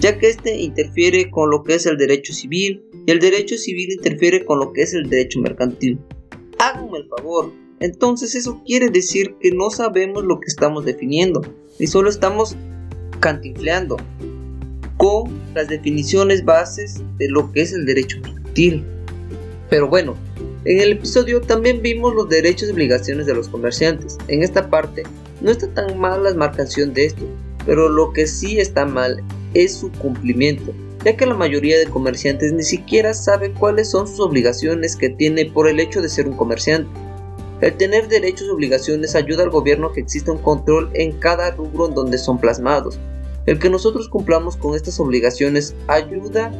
ya 0.00 0.18
que 0.18 0.28
este 0.28 0.60
interfiere 0.60 1.30
con 1.30 1.50
lo 1.50 1.62
que 1.62 1.74
es 1.74 1.86
el 1.86 1.96
derecho 1.96 2.32
civil 2.32 2.84
y 3.06 3.10
el 3.10 3.20
derecho 3.20 3.56
civil 3.56 3.92
interfiere 3.92 4.44
con 4.44 4.58
lo 4.58 4.72
que 4.72 4.82
es 4.82 4.94
el 4.94 5.08
derecho 5.08 5.40
mercantil. 5.40 6.00
Háganme 6.58 6.98
el 6.98 7.08
favor, 7.08 7.52
entonces 7.78 8.34
eso 8.34 8.62
quiere 8.66 8.90
decir 8.90 9.36
que 9.40 9.52
no 9.52 9.70
sabemos 9.70 10.24
lo 10.24 10.40
que 10.40 10.46
estamos 10.48 10.84
definiendo 10.84 11.42
y 11.78 11.86
solo 11.86 12.10
estamos 12.10 12.56
cantinfleando 13.22 13.96
con 14.98 15.30
las 15.54 15.68
definiciones 15.68 16.44
bases 16.44 17.00
de 17.18 17.28
lo 17.30 17.50
que 17.52 17.62
es 17.62 17.72
el 17.72 17.86
derecho 17.86 18.18
mercantil. 18.20 18.84
Pero 19.70 19.88
bueno, 19.88 20.16
en 20.64 20.80
el 20.80 20.92
episodio 20.92 21.40
también 21.40 21.80
vimos 21.80 22.14
los 22.14 22.28
derechos 22.28 22.68
y 22.68 22.72
obligaciones 22.72 23.26
de 23.26 23.34
los 23.34 23.48
comerciantes. 23.48 24.18
En 24.28 24.42
esta 24.42 24.68
parte 24.68 25.04
no 25.40 25.50
está 25.50 25.66
tan 25.68 25.98
mal 25.98 26.24
la 26.24 26.34
marcación 26.34 26.92
de 26.92 27.06
esto, 27.06 27.24
pero 27.64 27.88
lo 27.88 28.12
que 28.12 28.26
sí 28.26 28.58
está 28.58 28.84
mal 28.84 29.22
es 29.54 29.76
su 29.76 29.90
cumplimiento, 29.92 30.74
ya 31.04 31.16
que 31.16 31.26
la 31.26 31.34
mayoría 31.34 31.78
de 31.78 31.86
comerciantes 31.86 32.52
ni 32.52 32.64
siquiera 32.64 33.14
sabe 33.14 33.52
cuáles 33.52 33.90
son 33.90 34.06
sus 34.06 34.20
obligaciones 34.20 34.96
que 34.96 35.10
tiene 35.10 35.46
por 35.46 35.68
el 35.68 35.80
hecho 35.80 36.02
de 36.02 36.08
ser 36.08 36.28
un 36.28 36.36
comerciante. 36.36 36.90
El 37.60 37.76
tener 37.76 38.08
derechos 38.08 38.48
y 38.48 38.50
obligaciones 38.50 39.14
ayuda 39.14 39.44
al 39.44 39.50
gobierno 39.50 39.86
a 39.86 39.92
que 39.92 40.00
exista 40.00 40.32
un 40.32 40.38
control 40.38 40.90
en 40.94 41.12
cada 41.12 41.52
rubro 41.52 41.86
en 41.86 41.94
donde 41.94 42.18
son 42.18 42.38
plasmados, 42.40 42.98
el 43.46 43.58
que 43.58 43.70
nosotros 43.70 44.08
cumplamos 44.08 44.56
con 44.56 44.74
estas 44.74 45.00
obligaciones 45.00 45.74
ayuda 45.88 46.52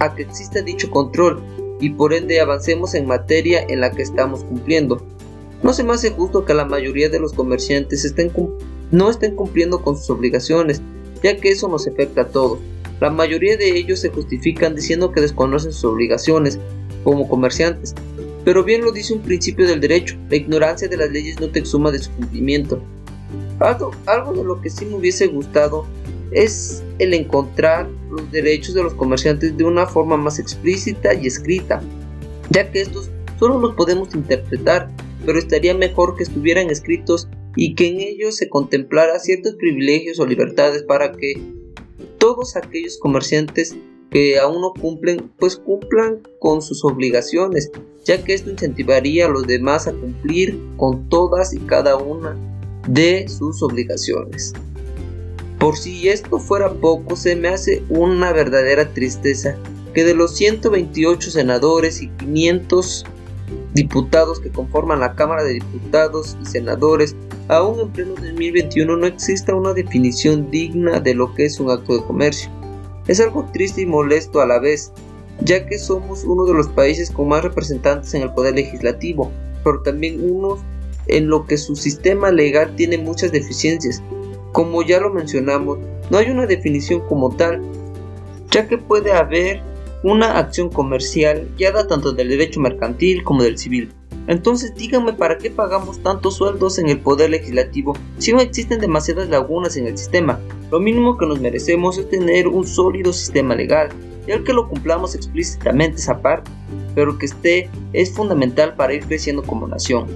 a 0.00 0.14
que 0.14 0.22
exista 0.22 0.62
dicho 0.62 0.90
control 0.90 1.42
y 1.80 1.90
por 1.90 2.12
ende 2.12 2.40
avancemos 2.40 2.94
en 2.94 3.06
materia 3.06 3.64
en 3.68 3.80
la 3.80 3.90
que 3.90 4.02
estamos 4.02 4.44
cumpliendo. 4.44 5.04
No 5.62 5.72
se 5.72 5.84
me 5.84 5.92
hace 5.92 6.10
justo 6.10 6.44
que 6.44 6.54
la 6.54 6.64
mayoría 6.64 7.08
de 7.08 7.20
los 7.20 7.32
comerciantes 7.32 8.14
no 8.90 9.10
estén 9.10 9.34
cumpliendo 9.34 9.82
con 9.82 9.96
sus 9.96 10.10
obligaciones, 10.10 10.82
ya 11.22 11.36
que 11.36 11.50
eso 11.50 11.68
nos 11.68 11.86
afecta 11.86 12.22
a 12.22 12.28
todos. 12.28 12.58
La 13.00 13.10
mayoría 13.10 13.56
de 13.56 13.76
ellos 13.76 14.00
se 14.00 14.10
justifican 14.10 14.74
diciendo 14.74 15.10
que 15.10 15.20
desconocen 15.20 15.72
sus 15.72 15.84
obligaciones 15.84 16.58
como 17.02 17.28
comerciantes, 17.28 17.94
pero 18.44 18.62
bien 18.62 18.82
lo 18.82 18.92
dice 18.92 19.14
un 19.14 19.22
principio 19.22 19.66
del 19.66 19.80
derecho, 19.80 20.16
la 20.28 20.36
ignorancia 20.36 20.86
de 20.86 20.96
las 20.96 21.10
leyes 21.10 21.40
no 21.40 21.48
te 21.48 21.58
exuma 21.58 21.90
de 21.90 21.98
su 21.98 22.10
cumplimiento. 22.12 22.80
Algo 23.58 24.32
de 24.34 24.44
lo 24.44 24.60
que 24.60 24.68
sí 24.68 24.84
me 24.84 24.96
hubiese 24.96 25.28
gustado 25.28 25.86
es 26.30 26.82
el 26.98 27.14
encontrar 27.14 27.88
los 28.10 28.30
derechos 28.30 28.74
de 28.74 28.82
los 28.82 28.94
comerciantes 28.94 29.56
de 29.56 29.64
una 29.64 29.86
forma 29.86 30.16
más 30.16 30.38
explícita 30.38 31.14
y 31.14 31.26
escrita, 31.26 31.82
ya 32.50 32.70
que 32.70 32.80
estos 32.80 33.10
solo 33.38 33.58
los 33.58 33.74
podemos 33.74 34.14
interpretar, 34.14 34.90
pero 35.26 35.38
estaría 35.38 35.74
mejor 35.74 36.16
que 36.16 36.22
estuvieran 36.22 36.70
escritos 36.70 37.28
y 37.56 37.74
que 37.74 37.88
en 37.88 38.00
ellos 38.00 38.36
se 38.36 38.48
contemplara 38.48 39.18
ciertos 39.18 39.54
privilegios 39.54 40.18
o 40.20 40.26
libertades 40.26 40.82
para 40.82 41.12
que 41.12 41.40
todos 42.18 42.56
aquellos 42.56 42.98
comerciantes 42.98 43.76
que 44.10 44.38
aún 44.38 44.60
no 44.60 44.72
cumplen, 44.72 45.30
pues 45.38 45.56
cumplan 45.56 46.20
con 46.38 46.62
sus 46.62 46.84
obligaciones, 46.84 47.70
ya 48.04 48.22
que 48.22 48.34
esto 48.34 48.50
incentivaría 48.50 49.26
a 49.26 49.28
los 49.28 49.46
demás 49.46 49.88
a 49.88 49.92
cumplir 49.92 50.58
con 50.76 51.08
todas 51.08 51.52
y 51.52 51.58
cada 51.58 51.96
una 51.96 52.36
de 52.88 53.28
sus 53.28 53.62
obligaciones. 53.62 54.52
Por 55.64 55.78
si 55.78 56.10
esto 56.10 56.38
fuera 56.38 56.74
poco, 56.74 57.16
se 57.16 57.36
me 57.36 57.48
hace 57.48 57.82
una 57.88 58.34
verdadera 58.34 58.92
tristeza 58.92 59.56
que 59.94 60.04
de 60.04 60.12
los 60.12 60.36
128 60.36 61.30
senadores 61.30 62.02
y 62.02 62.10
500 62.10 63.06
diputados 63.72 64.40
que 64.40 64.50
conforman 64.50 65.00
la 65.00 65.14
Cámara 65.14 65.42
de 65.42 65.54
Diputados 65.54 66.36
y 66.42 66.44
Senadores, 66.44 67.16
aún 67.48 67.80
en 67.80 67.88
pleno 67.88 68.10
2021 68.10 68.94
no 68.94 69.06
exista 69.06 69.54
una 69.54 69.72
definición 69.72 70.50
digna 70.50 71.00
de 71.00 71.14
lo 71.14 71.32
que 71.32 71.46
es 71.46 71.58
un 71.58 71.70
acto 71.70 71.94
de 71.94 72.04
comercio. 72.04 72.50
Es 73.08 73.18
algo 73.20 73.48
triste 73.50 73.80
y 73.80 73.86
molesto 73.86 74.42
a 74.42 74.46
la 74.46 74.58
vez, 74.58 74.92
ya 75.40 75.66
que 75.66 75.78
somos 75.78 76.24
uno 76.24 76.44
de 76.44 76.52
los 76.52 76.68
países 76.68 77.10
con 77.10 77.28
más 77.28 77.42
representantes 77.42 78.12
en 78.12 78.20
el 78.20 78.34
poder 78.34 78.54
legislativo, 78.54 79.32
pero 79.64 79.80
también 79.80 80.30
uno 80.30 80.58
en 81.06 81.28
lo 81.28 81.46
que 81.46 81.56
su 81.56 81.74
sistema 81.74 82.30
legal 82.30 82.76
tiene 82.76 82.98
muchas 82.98 83.32
deficiencias. 83.32 84.02
Como 84.54 84.82
ya 84.84 85.00
lo 85.00 85.12
mencionamos, 85.12 85.80
no 86.10 86.18
hay 86.18 86.30
una 86.30 86.46
definición 86.46 87.00
como 87.08 87.34
tal, 87.34 87.60
ya 88.52 88.68
que 88.68 88.78
puede 88.78 89.10
haber 89.10 89.60
una 90.04 90.38
acción 90.38 90.68
comercial 90.70 91.48
guiada 91.58 91.88
tanto 91.88 92.12
del 92.12 92.28
derecho 92.28 92.60
mercantil 92.60 93.24
como 93.24 93.42
del 93.42 93.58
civil. 93.58 93.90
Entonces 94.28 94.72
díganme 94.76 95.12
para 95.12 95.38
qué 95.38 95.50
pagamos 95.50 96.00
tantos 96.04 96.36
sueldos 96.36 96.78
en 96.78 96.88
el 96.88 97.00
poder 97.00 97.30
legislativo 97.30 97.96
si 98.18 98.32
no 98.32 98.38
existen 98.38 98.78
demasiadas 98.78 99.28
lagunas 99.28 99.76
en 99.76 99.88
el 99.88 99.98
sistema. 99.98 100.38
Lo 100.70 100.78
mínimo 100.78 101.18
que 101.18 101.26
nos 101.26 101.40
merecemos 101.40 101.98
es 101.98 102.08
tener 102.08 102.46
un 102.46 102.64
sólido 102.64 103.12
sistema 103.12 103.56
legal, 103.56 103.88
y 104.28 104.44
que 104.44 104.52
lo 104.52 104.68
cumplamos 104.68 105.16
explícitamente 105.16 105.96
esa 105.96 106.22
parte, 106.22 106.48
pero 106.94 107.18
que 107.18 107.26
esté 107.26 107.68
es 107.92 108.12
fundamental 108.12 108.76
para 108.76 108.94
ir 108.94 109.04
creciendo 109.04 109.42
como 109.42 109.66
nación. 109.66 110.06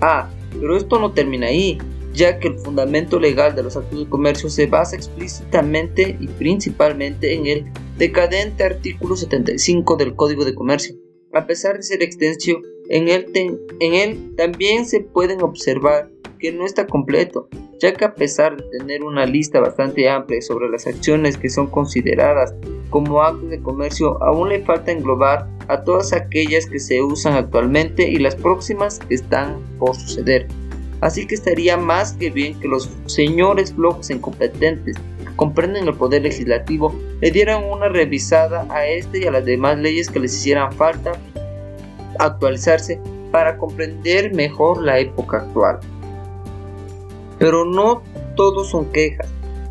Ah, 0.00 0.30
pero 0.58 0.78
esto 0.78 0.98
no 0.98 1.12
termina 1.12 1.48
ahí, 1.48 1.78
ya 2.12 2.38
que 2.38 2.48
el 2.48 2.58
fundamento 2.58 3.18
legal 3.18 3.54
de 3.54 3.62
los 3.62 3.76
actos 3.76 3.98
de 3.98 4.08
comercio 4.08 4.50
se 4.50 4.66
basa 4.66 4.96
explícitamente 4.96 6.16
y 6.20 6.26
principalmente 6.26 7.34
en 7.34 7.46
el 7.46 7.64
decadente 7.98 8.64
artículo 8.64 9.16
75 9.16 9.96
del 9.96 10.14
Código 10.14 10.44
de 10.44 10.54
Comercio. 10.54 10.96
A 11.32 11.46
pesar 11.46 11.76
de 11.76 11.82
ser 11.82 12.02
extenso, 12.02 12.60
en 12.88 13.08
él, 13.08 14.34
también 14.36 14.86
se 14.86 15.00
pueden 15.00 15.42
observar 15.42 16.10
que 16.38 16.52
no 16.52 16.66
está 16.66 16.86
completo, 16.86 17.48
ya 17.80 17.94
que 17.94 18.04
a 18.04 18.14
pesar 18.14 18.56
de 18.56 18.78
tener 18.78 19.02
una 19.04 19.24
lista 19.24 19.60
bastante 19.60 20.10
amplia 20.10 20.42
sobre 20.42 20.68
las 20.68 20.86
acciones 20.86 21.38
que 21.38 21.48
son 21.48 21.68
consideradas 21.68 22.54
como 22.90 23.22
actos 23.22 23.48
de 23.48 23.62
comercio, 23.62 24.22
aún 24.22 24.48
le 24.48 24.62
falta 24.62 24.92
englobar 24.92 25.48
a 25.68 25.84
todas 25.84 26.12
aquellas 26.12 26.66
que 26.66 26.80
se 26.80 27.00
usan 27.00 27.34
actualmente 27.34 28.08
y 28.10 28.16
las 28.16 28.34
próximas 28.34 28.98
que 28.98 29.14
están 29.14 29.58
por 29.78 29.94
suceder. 29.94 30.48
Así 31.02 31.26
que 31.26 31.34
estaría 31.34 31.76
más 31.76 32.12
que 32.12 32.30
bien 32.30 32.58
que 32.60 32.68
los 32.68 32.88
señores 33.06 33.74
flojos 33.74 34.08
e 34.08 34.14
incompetentes 34.14 34.96
que 34.96 35.34
comprenden 35.34 35.88
el 35.88 35.94
poder 35.94 36.22
legislativo 36.22 36.94
le 37.20 37.32
dieran 37.32 37.64
una 37.64 37.88
revisada 37.88 38.68
a 38.70 38.86
este 38.86 39.18
y 39.18 39.26
a 39.26 39.32
las 39.32 39.44
demás 39.44 39.78
leyes 39.78 40.08
que 40.08 40.20
les 40.20 40.32
hicieran 40.32 40.72
falta 40.72 41.12
actualizarse 42.20 43.00
para 43.32 43.58
comprender 43.58 44.32
mejor 44.32 44.80
la 44.80 45.00
época 45.00 45.38
actual. 45.38 45.80
Pero 47.36 47.64
no 47.64 48.04
todos 48.36 48.70
son 48.70 48.92
quejas, 48.92 49.28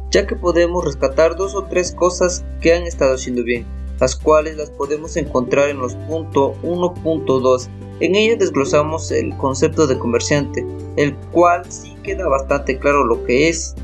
ya 0.10 0.28
que 0.28 0.36
podemos 0.36 0.84
rescatar 0.84 1.38
dos 1.38 1.56
o 1.56 1.64
tres 1.64 1.94
cosas 1.94 2.44
que 2.60 2.74
han 2.74 2.84
estado 2.84 3.14
haciendo 3.16 3.46
bien, 3.46 3.66
las 4.02 4.16
cuales 4.16 4.58
las 4.58 4.72
podemos 4.72 5.16
encontrar 5.16 5.70
en 5.70 5.78
los 5.78 5.94
puntos 5.94 6.58
1.2. 6.64 7.70
En 8.00 8.16
ellas 8.16 8.40
desglosamos 8.40 9.12
el 9.12 9.38
concepto 9.38 9.86
de 9.86 10.00
comerciante, 10.00 10.66
el 10.98 11.16
cual 11.32 11.72
sí 11.72 11.96
queda 12.04 12.28
bastante 12.28 12.80
claro 12.80 13.06
lo 13.06 13.24
que 13.26 13.48
es, 13.48 13.76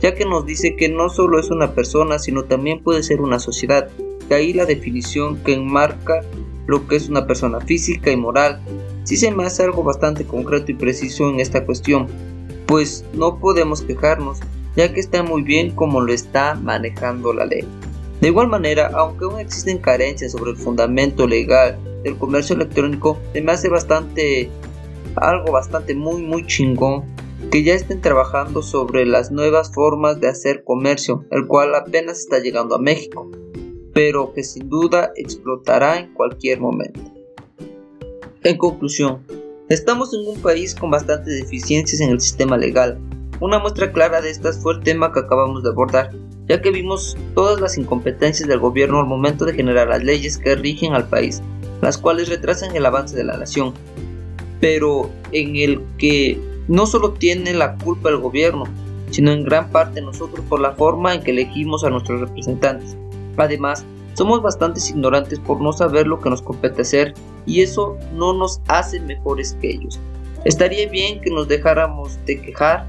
ya 0.00 0.14
que 0.14 0.24
nos 0.24 0.46
dice 0.46 0.76
que 0.76 0.88
no 0.88 1.10
solo 1.10 1.38
es 1.38 1.50
una 1.50 1.74
persona, 1.74 2.18
sino 2.18 2.44
también 2.44 2.82
puede 2.82 3.02
ser 3.02 3.20
una 3.20 3.38
sociedad. 3.38 3.90
De 4.30 4.34
ahí 4.34 4.54
la 4.54 4.64
definición 4.64 5.36
que 5.44 5.52
enmarca 5.52 6.22
lo 6.66 6.88
que 6.88 6.96
es 6.96 7.10
una 7.10 7.26
persona 7.26 7.60
física 7.60 8.10
y 8.10 8.16
moral. 8.16 8.60
Sí 9.04 9.18
se 9.18 9.30
me 9.30 9.44
hace 9.44 9.62
algo 9.62 9.82
bastante 9.82 10.24
concreto 10.24 10.72
y 10.72 10.74
preciso 10.74 11.28
en 11.28 11.38
esta 11.38 11.66
cuestión, 11.66 12.06
pues 12.66 13.04
no 13.12 13.38
podemos 13.38 13.82
quejarnos, 13.82 14.40
ya 14.74 14.92
que 14.92 15.00
está 15.00 15.22
muy 15.22 15.42
bien 15.42 15.72
como 15.72 16.00
lo 16.00 16.14
está 16.14 16.54
manejando 16.54 17.34
la 17.34 17.44
ley. 17.44 17.66
De 18.20 18.28
igual 18.28 18.48
manera, 18.48 18.90
aunque 18.94 19.24
aún 19.24 19.40
existen 19.40 19.78
carencias 19.78 20.32
sobre 20.32 20.52
el 20.52 20.56
fundamento 20.56 21.26
legal 21.26 21.78
del 22.02 22.16
comercio 22.16 22.56
electrónico, 22.56 23.18
se 23.32 23.42
me 23.42 23.52
hace 23.52 23.68
bastante 23.68 24.50
algo 25.16 25.52
bastante 25.52 25.94
muy 25.94 26.22
muy 26.22 26.46
chingón 26.46 27.04
que 27.50 27.62
ya 27.62 27.74
estén 27.74 28.00
trabajando 28.00 28.62
sobre 28.62 29.06
las 29.06 29.30
nuevas 29.30 29.72
formas 29.72 30.20
de 30.20 30.28
hacer 30.28 30.64
comercio, 30.64 31.24
el 31.30 31.46
cual 31.46 31.74
apenas 31.74 32.18
está 32.18 32.38
llegando 32.38 32.74
a 32.74 32.78
México 32.78 33.30
pero 33.96 34.34
que 34.34 34.44
sin 34.44 34.68
duda 34.68 35.10
explotará 35.16 35.98
en 35.98 36.12
cualquier 36.12 36.60
momento. 36.60 37.00
En 38.44 38.58
conclusión, 38.58 39.24
estamos 39.70 40.12
en 40.12 40.28
un 40.28 40.42
país 40.42 40.74
con 40.74 40.90
bastantes 40.90 41.40
deficiencias 41.40 42.02
en 42.02 42.10
el 42.10 42.20
sistema 42.20 42.58
legal. 42.58 42.98
Una 43.40 43.58
muestra 43.58 43.90
clara 43.92 44.20
de 44.20 44.28
estas 44.28 44.58
fue 44.58 44.74
el 44.74 44.82
tema 44.82 45.14
que 45.14 45.20
acabamos 45.20 45.62
de 45.62 45.70
abordar, 45.70 46.10
ya 46.48 46.60
que 46.60 46.70
vimos 46.70 47.16
todas 47.34 47.60
las 47.60 47.76
incompetencias 47.76 48.48
del 48.48 48.60
gobierno 48.60 49.00
al 49.00 49.06
momento 49.06 49.44
de 49.44 49.54
generar 49.54 49.88
las 49.88 50.02
leyes 50.02 50.38
que 50.38 50.54
rigen 50.54 50.94
al 50.94 51.08
país, 51.08 51.42
las 51.82 51.98
cuales 51.98 52.28
retrasan 52.28 52.74
el 52.76 52.86
avance 52.86 53.16
de 53.16 53.24
la 53.24 53.36
nación, 53.36 53.74
pero 54.60 55.10
en 55.32 55.56
el 55.56 55.82
que 55.98 56.40
no 56.68 56.86
solo 56.86 57.12
tiene 57.12 57.52
la 57.54 57.76
culpa 57.76 58.10
el 58.10 58.18
gobierno, 58.18 58.64
sino 59.10 59.32
en 59.32 59.44
gran 59.44 59.70
parte 59.70 60.00
nosotros 60.00 60.44
por 60.48 60.60
la 60.60 60.72
forma 60.72 61.14
en 61.14 61.22
que 61.22 61.30
elegimos 61.30 61.84
a 61.84 61.90
nuestros 61.90 62.20
representantes. 62.20 62.96
Además, 63.36 63.84
somos 64.14 64.42
bastante 64.42 64.80
ignorantes 64.88 65.38
por 65.38 65.60
no 65.60 65.72
saber 65.72 66.06
lo 66.06 66.20
que 66.20 66.30
nos 66.30 66.42
compete 66.42 66.82
hacer 66.82 67.14
y 67.44 67.60
eso 67.60 67.96
no 68.14 68.32
nos 68.32 68.60
hace 68.66 68.98
mejores 69.00 69.56
que 69.60 69.70
ellos. 69.70 70.00
Estaría 70.44 70.88
bien 70.88 71.20
que 71.20 71.30
nos 71.30 71.48
dejáramos 71.48 72.18
de 72.24 72.40
quejar 72.40 72.86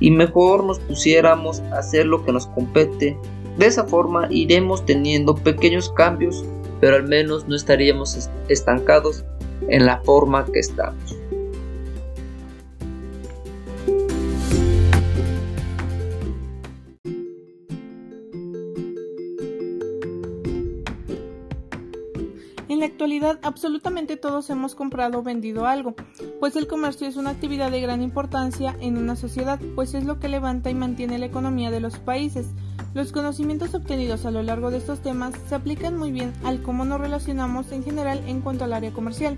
y 0.00 0.10
mejor 0.10 0.64
nos 0.64 0.78
pusiéramos 0.80 1.60
a 1.72 1.78
hacer 1.78 2.06
lo 2.06 2.24
que 2.24 2.32
nos 2.32 2.46
compete. 2.48 3.16
De 3.58 3.66
esa 3.66 3.84
forma 3.84 4.28
iremos 4.30 4.84
teniendo 4.84 5.34
pequeños 5.34 5.90
cambios, 5.92 6.44
pero 6.80 6.96
al 6.96 7.04
menos 7.04 7.48
no 7.48 7.56
estaríamos 7.56 8.28
estancados 8.48 9.24
en 9.68 9.86
la 9.86 10.00
forma 10.02 10.44
que 10.52 10.60
estamos. 10.60 11.16
Actualidad, 22.96 23.38
absolutamente 23.42 24.16
todos 24.16 24.48
hemos 24.48 24.74
comprado 24.74 25.18
o 25.18 25.22
vendido 25.22 25.66
algo, 25.66 25.94
pues 26.40 26.56
el 26.56 26.66
comercio 26.66 27.06
es 27.06 27.16
una 27.16 27.28
actividad 27.28 27.70
de 27.70 27.82
gran 27.82 28.00
importancia 28.00 28.74
en 28.80 28.96
una 28.96 29.16
sociedad, 29.16 29.60
pues 29.74 29.92
es 29.92 30.04
lo 30.04 30.18
que 30.18 30.30
levanta 30.30 30.70
y 30.70 30.74
mantiene 30.74 31.18
la 31.18 31.26
economía 31.26 31.70
de 31.70 31.80
los 31.80 31.98
países. 31.98 32.46
Los 32.94 33.12
conocimientos 33.12 33.74
obtenidos 33.74 34.24
a 34.24 34.30
lo 34.30 34.42
largo 34.42 34.70
de 34.70 34.78
estos 34.78 35.00
temas 35.00 35.34
se 35.46 35.54
aplican 35.54 35.98
muy 35.98 36.10
bien 36.10 36.32
al 36.42 36.62
cómo 36.62 36.86
nos 36.86 36.98
relacionamos 36.98 37.70
en 37.70 37.84
general 37.84 38.22
en 38.26 38.40
cuanto 38.40 38.64
al 38.64 38.72
área 38.72 38.94
comercial. 38.94 39.36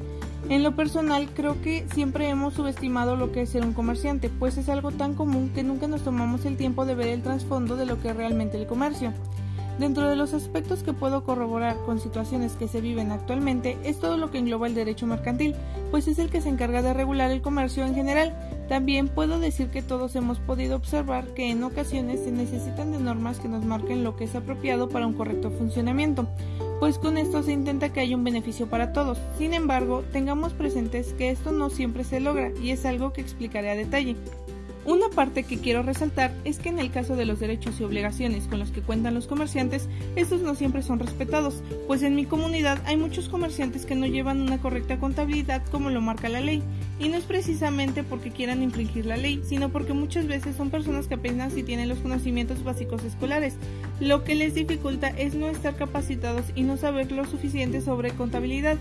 En 0.48 0.62
lo 0.62 0.76
personal, 0.76 1.28
creo 1.34 1.60
que 1.60 1.84
siempre 1.92 2.28
hemos 2.28 2.54
subestimado 2.54 3.16
lo 3.16 3.32
que 3.32 3.42
es 3.42 3.50
ser 3.50 3.64
un 3.64 3.72
comerciante, 3.72 4.28
pues 4.28 4.56
es 4.56 4.68
algo 4.68 4.92
tan 4.92 5.14
común 5.14 5.50
que 5.52 5.64
nunca 5.64 5.88
nos 5.88 6.04
tomamos 6.04 6.44
el 6.44 6.56
tiempo 6.56 6.86
de 6.86 6.94
ver 6.94 7.08
el 7.08 7.24
trasfondo 7.24 7.74
de 7.74 7.86
lo 7.86 8.00
que 8.00 8.10
es 8.10 8.16
realmente 8.16 8.56
el 8.56 8.68
comercio. 8.68 9.12
Dentro 9.78 10.08
de 10.10 10.16
los 10.16 10.34
aspectos 10.34 10.82
que 10.82 10.92
puedo 10.92 11.22
corroborar 11.22 11.76
con 11.86 12.00
situaciones 12.00 12.54
que 12.54 12.66
se 12.66 12.80
viven 12.80 13.12
actualmente 13.12 13.78
es 13.84 14.00
todo 14.00 14.16
lo 14.16 14.32
que 14.32 14.38
engloba 14.38 14.66
el 14.66 14.74
derecho 14.74 15.06
mercantil, 15.06 15.54
pues 15.92 16.08
es 16.08 16.18
el 16.18 16.30
que 16.30 16.40
se 16.40 16.48
encarga 16.48 16.82
de 16.82 16.94
regular 16.94 17.30
el 17.30 17.42
comercio 17.42 17.86
en 17.86 17.94
general. 17.94 18.36
También 18.68 19.06
puedo 19.06 19.38
decir 19.38 19.68
que 19.68 19.80
todos 19.80 20.16
hemos 20.16 20.40
podido 20.40 20.74
observar 20.74 21.28
que 21.28 21.50
en 21.50 21.62
ocasiones 21.62 22.24
se 22.24 22.32
necesitan 22.32 22.90
de 22.90 22.98
normas 22.98 23.38
que 23.38 23.48
nos 23.48 23.64
marquen 23.64 24.02
lo 24.02 24.16
que 24.16 24.24
es 24.24 24.34
apropiado 24.34 24.88
para 24.88 25.06
un 25.06 25.14
correcto 25.14 25.52
funcionamiento, 25.52 26.26
pues 26.80 26.98
con 26.98 27.16
esto 27.16 27.44
se 27.44 27.52
intenta 27.52 27.92
que 27.92 28.00
haya 28.00 28.16
un 28.16 28.24
beneficio 28.24 28.66
para 28.66 28.92
todos. 28.92 29.18
Sin 29.38 29.54
embargo, 29.54 30.02
tengamos 30.12 30.54
presentes 30.54 31.12
que 31.12 31.30
esto 31.30 31.52
no 31.52 31.70
siempre 31.70 32.02
se 32.02 32.18
logra 32.18 32.50
y 32.60 32.70
es 32.70 32.84
algo 32.84 33.12
que 33.12 33.20
explicaré 33.20 33.70
a 33.70 33.76
detalle. 33.76 34.16
Una 34.84 35.08
parte 35.08 35.42
que 35.42 35.58
quiero 35.58 35.82
resaltar 35.82 36.32
es 36.44 36.58
que 36.58 36.70
en 36.70 36.78
el 36.78 36.90
caso 36.90 37.14
de 37.14 37.26
los 37.26 37.40
derechos 37.40 37.78
y 37.78 37.84
obligaciones 37.84 38.46
con 38.46 38.58
los 38.58 38.70
que 38.70 38.80
cuentan 38.80 39.14
los 39.14 39.26
comerciantes, 39.26 39.88
estos 40.16 40.40
no 40.40 40.54
siempre 40.54 40.82
son 40.82 40.98
respetados, 40.98 41.62
pues 41.86 42.02
en 42.02 42.14
mi 42.14 42.24
comunidad 42.24 42.80
hay 42.86 42.96
muchos 42.96 43.28
comerciantes 43.28 43.84
que 43.84 43.94
no 43.94 44.06
llevan 44.06 44.40
una 44.40 44.58
correcta 44.58 44.98
contabilidad 44.98 45.62
como 45.70 45.90
lo 45.90 46.00
marca 46.00 46.28
la 46.28 46.40
ley, 46.40 46.62
y 46.98 47.08
no 47.08 47.16
es 47.16 47.24
precisamente 47.24 48.02
porque 48.02 48.30
quieran 48.30 48.62
infringir 48.62 49.06
la 49.06 49.16
ley, 49.16 49.42
sino 49.44 49.68
porque 49.68 49.92
muchas 49.92 50.26
veces 50.26 50.56
son 50.56 50.70
personas 50.70 51.06
que 51.06 51.14
apenas 51.14 51.52
si 51.52 51.62
tienen 51.62 51.88
los 51.88 51.98
conocimientos 51.98 52.64
básicos 52.64 53.04
escolares. 53.04 53.54
Lo 54.00 54.24
que 54.24 54.34
les 54.34 54.54
dificulta 54.54 55.08
es 55.08 55.34
no 55.34 55.48
estar 55.48 55.76
capacitados 55.76 56.46
y 56.54 56.62
no 56.62 56.76
saber 56.76 57.12
lo 57.12 57.24
suficiente 57.24 57.80
sobre 57.80 58.10
contabilidad. 58.10 58.78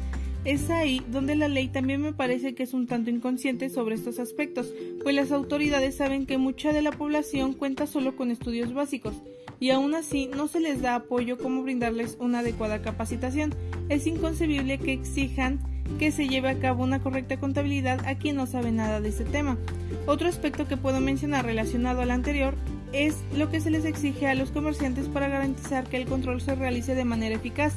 Es 0.48 0.70
ahí 0.70 1.02
donde 1.12 1.36
la 1.36 1.50
ley 1.50 1.68
también 1.68 2.02
me 2.02 2.14
parece 2.14 2.56
que 2.56 2.64
es 2.64 2.74
un 2.74 2.88
tanto 2.88 3.10
inconsciente 3.10 3.70
sobre 3.70 3.96
estos 3.96 4.18
aspectos, 4.18 4.74
pues 5.04 5.14
las 5.14 5.34
autoridades 5.34 5.98
saben 5.98 6.26
que 6.26 6.38
mucha 6.38 6.72
de 6.72 6.82
la 6.82 6.94
población 6.94 7.52
cuenta 7.52 7.86
solo 7.86 8.16
con 8.16 8.32
estudios 8.32 8.74
básicos 8.74 9.14
y 9.60 9.72
aún 9.72 9.94
así 9.94 10.30
no 10.38 10.48
se 10.48 10.62
les 10.62 10.82
da 10.82 10.96
apoyo 10.96 11.38
como 11.38 11.64
brindarles 11.64 12.16
una 12.22 12.40
adecuada 12.40 12.82
capacitación. 12.82 13.54
Es 13.90 14.08
inconcebible 14.08 14.78
que 14.78 14.94
exijan 14.94 15.60
que 16.00 16.14
se 16.14 16.30
lleve 16.30 16.48
a 16.48 16.60
cabo 16.60 16.82
una 16.86 17.02
correcta 17.02 17.38
contabilidad 17.38 18.06
a 18.06 18.18
quien 18.18 18.38
no 18.38 18.48
sabe 18.48 18.72
nada 18.72 19.02
de 19.02 19.10
ese 19.10 19.26
tema. 19.26 19.58
Otro 20.06 20.30
aspecto 20.30 20.66
que 20.66 20.78
puedo 20.78 21.02
mencionar 21.02 21.46
relacionado 21.46 22.02
al 22.02 22.12
anterior 22.12 22.56
es 22.94 23.18
lo 23.36 23.50
que 23.50 23.60
se 23.60 23.70
les 23.70 23.84
exige 23.84 24.28
a 24.28 24.36
los 24.36 24.52
comerciantes 24.52 25.10
para 25.10 25.28
garantizar 25.28 25.90
que 25.90 25.98
el 25.98 26.06
control 26.06 26.40
se 26.40 26.56
realice 26.56 26.96
de 26.96 27.04
manera 27.04 27.36
eficaz, 27.36 27.74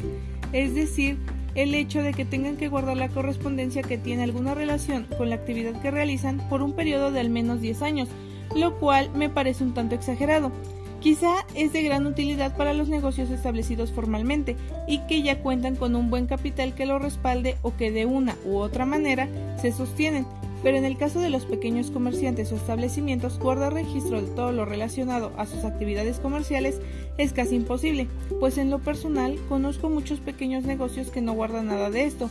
es 0.52 0.76
decir, 0.76 1.18
el 1.54 1.74
hecho 1.74 2.02
de 2.02 2.12
que 2.12 2.24
tengan 2.24 2.56
que 2.56 2.68
guardar 2.68 2.96
la 2.96 3.08
correspondencia 3.08 3.82
que 3.82 3.98
tiene 3.98 4.22
alguna 4.22 4.54
relación 4.54 5.06
con 5.16 5.30
la 5.30 5.36
actividad 5.36 5.80
que 5.80 5.90
realizan 5.90 6.38
por 6.48 6.62
un 6.62 6.72
periodo 6.72 7.10
de 7.10 7.20
al 7.20 7.30
menos 7.30 7.60
10 7.60 7.82
años, 7.82 8.08
lo 8.54 8.78
cual 8.78 9.10
me 9.14 9.28
parece 9.28 9.64
un 9.64 9.74
tanto 9.74 9.94
exagerado. 9.94 10.52
Quizá 11.00 11.46
es 11.54 11.72
de 11.72 11.82
gran 11.82 12.06
utilidad 12.06 12.54
para 12.56 12.74
los 12.74 12.88
negocios 12.88 13.30
establecidos 13.30 13.90
formalmente 13.90 14.56
y 14.86 14.98
que 15.06 15.22
ya 15.22 15.40
cuentan 15.40 15.76
con 15.76 15.96
un 15.96 16.10
buen 16.10 16.26
capital 16.26 16.74
que 16.74 16.84
lo 16.84 16.98
respalde 16.98 17.56
o 17.62 17.74
que 17.74 17.90
de 17.90 18.04
una 18.04 18.36
u 18.44 18.58
otra 18.58 18.84
manera 18.84 19.28
se 19.56 19.72
sostienen, 19.72 20.26
pero 20.62 20.76
en 20.76 20.84
el 20.84 20.96
caso 20.96 21.20
de 21.20 21.30
los 21.30 21.46
pequeños 21.46 21.90
comerciantes 21.90 22.52
o 22.52 22.56
establecimientos, 22.56 23.38
guardar 23.38 23.72
registro 23.72 24.20
de 24.20 24.28
todo 24.28 24.52
lo 24.52 24.64
relacionado 24.64 25.32
a 25.36 25.46
sus 25.46 25.64
actividades 25.64 26.20
comerciales 26.20 26.80
es 27.18 27.32
casi 27.32 27.56
imposible, 27.56 28.08
pues 28.38 28.58
en 28.58 28.70
lo 28.70 28.78
personal 28.78 29.38
conozco 29.48 29.88
muchos 29.88 30.20
pequeños 30.20 30.64
negocios 30.64 31.10
que 31.10 31.20
no 31.20 31.32
guardan 31.32 31.68
nada 31.68 31.90
de 31.90 32.04
esto, 32.04 32.30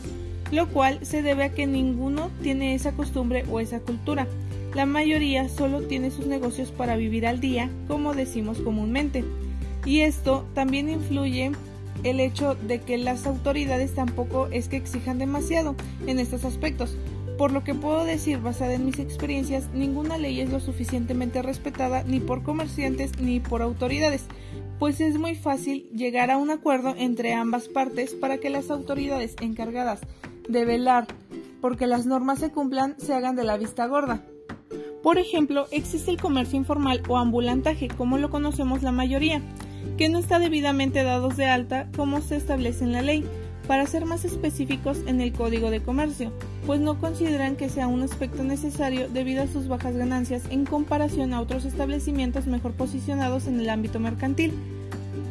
lo 0.52 0.68
cual 0.68 0.98
se 1.02 1.22
debe 1.22 1.44
a 1.44 1.52
que 1.52 1.66
ninguno 1.66 2.30
tiene 2.42 2.74
esa 2.74 2.92
costumbre 2.92 3.44
o 3.50 3.60
esa 3.60 3.80
cultura. 3.80 4.26
La 4.74 4.86
mayoría 4.86 5.48
solo 5.48 5.82
tiene 5.82 6.10
sus 6.10 6.26
negocios 6.26 6.70
para 6.70 6.96
vivir 6.96 7.26
al 7.26 7.40
día, 7.40 7.70
como 7.88 8.14
decimos 8.14 8.58
comúnmente. 8.58 9.24
Y 9.84 10.00
esto 10.00 10.46
también 10.54 10.88
influye 10.88 11.52
el 12.04 12.20
hecho 12.20 12.54
de 12.54 12.80
que 12.80 12.96
las 12.98 13.26
autoridades 13.26 13.94
tampoco 13.94 14.48
es 14.50 14.68
que 14.68 14.76
exijan 14.76 15.18
demasiado 15.18 15.74
en 16.06 16.18
estos 16.18 16.44
aspectos, 16.44 16.96
por 17.40 17.52
lo 17.52 17.64
que 17.64 17.74
puedo 17.74 18.04
decir, 18.04 18.38
basada 18.38 18.74
en 18.74 18.84
mis 18.84 18.98
experiencias, 18.98 19.70
ninguna 19.72 20.18
ley 20.18 20.42
es 20.42 20.50
lo 20.50 20.60
suficientemente 20.60 21.40
respetada 21.40 22.02
ni 22.02 22.20
por 22.20 22.42
comerciantes 22.42 23.18
ni 23.18 23.40
por 23.40 23.62
autoridades, 23.62 24.26
pues 24.78 25.00
es 25.00 25.18
muy 25.18 25.34
fácil 25.34 25.88
llegar 25.94 26.30
a 26.30 26.36
un 26.36 26.50
acuerdo 26.50 26.94
entre 26.98 27.32
ambas 27.32 27.68
partes 27.68 28.12
para 28.12 28.36
que 28.36 28.50
las 28.50 28.70
autoridades 28.70 29.36
encargadas 29.40 30.00
de 30.50 30.66
velar 30.66 31.06
porque 31.62 31.86
las 31.86 32.04
normas 32.04 32.40
se 32.40 32.50
cumplan 32.50 32.94
se 32.98 33.14
hagan 33.14 33.36
de 33.36 33.44
la 33.44 33.56
vista 33.56 33.86
gorda. 33.86 34.22
Por 35.02 35.16
ejemplo, 35.16 35.66
existe 35.70 36.10
el 36.10 36.20
comercio 36.20 36.58
informal 36.58 37.02
o 37.08 37.16
ambulantaje, 37.16 37.88
como 37.88 38.18
lo 38.18 38.28
conocemos 38.28 38.82
la 38.82 38.92
mayoría, 38.92 39.40
que 39.96 40.10
no 40.10 40.18
está 40.18 40.40
debidamente 40.40 41.04
dados 41.04 41.38
de 41.38 41.46
alta 41.46 41.88
como 41.96 42.20
se 42.20 42.36
establece 42.36 42.84
en 42.84 42.92
la 42.92 43.00
ley, 43.00 43.24
para 43.70 43.86
ser 43.86 44.04
más 44.04 44.24
específicos 44.24 44.98
en 45.06 45.20
el 45.20 45.32
Código 45.32 45.70
de 45.70 45.80
Comercio, 45.80 46.32
pues 46.66 46.80
no 46.80 46.98
consideran 46.98 47.54
que 47.54 47.68
sea 47.68 47.86
un 47.86 48.02
aspecto 48.02 48.42
necesario 48.42 49.08
debido 49.08 49.44
a 49.44 49.46
sus 49.46 49.68
bajas 49.68 49.94
ganancias 49.94 50.42
en 50.50 50.66
comparación 50.66 51.32
a 51.32 51.40
otros 51.40 51.64
establecimientos 51.64 52.48
mejor 52.48 52.72
posicionados 52.72 53.46
en 53.46 53.60
el 53.60 53.70
ámbito 53.70 54.00
mercantil. 54.00 54.54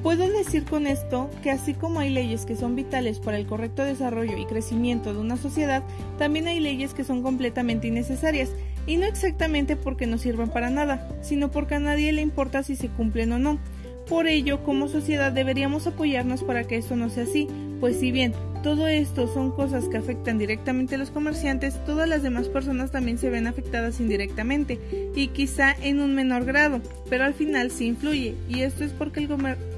Puedo 0.03 0.29
decir 0.29 0.63
con 0.63 0.87
esto 0.87 1.29
que 1.43 1.51
así 1.51 1.73
como 1.73 1.99
hay 1.99 2.11
leyes 2.11 2.45
que 2.45 2.55
son 2.55 2.77
vitales 2.77 3.19
para 3.19 3.37
el 3.37 3.45
correcto 3.45 3.83
desarrollo 3.83 4.37
y 4.37 4.45
crecimiento 4.45 5.13
de 5.13 5.19
una 5.19 5.35
sociedad, 5.35 5.83
también 6.17 6.47
hay 6.47 6.61
leyes 6.61 6.93
que 6.93 7.03
son 7.03 7.21
completamente 7.21 7.89
innecesarias, 7.89 8.51
y 8.87 8.95
no 8.95 9.05
exactamente 9.05 9.75
porque 9.75 10.07
no 10.07 10.17
sirvan 10.17 10.49
para 10.49 10.69
nada, 10.69 11.09
sino 11.21 11.51
porque 11.51 11.75
a 11.75 11.79
nadie 11.79 12.13
le 12.13 12.21
importa 12.21 12.63
si 12.63 12.77
se 12.77 12.87
cumplen 12.87 13.33
o 13.33 13.37
no. 13.37 13.59
Por 14.07 14.27
ello, 14.27 14.63
como 14.63 14.87
sociedad 14.87 15.33
deberíamos 15.33 15.85
apoyarnos 15.87 16.41
para 16.43 16.63
que 16.63 16.77
esto 16.77 16.95
no 16.95 17.09
sea 17.09 17.23
así, 17.23 17.47
pues 17.79 17.99
si 17.99 18.11
bien 18.11 18.33
todo 18.63 18.87
esto 18.87 19.27
son 19.27 19.51
cosas 19.51 19.87
que 19.87 19.97
afectan 19.97 20.37
directamente 20.37 20.95
a 20.95 20.97
los 20.97 21.11
comerciantes, 21.11 21.83
todas 21.85 22.09
las 22.09 22.23
demás 22.23 22.49
personas 22.49 22.91
también 22.91 23.17
se 23.17 23.29
ven 23.29 23.47
afectadas 23.47 24.01
indirectamente 24.01 24.79
y 25.15 25.27
quizá 25.29 25.73
en 25.81 26.01
un 26.01 26.13
menor 26.13 26.43
grado, 26.43 26.81
pero 27.09 27.23
al 27.23 27.33
final 27.33 27.71
sí 27.71 27.85
influye 27.87 28.35
y 28.49 28.61
esto 28.61 28.83
es 28.83 28.91
porque 28.91 29.21
el, 29.21 29.29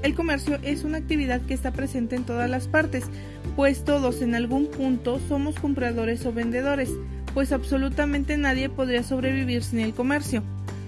el 0.01 0.15
comercio 0.15 0.57
es 0.63 0.83
una 0.83 0.97
actividad 0.97 1.41
que 1.41 1.53
está 1.53 1.71
presente 1.71 2.15
en 2.15 2.23
todas 2.23 2.49
las 2.49 2.67
partes, 2.67 3.05
pues 3.55 3.83
todos 3.83 4.21
en 4.23 4.33
algún 4.33 4.65
punto 4.65 5.19
somos 5.27 5.59
compradores 5.59 6.25
o 6.25 6.33
vendedores, 6.33 6.89
pues 7.35 7.51
absolutamente 7.51 8.35
nadie 8.37 8.69
podría 8.69 9.03
sobrevivir 9.03 9.63
sin 9.63 9.79
el 9.79 9.93
comercio. 9.93 10.41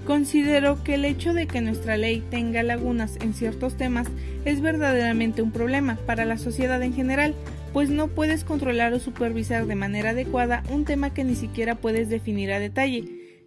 Considero 0.06 0.84
que 0.84 0.96
el 0.96 1.06
hecho 1.06 1.34
de 1.34 1.48
que 1.48 1.62
nuestra 1.62 1.96
ley 1.96 2.22
tenga 2.30 2.62
lagunas 2.62 3.18
en 3.22 3.34
ciertos 3.34 3.78
temas 3.78 4.08
es 4.44 4.60
verdaderamente 4.60 5.42
un 5.42 5.52
problema 5.52 5.98
para 6.06 6.26
la 6.26 6.38
sociedad 6.38 6.82
en 6.84 6.94
general, 6.94 7.34
pues 7.72 7.90
no 7.90 8.10
puedes 8.10 8.44
controlar 8.44 8.94
o 8.94 9.00
supervisar 9.00 9.66
de 9.66 9.76
manera 9.76 10.10
adecuada 10.10 10.64
un 10.70 10.84
tema 10.84 11.14
que 11.14 11.24
ni 11.24 11.36
siquiera 11.36 11.76
puedes 11.76 12.10
definir 12.10 12.52
a 12.52 12.60
detalle. 12.60 13.06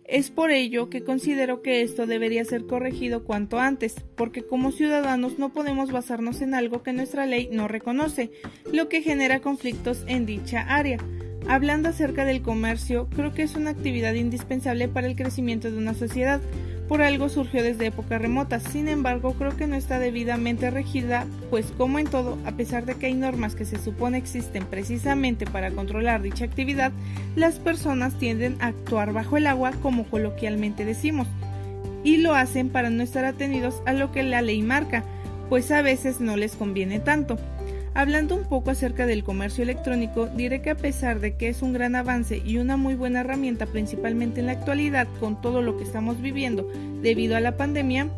Es 0.09 0.31
por 0.31 0.51
ello 0.51 0.89
que 0.89 1.03
considero 1.03 1.63
que 1.63 1.83
esto 1.83 2.07
debería 2.07 2.45
ser 2.45 2.65
corregido 2.65 3.25
cuanto 3.25 3.59
antes, 3.59 3.97
porque 4.17 4.47
como 4.47 4.71
ciudadanos 4.71 5.39
no 5.39 5.53
podemos 5.53 5.91
basarnos 5.91 6.41
en 6.43 6.55
algo 6.55 6.83
que 6.83 6.93
nuestra 6.93 7.27
ley 7.27 7.49
no 7.53 7.69
reconoce, 7.69 8.31
lo 8.73 8.89
que 8.89 9.03
genera 9.03 9.41
conflictos 9.41 10.05
en 10.07 10.25
dicha 10.25 10.61
área. 10.61 10.99
Hablando 11.49 11.88
acerca 11.88 12.24
del 12.24 12.42
comercio, 12.42 13.09
creo 13.14 13.32
que 13.32 13.44
es 13.44 13.55
una 13.55 13.70
actividad 13.70 14.14
indispensable 14.14 14.88
para 14.88 15.07
el 15.07 15.14
crecimiento 15.14 15.70
de 15.70 15.78
una 15.78 15.94
sociedad. 15.94 16.40
Por 16.88 17.03
algo 17.03 17.28
surgió 17.28 17.62
desde 17.62 17.86
épocas 17.86 18.20
remotas, 18.20 18.64
sin 18.64 18.88
embargo 18.88 19.34
creo 19.34 19.57
que 19.57 19.68
no 19.68 19.76
está 19.76 20.01
debidamente 20.01 20.70
regida, 20.70 21.24
pues 21.51 21.66
como 21.76 22.01
en 22.01 22.07
todo, 22.07 22.36
a 22.47 22.53
pesar 22.53 22.84
de 22.84 22.94
que 22.94 23.07
hay 23.07 23.14
normas 23.14 23.55
que 23.55 23.64
se 23.64 23.78
supone 23.78 24.18
existen 24.18 24.64
precisamente 24.64 25.47
para 25.47 25.70
controlar 25.70 26.20
dicha 26.22 26.44
actividad, 26.44 26.92
las 27.36 27.61
personas 27.61 28.18
tienden 28.18 28.57
a 28.61 28.68
actuar 28.68 29.12
bajo 29.12 29.36
el 29.36 29.47
agua 29.47 29.72
como 29.82 30.05
coloquialmente 30.05 30.84
decimos, 30.84 31.28
y 32.05 32.18
lo 32.18 32.34
hacen 32.34 32.70
para 32.70 32.90
no 32.90 33.03
estar 33.03 33.24
atenidos 33.24 33.82
a 33.84 33.92
lo 33.92 34.12
que 34.12 34.22
la 34.22 34.42
ley 34.42 34.62
marca, 34.62 35.05
pues 35.49 35.70
a 35.72 35.82
veces 35.82 36.20
no 36.20 36.36
les 36.36 36.55
conviene 36.55 37.01
tanto. 37.01 37.36
Hablando 37.97 38.36
un 38.36 38.44
poco 38.44 38.70
acerca 38.70 39.07
del 39.07 39.24
comercio 39.24 39.62
electrónico, 39.62 40.26
diré 40.26 40.61
que 40.61 40.68
a 40.68 40.76
pesar 40.76 41.18
de 41.18 41.34
que 41.34 41.49
es 41.49 41.62
un 41.62 41.72
gran 41.72 41.94
avance 41.94 42.42
y 42.44 42.59
una 42.59 42.76
muy 42.76 42.94
buena 42.94 43.20
herramienta 43.20 43.64
principalmente 43.64 44.40
en 44.40 44.47
la 44.47 44.53
actualidad 44.53 45.09
con 45.18 45.40
todo 45.40 45.62
lo 45.62 45.78
que 45.78 45.84
estamos 45.84 46.20
viviendo 46.20 46.70
debido 47.01 47.38
a 47.38 47.40
la 47.40 47.57
pandemia, 47.57 48.11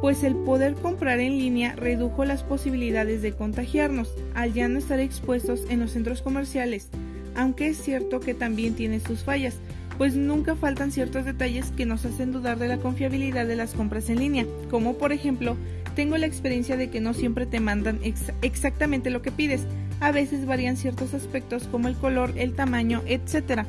pues 0.00 0.24
el 0.24 0.34
poder 0.34 0.74
comprar 0.74 1.20
en 1.20 1.38
línea 1.38 1.76
redujo 1.76 2.24
las 2.24 2.42
posibilidades 2.42 3.22
de 3.22 3.30
contagiarnos 3.30 4.12
al 4.34 4.54
ya 4.54 4.66
no 4.66 4.80
estar 4.80 4.98
expuestos 4.98 5.66
en 5.68 5.78
los 5.78 5.92
centros 5.92 6.20
comerciales, 6.20 6.88
aunque 7.36 7.68
es 7.68 7.76
cierto 7.76 8.18
que 8.18 8.34
también 8.34 8.74
tiene 8.74 8.98
sus 8.98 9.22
fallas, 9.22 9.54
pues 9.98 10.16
nunca 10.16 10.56
faltan 10.56 10.90
ciertos 10.90 11.24
detalles 11.24 11.70
que 11.76 11.86
nos 11.86 12.04
hacen 12.04 12.32
dudar 12.32 12.58
de 12.58 12.66
la 12.66 12.78
confiabilidad 12.78 13.46
de 13.46 13.54
las 13.54 13.74
compras 13.74 14.10
en 14.10 14.18
línea, 14.18 14.46
como 14.68 14.94
por 14.94 15.12
ejemplo 15.12 15.56
tengo 15.94 16.16
la 16.16 16.26
experiencia 16.26 16.76
de 16.76 16.90
que 16.90 17.00
no 17.00 17.14
siempre 17.14 17.46
te 17.46 17.60
mandan 17.60 18.00
exactamente 18.42 19.10
lo 19.10 19.22
que 19.22 19.32
pides. 19.32 19.66
A 20.00 20.12
veces 20.12 20.46
varían 20.46 20.76
ciertos 20.76 21.14
aspectos 21.14 21.68
como 21.68 21.88
el 21.88 21.96
color, 21.96 22.32
el 22.36 22.54
tamaño, 22.54 23.02
etc. 23.06 23.64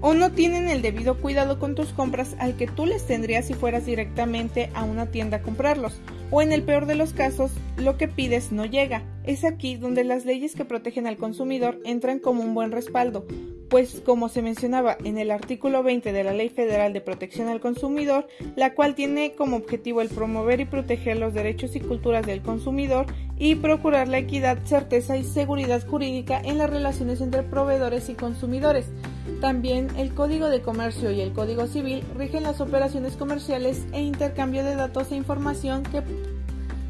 O 0.00 0.14
no 0.14 0.32
tienen 0.32 0.68
el 0.68 0.82
debido 0.82 1.20
cuidado 1.20 1.58
con 1.58 1.74
tus 1.74 1.88
compras 1.88 2.36
al 2.38 2.56
que 2.56 2.66
tú 2.66 2.86
les 2.86 3.06
tendrías 3.06 3.46
si 3.46 3.54
fueras 3.54 3.86
directamente 3.86 4.70
a 4.74 4.84
una 4.84 5.06
tienda 5.06 5.38
a 5.38 5.42
comprarlos. 5.42 6.00
O 6.30 6.42
en 6.42 6.52
el 6.52 6.62
peor 6.62 6.86
de 6.86 6.96
los 6.96 7.12
casos, 7.12 7.52
lo 7.76 7.96
que 7.96 8.08
pides 8.08 8.52
no 8.52 8.64
llega. 8.66 9.02
Es 9.24 9.44
aquí 9.44 9.76
donde 9.76 10.04
las 10.04 10.24
leyes 10.24 10.54
que 10.54 10.64
protegen 10.64 11.06
al 11.06 11.16
consumidor 11.16 11.80
entran 11.84 12.18
como 12.18 12.42
un 12.42 12.54
buen 12.54 12.72
respaldo, 12.72 13.26
pues 13.68 14.02
como 14.04 14.28
se 14.28 14.42
mencionaba 14.42 14.96
en 15.04 15.18
el 15.18 15.30
artículo 15.30 15.82
20 15.82 16.12
de 16.12 16.24
la 16.24 16.32
Ley 16.32 16.48
Federal 16.48 16.92
de 16.92 17.00
Protección 17.00 17.48
al 17.48 17.60
Consumidor, 17.60 18.26
la 18.54 18.74
cual 18.74 18.94
tiene 18.94 19.34
como 19.34 19.56
objetivo 19.56 20.00
el 20.00 20.08
promover 20.08 20.60
y 20.60 20.64
proteger 20.66 21.18
los 21.18 21.34
derechos 21.34 21.74
y 21.76 21.80
culturas 21.80 22.26
del 22.26 22.42
consumidor 22.42 23.06
y 23.38 23.56
procurar 23.56 24.08
la 24.08 24.18
equidad, 24.18 24.58
certeza 24.64 25.16
y 25.16 25.24
seguridad 25.24 25.86
jurídica 25.86 26.40
en 26.40 26.58
las 26.58 26.70
relaciones 26.70 27.20
entre 27.20 27.42
proveedores 27.42 28.08
y 28.08 28.14
consumidores. 28.14 28.86
También 29.40 29.88
el 29.96 30.14
Código 30.14 30.48
de 30.48 30.62
Comercio 30.62 31.10
y 31.10 31.20
el 31.20 31.32
Código 31.32 31.66
Civil 31.66 32.02
rigen 32.16 32.44
las 32.44 32.60
operaciones 32.60 33.16
comerciales 33.16 33.84
e 33.92 34.00
intercambio 34.00 34.64
de 34.64 34.76
datos 34.76 35.12
e 35.12 35.16
información 35.16 35.82
que 35.82 36.02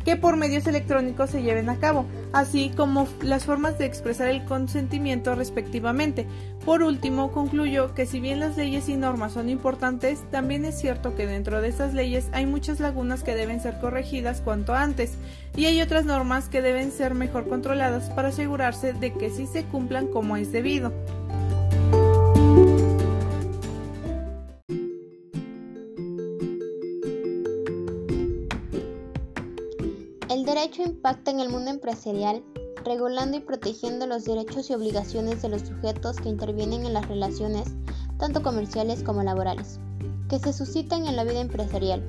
que 0.06 0.14
por 0.14 0.36
medios 0.36 0.68
electrónicos 0.68 1.30
se 1.30 1.42
lleven 1.42 1.68
a 1.68 1.80
cabo, 1.80 2.06
así 2.32 2.70
como 2.76 3.08
las 3.22 3.44
formas 3.44 3.76
de 3.76 3.86
expresar 3.86 4.28
el 4.28 4.44
consentimiento 4.44 5.34
respectivamente. 5.34 6.26
Por 6.64 6.84
último, 6.84 7.32
concluyo 7.32 7.92
que 7.92 8.06
si 8.06 8.20
bien 8.20 8.38
las 8.38 8.56
leyes 8.56 8.88
y 8.88 8.96
normas 8.96 9.32
son 9.32 9.48
importantes, 9.48 10.22
también 10.30 10.64
es 10.64 10.78
cierto 10.78 11.16
que 11.16 11.26
dentro 11.26 11.60
de 11.60 11.68
estas 11.68 11.92
leyes 11.92 12.28
hay 12.30 12.46
muchas 12.46 12.78
lagunas 12.78 13.24
que 13.24 13.34
deben 13.34 13.60
ser 13.60 13.80
corregidas 13.80 14.40
cuanto 14.42 14.74
antes, 14.74 15.16
y 15.56 15.64
hay 15.64 15.82
otras 15.82 16.04
normas 16.04 16.48
que 16.48 16.62
deben 16.62 16.92
ser 16.92 17.14
mejor 17.14 17.48
controladas 17.48 18.08
para 18.10 18.28
asegurarse 18.28 18.92
de 18.92 19.12
que 19.12 19.30
sí 19.30 19.48
se 19.48 19.64
cumplan 19.64 20.06
como 20.06 20.36
es 20.36 20.52
debido. 20.52 20.92
Derecho 30.56 30.82
impacta 30.82 31.30
en 31.30 31.40
el 31.40 31.50
mundo 31.50 31.70
empresarial, 31.70 32.42
regulando 32.82 33.36
y 33.36 33.40
protegiendo 33.40 34.06
los 34.06 34.24
derechos 34.24 34.70
y 34.70 34.72
obligaciones 34.72 35.42
de 35.42 35.50
los 35.50 35.60
sujetos 35.60 36.16
que 36.16 36.30
intervienen 36.30 36.86
en 36.86 36.94
las 36.94 37.06
relaciones, 37.08 37.68
tanto 38.18 38.42
comerciales 38.42 39.02
como 39.02 39.22
laborales, 39.22 39.78
que 40.30 40.38
se 40.38 40.54
suscitan 40.54 41.06
en 41.06 41.14
la 41.14 41.24
vida 41.24 41.40
empresarial. 41.40 42.02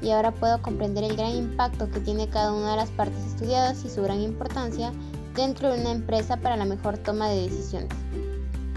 Y 0.00 0.10
ahora 0.10 0.30
puedo 0.30 0.62
comprender 0.62 1.02
el 1.02 1.16
gran 1.16 1.34
impacto 1.34 1.90
que 1.90 1.98
tiene 1.98 2.28
cada 2.28 2.52
una 2.52 2.70
de 2.70 2.76
las 2.76 2.90
partes 2.90 3.18
estudiadas 3.26 3.84
y 3.84 3.90
su 3.90 4.00
gran 4.00 4.20
importancia 4.20 4.92
dentro 5.34 5.72
de 5.72 5.80
una 5.80 5.90
empresa 5.90 6.36
para 6.36 6.56
la 6.56 6.64
mejor 6.64 6.98
toma 6.98 7.28
de 7.30 7.48
decisiones 7.48 7.90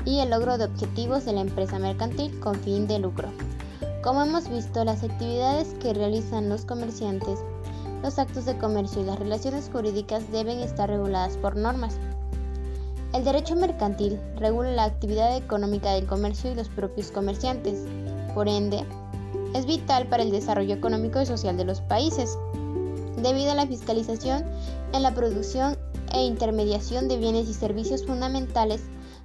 y 0.03 0.19
el 0.19 0.31
logro 0.31 0.57
de 0.57 0.65
objetivos 0.65 1.25
de 1.25 1.33
la 1.33 1.41
empresa 1.41 1.77
mercantil 1.77 2.39
con 2.39 2.55
fin 2.55 2.87
de 2.87 2.97
lucro. 2.97 3.29
Como 4.03 4.23
hemos 4.23 4.49
visto, 4.49 4.83
las 4.83 5.03
actividades 5.03 5.75
que 5.79 5.93
realizan 5.93 6.49
los 6.49 6.65
comerciantes 6.65 7.39
los 8.05 8.19
actos 8.19 8.45
de 8.45 8.55
comercio 8.59 9.01
y 9.01 9.05
las 9.05 9.17
relaciones 9.17 9.67
jurídicas 9.73 10.31
deben 10.31 10.59
estar 10.59 10.87
reguladas 10.87 11.37
por 11.37 11.55
normas. 11.55 11.97
El 13.13 13.23
derecho 13.23 13.55
mercantil 13.55 14.19
regula 14.37 14.69
la 14.73 14.83
actividad 14.83 15.35
económica 15.35 15.91
del 15.93 16.05
comercio 16.05 16.51
y 16.51 16.55
los 16.55 16.69
propios 16.69 17.09
comerciantes. 17.09 17.83
Por 18.35 18.47
ende, 18.47 18.85
es 19.55 19.65
vital 19.65 20.05
para 20.05 20.21
el 20.21 20.29
desarrollo 20.29 20.75
económico 20.75 21.19
y 21.19 21.25
social 21.25 21.57
de 21.57 21.65
los 21.65 21.81
países, 21.81 22.37
debido 23.23 23.53
a 23.53 23.55
la 23.55 23.65
fiscalización 23.65 24.45
en 24.93 25.01
la 25.01 25.15
producción 25.15 25.75
e 26.13 26.25
intermediación 26.25 27.07
de 27.07 27.17
bienes 27.17 27.49
y 27.49 27.55
servicios 27.55 28.05
fundamentales 28.05 28.81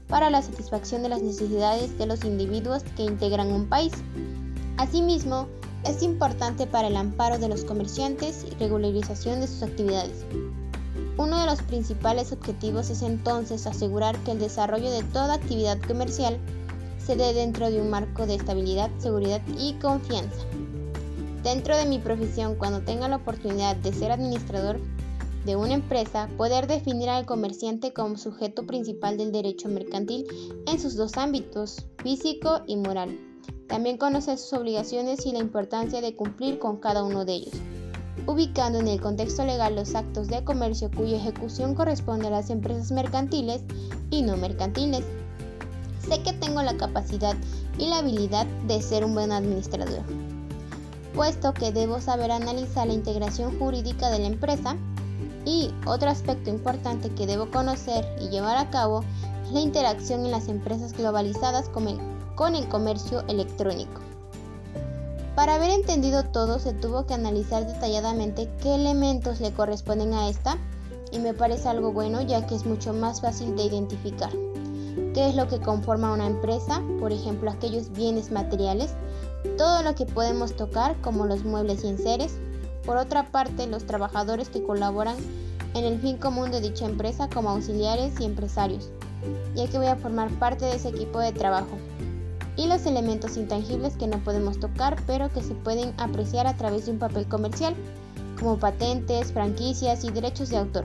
para 0.09 0.31
la 0.31 0.41
satisfacción 0.41 1.03
de 1.03 1.11
las 1.11 1.21
necesidades 1.21 1.99
de 1.99 2.07
los 2.07 2.25
individuos 2.25 2.83
que 2.97 3.03
integran 3.03 3.53
un 3.53 3.69
país. 3.69 3.93
Asimismo, 4.79 5.49
es 5.85 6.03
importante 6.03 6.67
para 6.67 6.89
el 6.89 6.97
amparo 6.97 7.39
de 7.39 7.49
los 7.49 7.65
comerciantes 7.65 8.45
y 8.51 8.55
regularización 8.57 9.41
de 9.41 9.47
sus 9.47 9.63
actividades. 9.63 10.25
Uno 11.17 11.39
de 11.39 11.47
los 11.47 11.63
principales 11.63 12.33
objetivos 12.33 12.91
es 12.91 13.03
entonces 13.03 13.67
asegurar 13.67 14.17
que 14.19 14.33
el 14.33 14.39
desarrollo 14.39 14.91
de 14.91 15.03
toda 15.05 15.35
actividad 15.35 15.79
comercial 15.87 16.39
se 16.99 17.17
dé 17.17 17.33
dentro 17.33 17.71
de 17.71 17.81
un 17.81 17.91
marco 17.91 18.27
de 18.27 18.35
estabilidad, 18.35 18.91
seguridad 18.99 19.41
y 19.59 19.75
confianza. 19.75 20.45
Dentro 21.43 21.77
de 21.77 21.87
mi 21.87 21.99
profesión, 21.99 22.57
cuando 22.57 22.81
tenga 22.81 23.09
la 23.09 23.17
oportunidad 23.17 23.77
de 23.77 23.93
ser 23.93 24.13
administrador 24.13 24.79
de 25.47 25.57
una 25.57 25.73
empresa, 25.73 26.29
poder 26.37 26.67
definir 26.67 27.09
al 27.09 27.25
comerciante 27.25 27.95
como 27.95 28.19
sujeto 28.19 28.67
principal 28.67 29.17
del 29.17 29.33
derecho 29.33 29.69
mercantil 29.69 30.27
en 30.67 30.79
sus 30.79 30.97
dos 30.97 31.17
ámbitos, 31.17 31.87
físico 32.03 32.61
y 32.67 32.77
moral 32.77 33.30
también 33.71 33.99
conocer 33.99 34.37
sus 34.37 34.53
obligaciones 34.55 35.25
y 35.25 35.33
la 35.33 35.39
importancia 35.39 36.01
de 36.01 36.17
cumplir 36.17 36.59
con 36.59 36.79
cada 36.79 37.05
uno 37.05 37.25
de 37.25 37.35
ellos, 37.35 37.55
ubicando 38.27 38.81
en 38.81 38.89
el 38.89 39.01
contexto 39.01 39.45
legal 39.45 39.77
los 39.77 39.95
actos 39.95 40.27
de 40.27 40.43
comercio 40.43 40.91
cuya 40.91 41.19
ejecución 41.19 41.77
corresponde 41.77 42.27
a 42.27 42.31
las 42.31 42.51
empresas 42.51 42.91
mercantiles 42.91 43.63
y 44.11 44.23
no 44.23 44.37
mercantiles. 44.37 45.05
Sé 46.01 46.21
que 46.25 46.33
tengo 46.33 46.63
la 46.63 46.77
capacidad 46.77 47.37
y 47.79 47.87
la 47.87 47.99
habilidad 47.99 48.45
de 48.67 48.83
ser 48.83 49.05
un 49.05 49.15
buen 49.15 49.31
administrador, 49.31 50.03
puesto 51.15 51.55
que 51.55 51.71
debo 51.71 52.01
saber 52.01 52.33
analizar 52.33 52.89
la 52.89 52.95
integración 52.95 53.57
jurídica 53.61 54.11
de 54.11 54.19
la 54.19 54.27
empresa 54.27 54.77
y 55.47 55.71
otro 55.87 56.11
aspecto 56.11 56.51
importante 56.51 57.09
que 57.11 57.27
debo 57.27 57.49
conocer 57.53 58.05
y 58.21 58.31
llevar 58.31 58.57
a 58.57 58.69
cabo 58.71 59.05
es 59.45 59.53
la 59.53 59.61
interacción 59.61 60.25
en 60.25 60.33
las 60.33 60.49
empresas 60.49 60.93
globalizadas 60.93 61.69
como 61.69 61.91
el 61.91 62.20
con 62.35 62.55
el 62.55 62.69
comercio 62.69 63.23
electrónico. 63.29 64.01
Para 65.35 65.55
haber 65.55 65.71
entendido 65.71 66.25
todo 66.25 66.59
se 66.59 66.73
tuvo 66.75 67.07
que 67.07 67.15
analizar 67.15 67.67
detalladamente 67.67 68.51
qué 68.61 68.75
elementos 68.75 69.41
le 69.41 69.53
corresponden 69.53 70.13
a 70.13 70.29
esta 70.29 70.59
y 71.13 71.19
me 71.19 71.35
parece 71.35 71.69
algo 71.69 71.93
bueno 71.93 72.21
ya 72.21 72.47
que 72.47 72.55
es 72.55 72.67
mucho 72.67 72.93
más 72.93 73.21
fácil 73.21 73.57
de 73.57 73.65
identificar. 73.65 74.31
¿Qué 75.15 75.29
es 75.29 75.35
lo 75.35 75.49
que 75.49 75.61
conforma 75.61 76.13
una 76.13 76.27
empresa? 76.27 76.83
Por 77.01 77.13
ejemplo, 77.13 77.51
aquellos 77.51 77.91
bienes 77.93 78.31
materiales, 78.31 78.95
todo 79.57 79.83
lo 79.83 79.95
que 79.95 80.05
podemos 80.05 80.55
tocar 80.57 81.01
como 81.01 81.27
los 81.27 81.45
muebles 81.45 81.85
y 81.85 81.89
enseres. 81.89 82.37
Por 82.85 82.97
otra 82.97 83.31
parte, 83.31 83.67
los 83.67 83.87
trabajadores 83.87 84.49
que 84.51 84.63
colaboran 84.63 85.17
en 85.75 85.85
el 85.85 86.01
fin 86.01 86.17
común 86.17 86.51
de 86.51 86.61
dicha 86.61 86.85
empresa 86.85 87.29
como 87.29 87.51
auxiliares 87.51 88.19
y 88.21 88.25
empresarios, 88.25 88.91
ya 89.55 89.67
que 89.69 89.79
voy 89.79 89.87
a 89.87 89.97
formar 89.97 90.31
parte 90.39 90.65
de 90.65 90.77
ese 90.77 90.89
equipo 90.89 91.19
de 91.19 91.33
trabajo 91.33 91.79
y 92.61 92.67
los 92.67 92.85
elementos 92.85 93.39
intangibles 93.39 93.97
que 93.97 94.07
no 94.07 94.23
podemos 94.23 94.61
tocar 94.61 95.03
pero 95.07 95.33
que 95.33 95.43
se 95.43 95.55
pueden 95.55 95.95
apreciar 95.97 96.47
a 96.47 96.59
través 96.59 96.85
de 96.85 96.93
un 96.93 96.99
papel 96.99 97.27
comercial, 97.27 97.75
como 98.39 98.59
patentes, 98.59 99.33
franquicias 99.33 100.05
y 100.05 100.11
derechos 100.11 100.51
de 100.51 100.59
autor. 100.59 100.85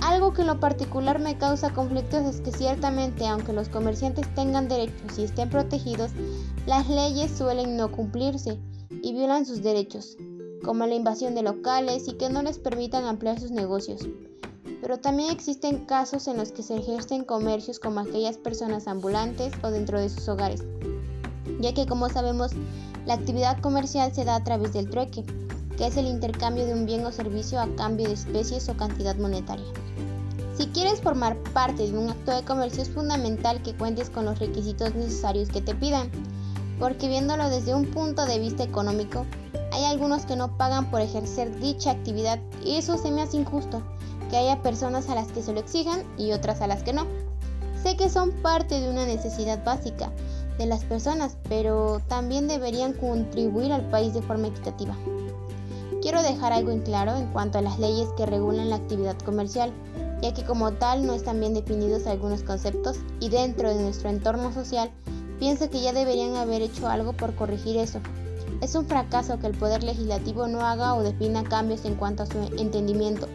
Algo 0.00 0.32
que 0.32 0.40
en 0.40 0.46
lo 0.46 0.58
particular 0.58 1.18
me 1.18 1.36
causa 1.36 1.74
conflictos 1.74 2.24
es 2.24 2.40
que 2.40 2.50
ciertamente 2.50 3.26
aunque 3.26 3.52
los 3.52 3.68
comerciantes 3.68 4.34
tengan 4.34 4.68
derechos 4.68 5.18
y 5.18 5.24
estén 5.24 5.50
protegidos, 5.50 6.12
las 6.66 6.88
leyes 6.88 7.30
suelen 7.30 7.76
no 7.76 7.92
cumplirse 7.92 8.58
y 9.02 9.12
violan 9.12 9.44
sus 9.44 9.62
derechos, 9.62 10.16
como 10.64 10.86
la 10.86 10.94
invasión 10.94 11.34
de 11.34 11.42
locales 11.42 12.08
y 12.08 12.14
que 12.14 12.30
no 12.30 12.42
les 12.42 12.58
permitan 12.58 13.04
ampliar 13.04 13.38
sus 13.38 13.50
negocios 13.50 14.08
pero 14.80 14.98
también 14.98 15.30
existen 15.30 15.84
casos 15.84 16.26
en 16.28 16.36
los 16.36 16.52
que 16.52 16.62
se 16.62 16.76
ejercen 16.76 17.24
comercios 17.24 17.78
como 17.78 18.00
aquellas 18.00 18.36
personas 18.38 18.88
ambulantes 18.88 19.52
o 19.62 19.70
dentro 19.70 20.00
de 20.00 20.08
sus 20.08 20.28
hogares, 20.28 20.64
ya 21.60 21.74
que 21.74 21.86
como 21.86 22.08
sabemos, 22.08 22.52
la 23.06 23.14
actividad 23.14 23.60
comercial 23.60 24.14
se 24.14 24.24
da 24.24 24.36
a 24.36 24.44
través 24.44 24.72
del 24.72 24.88
trueque, 24.88 25.24
que 25.76 25.86
es 25.86 25.96
el 25.96 26.06
intercambio 26.06 26.66
de 26.66 26.74
un 26.74 26.86
bien 26.86 27.04
o 27.06 27.12
servicio 27.12 27.60
a 27.60 27.74
cambio 27.76 28.08
de 28.08 28.14
especies 28.14 28.68
o 28.68 28.76
cantidad 28.76 29.16
monetaria. 29.16 29.66
Si 30.56 30.66
quieres 30.66 31.00
formar 31.00 31.38
parte 31.54 31.90
de 31.90 31.96
un 31.96 32.10
acto 32.10 32.32
de 32.32 32.44
comercio 32.44 32.82
es 32.82 32.90
fundamental 32.90 33.62
que 33.62 33.74
cuentes 33.74 34.10
con 34.10 34.26
los 34.26 34.38
requisitos 34.38 34.94
necesarios 34.94 35.48
que 35.48 35.62
te 35.62 35.74
pidan, 35.74 36.10
porque 36.78 37.08
viéndolo 37.08 37.48
desde 37.48 37.74
un 37.74 37.86
punto 37.86 38.26
de 38.26 38.38
vista 38.38 38.62
económico, 38.62 39.24
hay 39.72 39.84
algunos 39.84 40.26
que 40.26 40.36
no 40.36 40.56
pagan 40.58 40.90
por 40.90 41.00
ejercer 41.00 41.58
dicha 41.60 41.92
actividad 41.92 42.38
y 42.62 42.76
eso 42.76 42.98
se 42.98 43.10
me 43.10 43.22
hace 43.22 43.38
injusto, 43.38 43.82
que 44.30 44.36
haya 44.36 44.62
personas 44.62 45.08
a 45.08 45.14
las 45.14 45.28
que 45.32 45.42
se 45.42 45.52
lo 45.52 45.60
exijan 45.60 46.04
y 46.16 46.32
otras 46.32 46.60
a 46.60 46.66
las 46.66 46.82
que 46.82 46.92
no. 46.92 47.06
Sé 47.82 47.96
que 47.96 48.08
son 48.08 48.30
parte 48.30 48.80
de 48.80 48.88
una 48.88 49.04
necesidad 49.04 49.64
básica 49.64 50.10
de 50.58 50.66
las 50.66 50.84
personas, 50.84 51.36
pero 51.48 52.00
también 52.08 52.46
deberían 52.46 52.92
contribuir 52.92 53.72
al 53.72 53.88
país 53.88 54.14
de 54.14 54.22
forma 54.22 54.48
equitativa. 54.48 54.94
Quiero 56.02 56.22
dejar 56.22 56.52
algo 56.52 56.70
en 56.70 56.80
claro 56.80 57.16
en 57.16 57.26
cuanto 57.32 57.58
a 57.58 57.62
las 57.62 57.78
leyes 57.78 58.08
que 58.16 58.26
regulan 58.26 58.70
la 58.70 58.76
actividad 58.76 59.18
comercial, 59.18 59.72
ya 60.22 60.32
que 60.32 60.44
como 60.44 60.72
tal 60.72 61.06
no 61.06 61.14
están 61.14 61.40
bien 61.40 61.54
definidos 61.54 62.06
algunos 62.06 62.42
conceptos 62.42 62.98
y 63.20 63.30
dentro 63.30 63.74
de 63.74 63.82
nuestro 63.82 64.10
entorno 64.10 64.52
social 64.52 64.90
pienso 65.38 65.70
que 65.70 65.80
ya 65.80 65.92
deberían 65.92 66.36
haber 66.36 66.62
hecho 66.62 66.88
algo 66.88 67.14
por 67.14 67.34
corregir 67.34 67.78
eso. 67.78 68.00
Es 68.60 68.74
un 68.74 68.86
fracaso 68.86 69.38
que 69.38 69.46
el 69.46 69.56
Poder 69.56 69.82
Legislativo 69.82 70.46
no 70.46 70.60
haga 70.60 70.94
o 70.94 71.02
defina 71.02 71.44
cambios 71.44 71.86
en 71.86 71.94
cuanto 71.94 72.24
a 72.24 72.26
su 72.26 72.38
entendimiento 72.58 73.26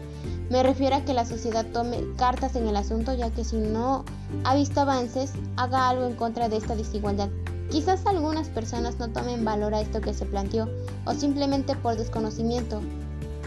me 0.50 0.62
refiero 0.62 0.96
a 0.96 1.04
que 1.04 1.12
la 1.12 1.26
sociedad 1.26 1.66
tome 1.72 2.04
cartas 2.16 2.54
en 2.54 2.68
el 2.68 2.76
asunto 2.76 3.14
ya 3.14 3.30
que 3.30 3.44
si 3.44 3.56
no 3.56 4.04
ha 4.44 4.54
visto 4.54 4.80
avances, 4.80 5.32
haga 5.56 5.88
algo 5.88 6.06
en 6.06 6.14
contra 6.14 6.48
de 6.48 6.56
esta 6.56 6.76
desigualdad. 6.76 7.28
Quizás 7.70 8.06
algunas 8.06 8.48
personas 8.48 8.98
no 8.98 9.10
tomen 9.10 9.44
valor 9.44 9.74
a 9.74 9.80
esto 9.80 10.00
que 10.00 10.14
se 10.14 10.24
planteó 10.24 10.68
o 11.04 11.14
simplemente 11.14 11.74
por 11.74 11.96
desconocimiento, 11.96 12.80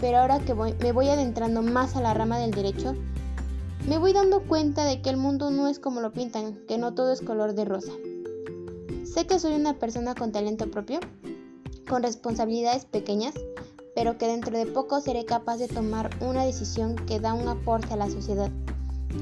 pero 0.00 0.18
ahora 0.18 0.40
que 0.40 0.54
me 0.54 0.92
voy 0.92 1.08
adentrando 1.08 1.62
más 1.62 1.96
a 1.96 2.02
la 2.02 2.12
rama 2.12 2.38
del 2.38 2.50
derecho, 2.50 2.94
me 3.88 3.96
voy 3.96 4.12
dando 4.12 4.42
cuenta 4.42 4.84
de 4.84 5.00
que 5.00 5.08
el 5.08 5.16
mundo 5.16 5.50
no 5.50 5.68
es 5.68 5.78
como 5.78 6.02
lo 6.02 6.12
pintan, 6.12 6.54
que 6.68 6.76
no 6.76 6.92
todo 6.92 7.12
es 7.12 7.22
color 7.22 7.54
de 7.54 7.64
rosa. 7.64 7.92
Sé 9.04 9.26
que 9.26 9.38
soy 9.38 9.54
una 9.54 9.78
persona 9.78 10.14
con 10.14 10.32
talento 10.32 10.70
propio, 10.70 11.00
con 11.88 12.02
responsabilidades 12.02 12.84
pequeñas, 12.84 13.34
pero 13.94 14.18
que 14.18 14.26
dentro 14.26 14.56
de 14.56 14.66
poco 14.66 15.00
seré 15.00 15.24
capaz 15.24 15.58
de 15.58 15.68
tomar 15.68 16.10
una 16.20 16.44
decisión 16.44 16.96
que 16.96 17.20
da 17.20 17.34
un 17.34 17.48
aporte 17.48 17.94
a 17.94 17.96
la 17.96 18.10
sociedad. 18.10 18.50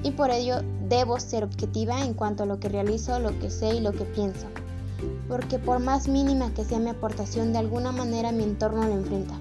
Y 0.03 0.11
por 0.11 0.31
ello 0.31 0.57
debo 0.89 1.19
ser 1.19 1.45
objetiva 1.45 2.05
en 2.05 2.14
cuanto 2.14 2.43
a 2.43 2.47
lo 2.47 2.61
que 2.61 2.69
realizo, 2.69 3.19
lo 3.19 3.39
que 3.39 3.51
sé 3.51 3.75
y 3.75 3.81
lo 3.81 3.93
que 3.93 4.05
pienso. 4.05 4.47
Porque 5.29 5.59
por 5.59 5.79
más 5.79 6.09
mínima 6.09 6.53
que 6.55 6.64
sea 6.64 6.79
mi 6.79 6.91
aportación, 6.91 7.53
de 7.53 7.59
alguna 7.59 7.93
manera 7.93 8.33
mi 8.33 8.45
entorno 8.45 8.85
lo 8.85 8.93
enfrenta. 8.93 9.35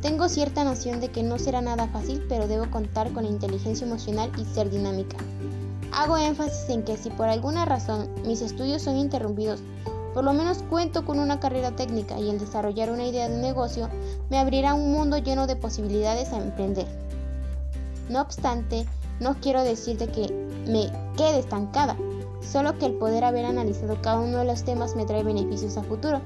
Tengo 0.00 0.28
cierta 0.28 0.64
noción 0.64 1.00
de 1.00 1.08
que 1.08 1.22
no 1.22 1.38
será 1.38 1.62
nada 1.62 1.88
fácil, 1.88 2.22
pero 2.28 2.46
debo 2.46 2.70
contar 2.70 3.10
con 3.12 3.24
inteligencia 3.24 3.86
emocional 3.86 4.30
y 4.38 4.44
ser 4.44 4.70
dinámica. 4.70 5.16
Hago 5.92 6.18
énfasis 6.18 6.68
en 6.68 6.82
que 6.82 6.96
si 6.96 7.08
por 7.10 7.28
alguna 7.28 7.64
razón 7.64 8.10
mis 8.26 8.42
estudios 8.42 8.82
son 8.82 8.96
interrumpidos, 8.96 9.60
por 10.14 10.22
lo 10.22 10.32
menos 10.32 10.62
cuento 10.70 11.04
con 11.04 11.18
una 11.18 11.40
carrera 11.40 11.72
técnica 11.72 12.18
y 12.18 12.30
el 12.30 12.38
desarrollar 12.38 12.90
una 12.90 13.04
idea 13.04 13.28
de 13.28 13.36
negocio 13.36 13.90
me 14.30 14.38
abrirá 14.38 14.72
un 14.74 14.92
mundo 14.92 15.18
lleno 15.18 15.48
de 15.48 15.56
posibilidades 15.56 16.32
a 16.32 16.38
emprender. 16.38 16.86
No 18.08 18.20
obstante, 18.20 18.86
no 19.18 19.34
quiero 19.40 19.64
decirte 19.64 20.06
que 20.06 20.32
me 20.68 20.90
quede 21.16 21.40
estancada, 21.40 21.96
solo 22.40 22.78
que 22.78 22.86
el 22.86 22.94
poder 22.94 23.24
haber 23.24 23.44
analizado 23.44 24.00
cada 24.00 24.20
uno 24.20 24.38
de 24.38 24.44
los 24.44 24.62
temas 24.62 24.94
me 24.94 25.04
trae 25.04 25.24
beneficios 25.24 25.76
a 25.76 25.82
futuro, 25.82 26.20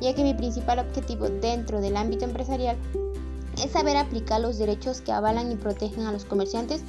ya 0.00 0.14
que 0.14 0.22
mi 0.22 0.34
principal 0.34 0.78
objetivo 0.78 1.28
dentro 1.28 1.80
del 1.80 1.96
ámbito 1.96 2.24
empresarial 2.24 2.76
es 3.62 3.72
saber 3.72 3.96
aplicar 3.96 4.40
los 4.40 4.58
derechos 4.58 5.00
que 5.00 5.12
avalan 5.12 5.50
y 5.50 5.56
protegen 5.56 6.06
a 6.06 6.12
los 6.12 6.24
comerciantes 6.24 6.82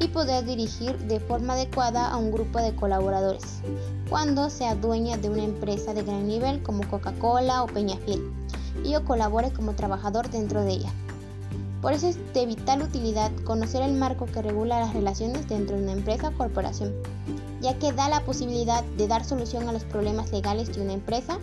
y 0.00 0.08
poder 0.08 0.44
dirigir 0.44 0.96
de 1.06 1.20
forma 1.20 1.54
adecuada 1.54 2.08
a 2.08 2.16
un 2.16 2.32
grupo 2.32 2.58
de 2.58 2.74
colaboradores 2.74 3.60
cuando 4.08 4.50
sea 4.50 4.74
dueña 4.74 5.16
de 5.16 5.30
una 5.30 5.44
empresa 5.44 5.94
de 5.94 6.02
gran 6.02 6.26
nivel 6.26 6.62
como 6.62 6.88
Coca-Cola 6.88 7.62
o 7.62 7.66
Peñafiel 7.66 8.32
y 8.82 8.90
yo 8.90 9.04
colabore 9.04 9.52
como 9.52 9.74
trabajador 9.74 10.30
dentro 10.30 10.62
de 10.62 10.72
ella. 10.72 10.92
Por 11.80 11.92
eso 11.92 12.08
es 12.08 12.18
de 12.32 12.46
vital 12.46 12.82
utilidad 12.82 13.30
conocer 13.44 13.82
el 13.82 13.92
marco 13.92 14.26
que 14.26 14.40
regula 14.40 14.80
las 14.80 14.94
relaciones 14.94 15.46
dentro 15.48 15.76
de 15.76 15.82
una 15.82 15.92
empresa 15.92 16.28
o 16.28 16.32
corporación, 16.32 16.94
ya 17.60 17.78
que 17.78 17.92
da 17.92 18.08
la 18.08 18.24
posibilidad 18.24 18.82
de 18.96 19.06
dar 19.06 19.24
solución 19.24 19.68
a 19.68 19.72
los 19.72 19.84
problemas 19.84 20.32
legales 20.32 20.74
de 20.74 20.80
una 20.80 20.94
empresa 20.94 21.38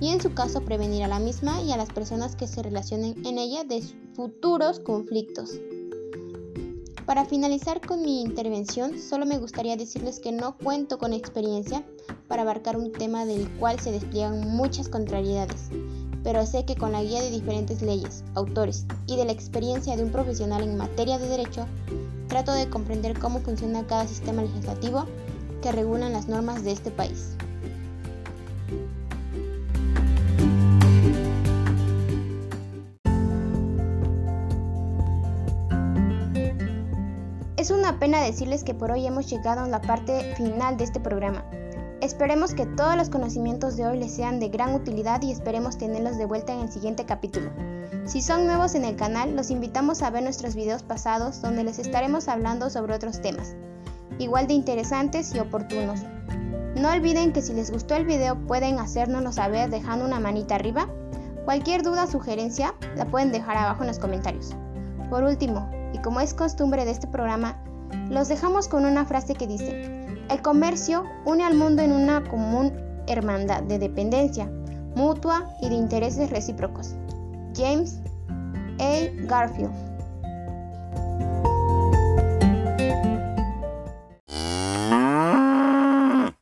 y 0.00 0.08
en 0.08 0.20
su 0.20 0.34
caso 0.34 0.60
prevenir 0.60 1.04
a 1.04 1.08
la 1.08 1.18
misma 1.18 1.62
y 1.62 1.72
a 1.72 1.76
las 1.76 1.88
personas 1.90 2.36
que 2.36 2.46
se 2.46 2.62
relacionen 2.62 3.14
en 3.24 3.38
ella 3.38 3.64
de 3.64 3.82
futuros 4.14 4.80
conflictos. 4.80 5.58
Para 7.08 7.24
finalizar 7.24 7.80
con 7.80 8.02
mi 8.02 8.20
intervención, 8.20 8.98
solo 8.98 9.24
me 9.24 9.38
gustaría 9.38 9.78
decirles 9.78 10.20
que 10.20 10.30
no 10.30 10.58
cuento 10.58 10.98
con 10.98 11.14
experiencia 11.14 11.82
para 12.28 12.42
abarcar 12.42 12.76
un 12.76 12.92
tema 12.92 13.24
del 13.24 13.48
cual 13.52 13.80
se 13.80 13.92
despliegan 13.92 14.46
muchas 14.46 14.90
contrariedades, 14.90 15.70
pero 16.22 16.44
sé 16.44 16.66
que 16.66 16.76
con 16.76 16.92
la 16.92 17.02
guía 17.02 17.22
de 17.22 17.30
diferentes 17.30 17.80
leyes, 17.80 18.24
autores 18.34 18.84
y 19.06 19.16
de 19.16 19.24
la 19.24 19.32
experiencia 19.32 19.96
de 19.96 20.04
un 20.04 20.12
profesional 20.12 20.62
en 20.62 20.76
materia 20.76 21.16
de 21.16 21.30
derecho, 21.30 21.66
trato 22.28 22.52
de 22.52 22.68
comprender 22.68 23.18
cómo 23.18 23.40
funciona 23.40 23.86
cada 23.86 24.06
sistema 24.06 24.42
legislativo 24.42 25.06
que 25.62 25.72
regulan 25.72 26.12
las 26.12 26.28
normas 26.28 26.62
de 26.62 26.72
este 26.72 26.90
país. 26.90 27.38
Es 37.68 37.72
una 37.72 37.98
pena 37.98 38.22
decirles 38.22 38.64
que 38.64 38.72
por 38.72 38.90
hoy 38.90 39.06
hemos 39.06 39.28
llegado 39.28 39.60
a 39.60 39.68
la 39.68 39.82
parte 39.82 40.34
final 40.36 40.78
de 40.78 40.84
este 40.84 41.00
programa. 41.00 41.44
Esperemos 42.00 42.54
que 42.54 42.64
todos 42.64 42.96
los 42.96 43.10
conocimientos 43.10 43.76
de 43.76 43.86
hoy 43.86 43.98
les 43.98 44.14
sean 44.14 44.40
de 44.40 44.48
gran 44.48 44.74
utilidad 44.74 45.20
y 45.20 45.30
esperemos 45.30 45.76
tenerlos 45.76 46.16
de 46.16 46.24
vuelta 46.24 46.54
en 46.54 46.60
el 46.60 46.72
siguiente 46.72 47.04
capítulo. 47.04 47.50
Si 48.06 48.22
son 48.22 48.46
nuevos 48.46 48.74
en 48.74 48.86
el 48.86 48.96
canal, 48.96 49.36
los 49.36 49.50
invitamos 49.50 50.00
a 50.00 50.08
ver 50.08 50.22
nuestros 50.22 50.54
videos 50.54 50.82
pasados 50.82 51.42
donde 51.42 51.62
les 51.62 51.78
estaremos 51.78 52.28
hablando 52.28 52.70
sobre 52.70 52.94
otros 52.94 53.20
temas, 53.20 53.54
igual 54.18 54.46
de 54.46 54.54
interesantes 54.54 55.34
y 55.34 55.38
oportunos. 55.38 56.00
No 56.74 56.90
olviden 56.90 57.34
que 57.34 57.42
si 57.42 57.52
les 57.52 57.70
gustó 57.70 57.96
el 57.96 58.06
video 58.06 58.46
pueden 58.46 58.78
hacérnoslo 58.78 59.30
saber 59.30 59.68
dejando 59.68 60.06
una 60.06 60.20
manita 60.20 60.54
arriba. 60.54 60.88
Cualquier 61.44 61.82
duda 61.82 62.04
o 62.04 62.10
sugerencia 62.10 62.74
la 62.96 63.04
pueden 63.04 63.30
dejar 63.30 63.58
abajo 63.58 63.82
en 63.82 63.88
los 63.88 63.98
comentarios. 63.98 64.56
Por 65.10 65.22
último, 65.22 65.68
y 65.92 65.98
como 65.98 66.20
es 66.20 66.34
costumbre 66.34 66.84
de 66.84 66.90
este 66.90 67.06
programa, 67.06 67.56
los 68.10 68.28
dejamos 68.28 68.68
con 68.68 68.84
una 68.84 69.04
frase 69.04 69.34
que 69.34 69.46
dice, 69.46 70.06
el 70.30 70.42
comercio 70.42 71.04
une 71.24 71.44
al 71.44 71.54
mundo 71.54 71.82
en 71.82 71.92
una 71.92 72.22
común 72.24 72.72
hermandad 73.06 73.62
de 73.62 73.78
dependencia 73.78 74.50
mutua 74.94 75.48
y 75.62 75.68
de 75.68 75.74
intereses 75.76 76.30
recíprocos. 76.30 76.94
James 77.56 78.00
A. 78.78 79.08
Garfield 79.26 79.87